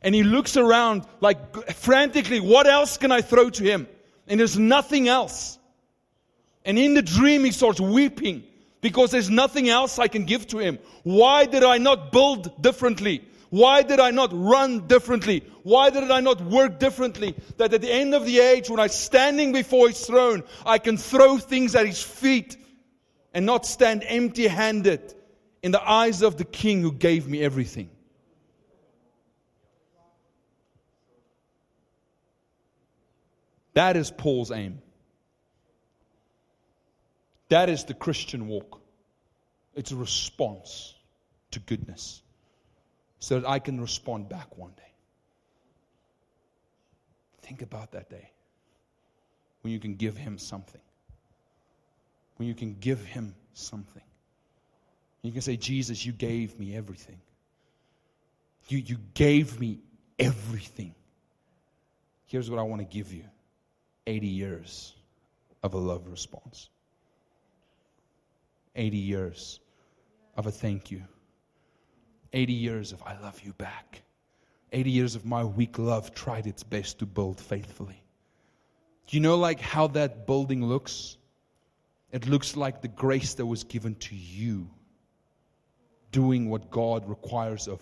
And 0.00 0.14
he 0.14 0.22
looks 0.22 0.56
around 0.56 1.04
like 1.20 1.72
frantically, 1.74 2.40
what 2.40 2.66
else 2.66 2.96
can 2.96 3.12
I 3.12 3.20
throw 3.20 3.50
to 3.50 3.62
him? 3.62 3.86
And 4.26 4.40
there's 4.40 4.58
nothing 4.58 5.08
else. 5.08 5.58
And 6.64 6.78
in 6.78 6.94
the 6.94 7.02
dream, 7.02 7.44
he 7.44 7.50
starts 7.50 7.80
weeping 7.80 8.44
because 8.80 9.10
there's 9.10 9.28
nothing 9.28 9.68
else 9.68 9.98
I 9.98 10.08
can 10.08 10.24
give 10.24 10.46
to 10.48 10.58
him. 10.58 10.78
Why 11.02 11.44
did 11.44 11.64
I 11.64 11.76
not 11.76 12.12
build 12.12 12.62
differently? 12.62 13.26
Why 13.50 13.82
did 13.82 13.98
I 13.98 14.12
not 14.12 14.30
run 14.32 14.86
differently? 14.86 15.44
Why 15.64 15.90
did 15.90 16.08
I 16.08 16.20
not 16.20 16.40
work 16.40 16.78
differently? 16.78 17.34
That 17.56 17.74
at 17.74 17.80
the 17.80 17.92
end 17.92 18.14
of 18.14 18.24
the 18.24 18.38
age, 18.38 18.70
when 18.70 18.78
I'm 18.78 18.88
standing 18.88 19.52
before 19.52 19.88
his 19.88 20.06
throne, 20.06 20.44
I 20.64 20.78
can 20.78 20.96
throw 20.96 21.36
things 21.36 21.74
at 21.74 21.84
his 21.84 22.00
feet 22.00 22.56
and 23.34 23.44
not 23.44 23.66
stand 23.66 24.04
empty 24.06 24.46
handed 24.46 25.14
in 25.62 25.72
the 25.72 25.82
eyes 25.82 26.22
of 26.22 26.36
the 26.36 26.44
king 26.44 26.80
who 26.80 26.92
gave 26.92 27.26
me 27.26 27.42
everything. 27.42 27.90
That 33.74 33.96
is 33.96 34.12
Paul's 34.12 34.52
aim. 34.52 34.80
That 37.48 37.68
is 37.68 37.84
the 37.84 37.94
Christian 37.94 38.46
walk. 38.46 38.80
It's 39.74 39.90
a 39.90 39.96
response 39.96 40.94
to 41.50 41.58
goodness 41.58 42.22
so 43.20 43.38
that 43.38 43.48
I 43.48 43.58
can 43.58 43.80
respond 43.80 44.28
back 44.28 44.56
one 44.58 44.72
day. 44.76 44.92
Think 47.42 47.62
about 47.62 47.92
that 47.92 48.10
day 48.10 48.30
when 49.62 49.72
you 49.72 49.78
can 49.78 49.94
give 49.94 50.16
Him 50.16 50.38
something. 50.38 50.80
When 52.36 52.48
you 52.48 52.54
can 52.54 52.76
give 52.80 53.04
Him 53.04 53.34
something. 53.52 54.02
You 55.22 55.32
can 55.32 55.42
say, 55.42 55.56
Jesus, 55.56 56.04
you 56.04 56.12
gave 56.12 56.58
me 56.58 56.74
everything. 56.74 57.20
You, 58.68 58.78
you 58.78 58.96
gave 59.12 59.60
me 59.60 59.80
everything. 60.18 60.94
Here's 62.26 62.48
what 62.48 62.58
I 62.58 62.62
want 62.62 62.80
to 62.80 62.86
give 62.86 63.12
you 63.12 63.24
80 64.06 64.26
years 64.26 64.94
of 65.62 65.74
a 65.74 65.78
love 65.78 66.06
response, 66.08 66.70
80 68.76 68.96
years 68.96 69.60
of 70.36 70.46
a 70.46 70.50
thank 70.50 70.90
you. 70.90 71.02
80 72.32 72.52
years 72.52 72.92
of 72.92 73.02
I 73.02 73.18
love 73.20 73.40
you 73.42 73.52
back. 73.54 74.02
80 74.72 74.90
years 74.90 75.14
of 75.16 75.24
my 75.24 75.44
weak 75.44 75.78
love 75.78 76.14
tried 76.14 76.46
its 76.46 76.62
best 76.62 77.00
to 77.00 77.06
build 77.06 77.40
faithfully. 77.40 78.02
Do 79.06 79.16
you 79.16 79.20
know 79.20 79.36
like 79.36 79.60
how 79.60 79.88
that 79.88 80.26
building 80.26 80.64
looks? 80.64 81.16
It 82.12 82.26
looks 82.26 82.56
like 82.56 82.82
the 82.82 82.88
grace 82.88 83.34
that 83.34 83.46
was 83.46 83.64
given 83.64 83.96
to 83.96 84.14
you 84.14 84.68
doing 86.12 86.48
what 86.48 86.70
God 86.70 87.08
requires 87.08 87.68
of 87.68 87.80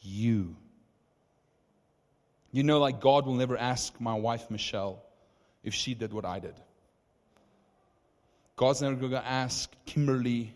you. 0.00 0.56
You 2.50 2.62
know, 2.62 2.78
like 2.78 3.00
God 3.00 3.26
will 3.26 3.34
never 3.34 3.56
ask 3.56 3.98
my 4.00 4.14
wife, 4.14 4.50
Michelle, 4.50 5.02
if 5.62 5.74
she 5.74 5.94
did 5.94 6.12
what 6.12 6.24
I 6.24 6.38
did. 6.38 6.54
God's 8.56 8.82
never 8.82 8.96
going 8.96 9.12
to 9.12 9.26
ask 9.26 9.70
Kimberly 9.84 10.54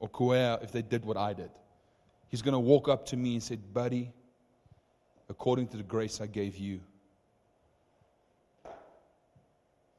or 0.00 0.08
Koea 0.08 0.62
if 0.62 0.72
they 0.72 0.82
did 0.82 1.04
what 1.04 1.16
I 1.16 1.32
did. 1.32 1.50
He's 2.28 2.42
going 2.42 2.52
to 2.52 2.58
walk 2.58 2.88
up 2.88 3.06
to 3.06 3.16
me 3.16 3.34
and 3.34 3.42
say, 3.42 3.56
Buddy, 3.56 4.12
according 5.28 5.68
to 5.68 5.76
the 5.76 5.82
grace 5.82 6.20
I 6.20 6.26
gave 6.26 6.56
you, 6.56 6.80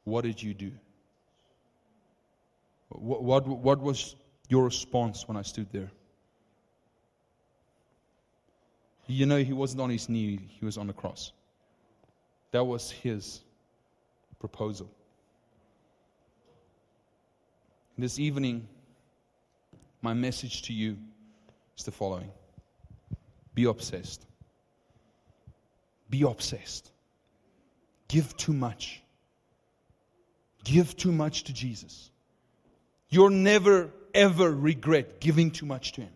what 0.03 0.23
did 0.23 0.41
you 0.41 0.53
do? 0.53 0.71
What, 2.89 3.23
what, 3.23 3.47
what 3.47 3.80
was 3.80 4.15
your 4.47 4.63
response 4.63 5.27
when 5.27 5.38
I 5.38 5.41
stood 5.41 5.71
there? 5.71 5.91
You 9.07 9.25
know, 9.25 9.38
he 9.38 9.53
wasn't 9.53 9.82
on 9.82 9.89
his 9.89 10.07
knee, 10.07 10.39
he 10.59 10.65
was 10.65 10.77
on 10.77 10.86
the 10.86 10.93
cross. 10.93 11.32
That 12.51 12.63
was 12.63 12.91
his 12.91 13.41
proposal. 14.39 14.89
This 17.97 18.19
evening, 18.19 18.67
my 20.01 20.13
message 20.13 20.61
to 20.63 20.73
you 20.73 20.97
is 21.80 21.86
the 21.86 21.91
following 21.91 22.32
Be 23.55 23.63
obsessed. 23.65 24.25
Be 26.09 26.23
obsessed. 26.23 26.91
Give 28.07 28.36
too 28.38 28.53
much. 28.53 29.01
Give 30.63 30.95
too 30.95 31.11
much 31.11 31.45
to 31.45 31.53
Jesus. 31.53 32.11
You'll 33.09 33.30
never, 33.30 33.91
ever 34.13 34.51
regret 34.51 35.19
giving 35.19 35.51
too 35.51 35.65
much 35.65 35.93
to 35.93 36.01
Him. 36.01 36.13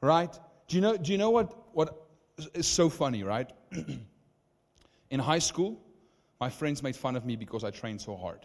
Right? 0.00 0.32
Do 0.68 0.76
you 0.76 0.82
know, 0.82 0.96
do 0.96 1.12
you 1.12 1.18
know 1.18 1.30
what, 1.30 1.54
what 1.72 2.06
is 2.54 2.66
so 2.66 2.88
funny, 2.88 3.22
right? 3.22 3.50
In 5.10 5.20
high 5.20 5.38
school, 5.38 5.80
my 6.40 6.50
friends 6.50 6.82
made 6.82 6.96
fun 6.96 7.16
of 7.16 7.24
me 7.24 7.36
because 7.36 7.64
I 7.64 7.70
trained 7.70 8.00
so 8.00 8.16
hard. 8.16 8.40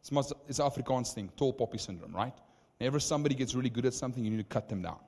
It's, 0.00 0.32
it's 0.48 0.60
Afrikaans 0.60 1.12
thing, 1.12 1.30
tall 1.36 1.52
poppy 1.52 1.78
syndrome, 1.78 2.14
right? 2.14 2.34
Whenever 2.78 3.00
somebody 3.00 3.34
gets 3.34 3.54
really 3.54 3.70
good 3.70 3.86
at 3.86 3.94
something, 3.94 4.24
you 4.24 4.30
need 4.30 4.38
to 4.38 4.44
cut 4.44 4.68
them 4.68 4.82
down. 4.82 4.98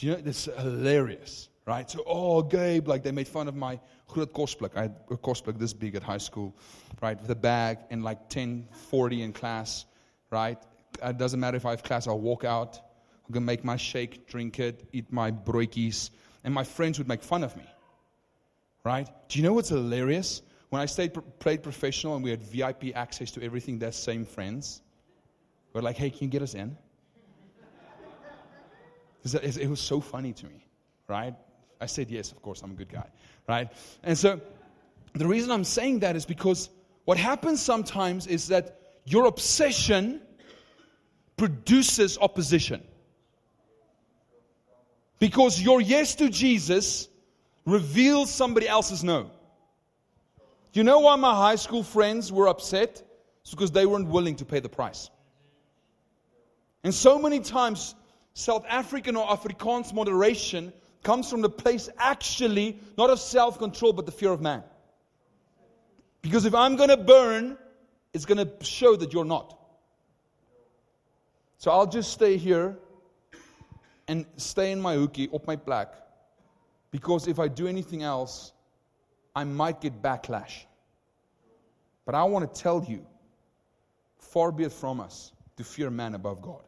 Do 0.00 0.06
you 0.06 0.12
know, 0.14 0.22
this 0.22 0.48
is 0.48 0.58
hilarious, 0.58 1.50
right? 1.66 1.90
So, 1.90 2.02
oh, 2.06 2.40
Gabe, 2.40 2.88
like 2.88 3.02
they 3.02 3.12
made 3.12 3.28
fun 3.28 3.48
of 3.48 3.54
my 3.54 3.78
groot 4.08 4.32
kosblik. 4.32 4.74
I 4.74 4.82
had 4.82 4.96
a 5.10 5.16
kosblik 5.18 5.58
this 5.58 5.74
big 5.74 5.94
at 5.94 6.02
high 6.02 6.16
school, 6.16 6.56
right? 7.02 7.20
With 7.20 7.30
a 7.30 7.34
bag 7.34 7.80
and 7.90 8.02
like 8.02 8.30
10, 8.30 8.66
40 8.88 9.20
in 9.20 9.34
class, 9.34 9.84
right? 10.30 10.56
It 11.04 11.18
doesn't 11.18 11.38
matter 11.38 11.58
if 11.58 11.66
I 11.66 11.70
have 11.72 11.82
class, 11.82 12.06
I'll 12.06 12.18
walk 12.18 12.44
out. 12.44 12.76
I'm 13.26 13.34
going 13.34 13.42
to 13.42 13.46
make 13.46 13.62
my 13.62 13.76
shake, 13.76 14.26
drink 14.26 14.58
it, 14.58 14.88
eat 14.94 15.12
my 15.12 15.30
broikies. 15.30 16.08
And 16.44 16.54
my 16.54 16.64
friends 16.64 16.96
would 16.96 17.06
make 17.06 17.22
fun 17.22 17.44
of 17.44 17.54
me, 17.54 17.66
right? 18.84 19.06
Do 19.28 19.38
you 19.38 19.44
know 19.44 19.52
what's 19.52 19.68
hilarious? 19.68 20.40
When 20.70 20.80
I 20.80 20.86
stayed, 20.86 21.12
played 21.40 21.62
professional 21.62 22.14
and 22.14 22.24
we 22.24 22.30
had 22.30 22.42
VIP 22.42 22.96
access 22.96 23.32
to 23.32 23.42
everything, 23.42 23.78
their 23.78 23.92
same 23.92 24.24
friends 24.24 24.80
were 25.74 25.82
like, 25.82 25.98
hey, 25.98 26.08
can 26.08 26.20
you 26.22 26.28
get 26.28 26.40
us 26.40 26.54
in? 26.54 26.78
It 29.24 29.68
was 29.68 29.80
so 29.80 30.00
funny 30.00 30.32
to 30.32 30.46
me, 30.46 30.66
right? 31.08 31.34
I 31.80 31.86
said, 31.86 32.10
yes, 32.10 32.32
of 32.32 32.42
course, 32.42 32.62
I'm 32.62 32.72
a 32.72 32.74
good 32.74 32.92
guy, 32.92 33.08
right? 33.48 33.68
And 34.02 34.16
so 34.16 34.40
the 35.14 35.26
reason 35.26 35.50
I'm 35.50 35.64
saying 35.64 36.00
that 36.00 36.16
is 36.16 36.24
because 36.24 36.70
what 37.04 37.18
happens 37.18 37.60
sometimes 37.60 38.26
is 38.26 38.48
that 38.48 38.80
your 39.04 39.26
obsession 39.26 40.20
produces 41.36 42.18
opposition. 42.18 42.82
Because 45.18 45.60
your 45.60 45.80
yes 45.80 46.14
to 46.16 46.28
Jesus 46.28 47.08
reveals 47.66 48.30
somebody 48.30 48.68
else's 48.68 49.04
no. 49.04 49.30
You 50.72 50.84
know 50.84 51.00
why 51.00 51.16
my 51.16 51.34
high 51.34 51.56
school 51.56 51.82
friends 51.82 52.30
were 52.30 52.48
upset? 52.48 53.02
It's 53.42 53.50
because 53.50 53.72
they 53.72 53.86
weren't 53.86 54.08
willing 54.08 54.36
to 54.36 54.44
pay 54.44 54.60
the 54.60 54.68
price. 54.68 55.10
And 56.84 56.94
so 56.94 57.18
many 57.18 57.40
times, 57.40 57.94
South 58.40 58.64
African 58.68 59.16
or 59.16 59.26
Afrikaans 59.28 59.92
moderation 59.92 60.72
comes 61.02 61.28
from 61.28 61.42
the 61.42 61.50
place 61.50 61.90
actually 61.98 62.78
not 62.96 63.10
of 63.10 63.20
self 63.20 63.58
control, 63.58 63.92
but 63.92 64.06
the 64.06 64.12
fear 64.12 64.32
of 64.32 64.40
man. 64.40 64.62
Because 66.22 66.46
if 66.46 66.54
I'm 66.54 66.76
going 66.76 66.88
to 66.88 66.96
burn, 66.96 67.58
it's 68.14 68.24
going 68.24 68.38
to 68.38 68.64
show 68.64 68.96
that 68.96 69.12
you're 69.12 69.26
not. 69.26 69.58
So 71.58 71.70
I'll 71.70 71.86
just 71.86 72.12
stay 72.12 72.38
here 72.38 72.78
and 74.08 74.24
stay 74.38 74.72
in 74.72 74.80
my 74.80 74.96
hoekie, 74.96 75.28
op 75.32 75.46
my 75.46 75.56
plek. 75.56 75.92
Because 76.90 77.28
if 77.28 77.38
I 77.38 77.46
do 77.46 77.66
anything 77.66 78.02
else, 78.02 78.52
I 79.36 79.44
might 79.44 79.82
get 79.82 80.00
backlash. 80.00 80.64
But 82.06 82.14
I 82.14 82.24
want 82.24 82.52
to 82.52 82.60
tell 82.60 82.82
you, 82.88 83.06
far 84.18 84.50
be 84.50 84.64
it 84.64 84.72
from 84.72 84.98
us 84.98 85.32
to 85.56 85.62
fear 85.62 85.90
man 85.90 86.14
above 86.14 86.40
God. 86.40 86.62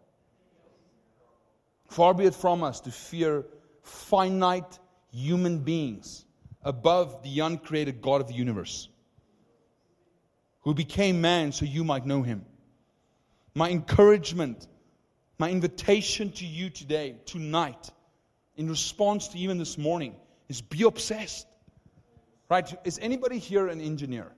Far 1.92 2.14
be 2.14 2.24
it 2.24 2.34
from 2.34 2.62
us 2.62 2.80
to 2.80 2.90
fear 2.90 3.44
finite 3.82 4.78
human 5.10 5.58
beings 5.58 6.24
above 6.62 7.22
the 7.22 7.40
uncreated 7.40 8.00
God 8.00 8.20
of 8.20 8.28
the 8.28 8.34
universe, 8.34 8.88
who 10.62 10.74
became 10.74 11.20
man 11.20 11.52
so 11.52 11.64
you 11.64 11.84
might 11.84 12.06
know 12.06 12.22
him. 12.22 12.44
My 13.54 13.70
encouragement 13.70 14.66
my 15.42 15.50
invitation 15.50 16.30
to 16.34 16.46
you 16.46 16.70
today, 16.70 17.16
tonight, 17.26 17.90
in 18.56 18.68
response 18.68 19.26
to 19.26 19.38
even 19.38 19.58
this 19.58 19.76
morning, 19.76 20.14
is 20.48 20.60
be 20.60 20.84
obsessed. 20.84 21.48
Right? 22.48 22.72
Is 22.84 23.00
anybody 23.02 23.40
here 23.40 23.66
an 23.66 23.80
engineer? 23.80 24.30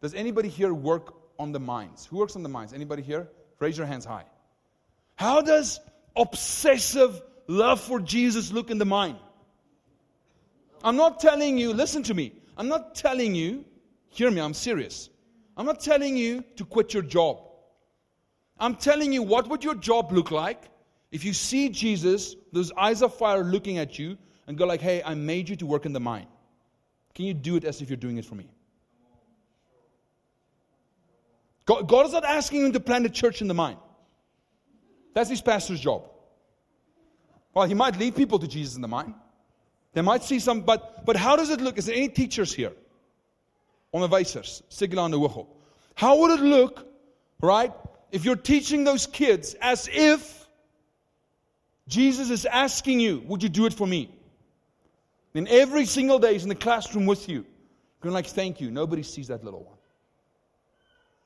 Does 0.00 0.14
anybody 0.14 0.48
here 0.48 0.74
work 0.74 1.14
on 1.38 1.52
the 1.52 1.60
mines? 1.60 2.06
Who 2.06 2.16
works 2.16 2.34
on 2.34 2.42
the 2.42 2.48
mines? 2.48 2.72
Anybody 2.72 3.02
here? 3.02 3.28
Raise 3.60 3.78
your 3.78 3.86
hands 3.86 4.04
high. 4.04 4.24
How 5.16 5.40
does 5.40 5.80
obsessive 6.16 7.22
love 7.46 7.80
for 7.80 8.00
Jesus 8.00 8.52
look 8.52 8.70
in 8.70 8.78
the 8.78 8.84
mine? 8.84 9.16
I'm 10.82 10.96
not 10.96 11.20
telling 11.20 11.56
you, 11.56 11.72
listen 11.72 12.02
to 12.04 12.14
me. 12.14 12.32
I'm 12.56 12.68
not 12.68 12.94
telling 12.94 13.34
you, 13.34 13.64
hear 14.10 14.30
me, 14.30 14.40
I'm 14.40 14.54
serious. 14.54 15.08
I'm 15.56 15.66
not 15.66 15.80
telling 15.80 16.16
you 16.16 16.44
to 16.56 16.64
quit 16.64 16.92
your 16.92 17.02
job. 17.02 17.40
I'm 18.58 18.76
telling 18.76 19.12
you, 19.12 19.22
what 19.22 19.48
would 19.48 19.64
your 19.64 19.74
job 19.74 20.12
look 20.12 20.30
like 20.30 20.62
if 21.10 21.24
you 21.24 21.32
see 21.32 21.68
Jesus, 21.68 22.34
those 22.52 22.72
eyes 22.76 23.00
of 23.00 23.14
fire 23.14 23.44
looking 23.44 23.78
at 23.78 23.98
you, 23.98 24.18
and 24.46 24.58
go 24.58 24.66
like, 24.66 24.80
hey, 24.80 25.02
I 25.04 25.14
made 25.14 25.48
you 25.48 25.56
to 25.56 25.66
work 25.66 25.86
in 25.86 25.92
the 25.92 26.00
mine. 26.00 26.26
Can 27.14 27.24
you 27.24 27.34
do 27.34 27.56
it 27.56 27.64
as 27.64 27.80
if 27.80 27.88
you're 27.88 27.96
doing 27.96 28.18
it 28.18 28.24
for 28.24 28.34
me? 28.34 28.48
God, 31.66 31.88
God 31.88 32.06
is 32.06 32.12
not 32.12 32.24
asking 32.24 32.60
you 32.60 32.72
to 32.72 32.80
plant 32.80 33.06
a 33.06 33.10
church 33.10 33.40
in 33.40 33.48
the 33.48 33.54
mine. 33.54 33.76
That's 35.14 35.30
his 35.30 35.40
pastor's 35.40 35.80
job. 35.80 36.10
Well, 37.54 37.66
he 37.66 37.74
might 37.74 37.96
lead 37.98 38.16
people 38.16 38.38
to 38.40 38.48
Jesus 38.48 38.74
in 38.76 38.82
the 38.82 38.88
mine. 38.88 39.14
They 39.92 40.02
might 40.02 40.24
see 40.24 40.40
some, 40.40 40.62
but, 40.62 41.06
but 41.06 41.16
how 41.16 41.36
does 41.36 41.50
it 41.50 41.60
look? 41.60 41.78
Is 41.78 41.86
there 41.86 41.94
any 41.94 42.08
teachers 42.08 42.52
here? 42.52 42.72
Onderwysers, 43.94 44.62
Sigla 44.70 45.04
and 45.06 45.46
How 45.94 46.18
would 46.18 46.40
it 46.40 46.42
look, 46.42 46.84
right, 47.40 47.72
if 48.10 48.24
you're 48.24 48.34
teaching 48.34 48.82
those 48.82 49.06
kids 49.06 49.54
as 49.60 49.88
if 49.92 50.48
Jesus 51.86 52.30
is 52.30 52.44
asking 52.44 52.98
you, 52.98 53.22
would 53.26 53.42
you 53.42 53.48
do 53.48 53.66
it 53.66 53.72
for 53.72 53.86
me? 53.86 54.12
Then 55.32 55.46
every 55.48 55.86
single 55.86 56.18
day 56.18 56.32
he's 56.32 56.42
in 56.42 56.48
the 56.48 56.54
classroom 56.56 57.06
with 57.06 57.28
you. 57.28 57.46
Going 58.00 58.14
like, 58.14 58.26
thank 58.26 58.60
you. 58.60 58.70
Nobody 58.72 59.04
sees 59.04 59.28
that 59.28 59.44
little 59.44 59.62
one. 59.62 59.76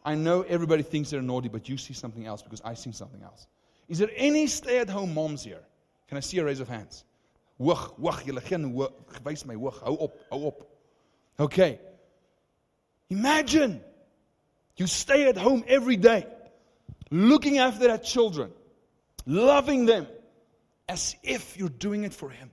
I 0.04 0.14
know 0.14 0.42
everybody 0.42 0.82
thinks 0.82 1.10
they're 1.10 1.22
naughty, 1.22 1.48
but 1.48 1.68
you 1.68 1.76
see 1.76 1.94
something 1.94 2.26
else 2.26 2.42
because 2.42 2.60
I 2.64 2.74
see 2.74 2.92
something 2.92 3.22
else. 3.22 3.46
Is 3.88 3.98
there 3.98 4.10
any 4.14 4.46
stay-at-home 4.46 5.14
moms 5.14 5.42
here? 5.42 5.62
Can 6.08 6.18
I 6.18 6.20
see 6.20 6.38
a 6.38 6.44
raise 6.44 6.60
of 6.60 6.68
hands? 6.68 7.04
Wag, 7.58 7.98
wag, 7.98 8.22
julle 8.24 8.40
geen 8.40 8.72
wys 8.72 9.44
my 9.44 9.54
hoog. 9.54 9.80
Hou 9.80 9.96
op, 9.96 10.20
hou 10.30 10.44
op. 10.44 10.66
Okay. 11.40 11.80
Imagine 13.10 13.80
you 14.76 14.86
stay 14.86 15.28
at 15.28 15.36
home 15.36 15.64
every 15.66 15.96
day 15.96 16.26
looking 17.10 17.58
after 17.58 17.86
their 17.86 17.98
children, 17.98 18.52
loving 19.26 19.86
them 19.86 20.06
as 20.88 21.16
if 21.22 21.56
you're 21.56 21.68
doing 21.68 22.04
it 22.04 22.12
for 22.12 22.30
Him. 22.30 22.50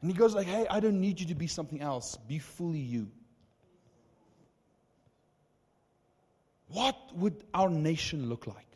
And 0.00 0.10
he 0.10 0.16
goes 0.16 0.34
like, 0.34 0.46
"Hey, 0.46 0.66
I 0.68 0.80
don't 0.80 1.00
need 1.00 1.20
you 1.20 1.26
to 1.26 1.34
be 1.34 1.46
something 1.46 1.80
else. 1.80 2.16
Be 2.16 2.38
fully 2.38 2.80
you." 2.80 3.10
What 6.68 6.96
would 7.16 7.44
our 7.52 7.68
nation 7.68 8.28
look 8.28 8.46
like? 8.46 8.69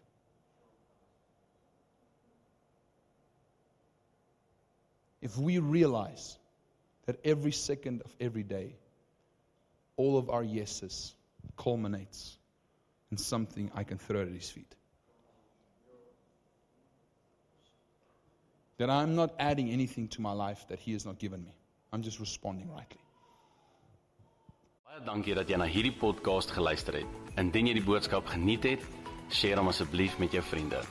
If 5.24 5.38
we 5.38 5.58
realize 5.58 6.38
that 7.06 7.18
every 7.24 7.52
second 7.52 8.02
of 8.04 8.14
every 8.20 8.42
day, 8.42 8.76
all 9.96 10.18
of 10.18 10.28
our 10.28 10.44
yeses 10.44 11.14
culminates 11.56 12.36
in 13.10 13.16
something 13.16 13.70
I 13.74 13.84
can 13.84 13.98
throw 13.98 14.20
at 14.20 14.28
his 14.28 14.50
feet. 14.50 14.76
That 18.76 18.90
I'm 18.90 19.14
not 19.14 19.34
adding 19.38 19.70
anything 19.70 20.08
to 20.08 20.20
my 20.20 20.32
life 20.32 20.66
that 20.68 20.78
he 20.78 20.92
has 20.92 21.06
not 21.06 21.18
given 21.18 21.42
me. 21.42 21.54
I'm 21.92 22.02
just 22.02 22.20
responding 22.20 22.70
rightly. 22.70 23.00
Baie 24.84 25.00
dankie 25.06 25.34
dat 25.34 25.48
jy 25.50 25.56
na 25.58 25.66
hierdie 25.66 25.94
podcast 25.98 26.52
geluister 26.54 27.00
het. 27.00 27.16
Indien 27.40 27.70
jy 27.70 27.78
die 27.78 27.86
boodskap 27.86 28.28
geniet 28.30 28.68
het, 28.68 28.84
deel 29.40 29.58
hom 29.58 29.72
asseblief 29.72 30.18
met 30.22 30.36
jou 30.36 30.42
vriende. 30.52 30.82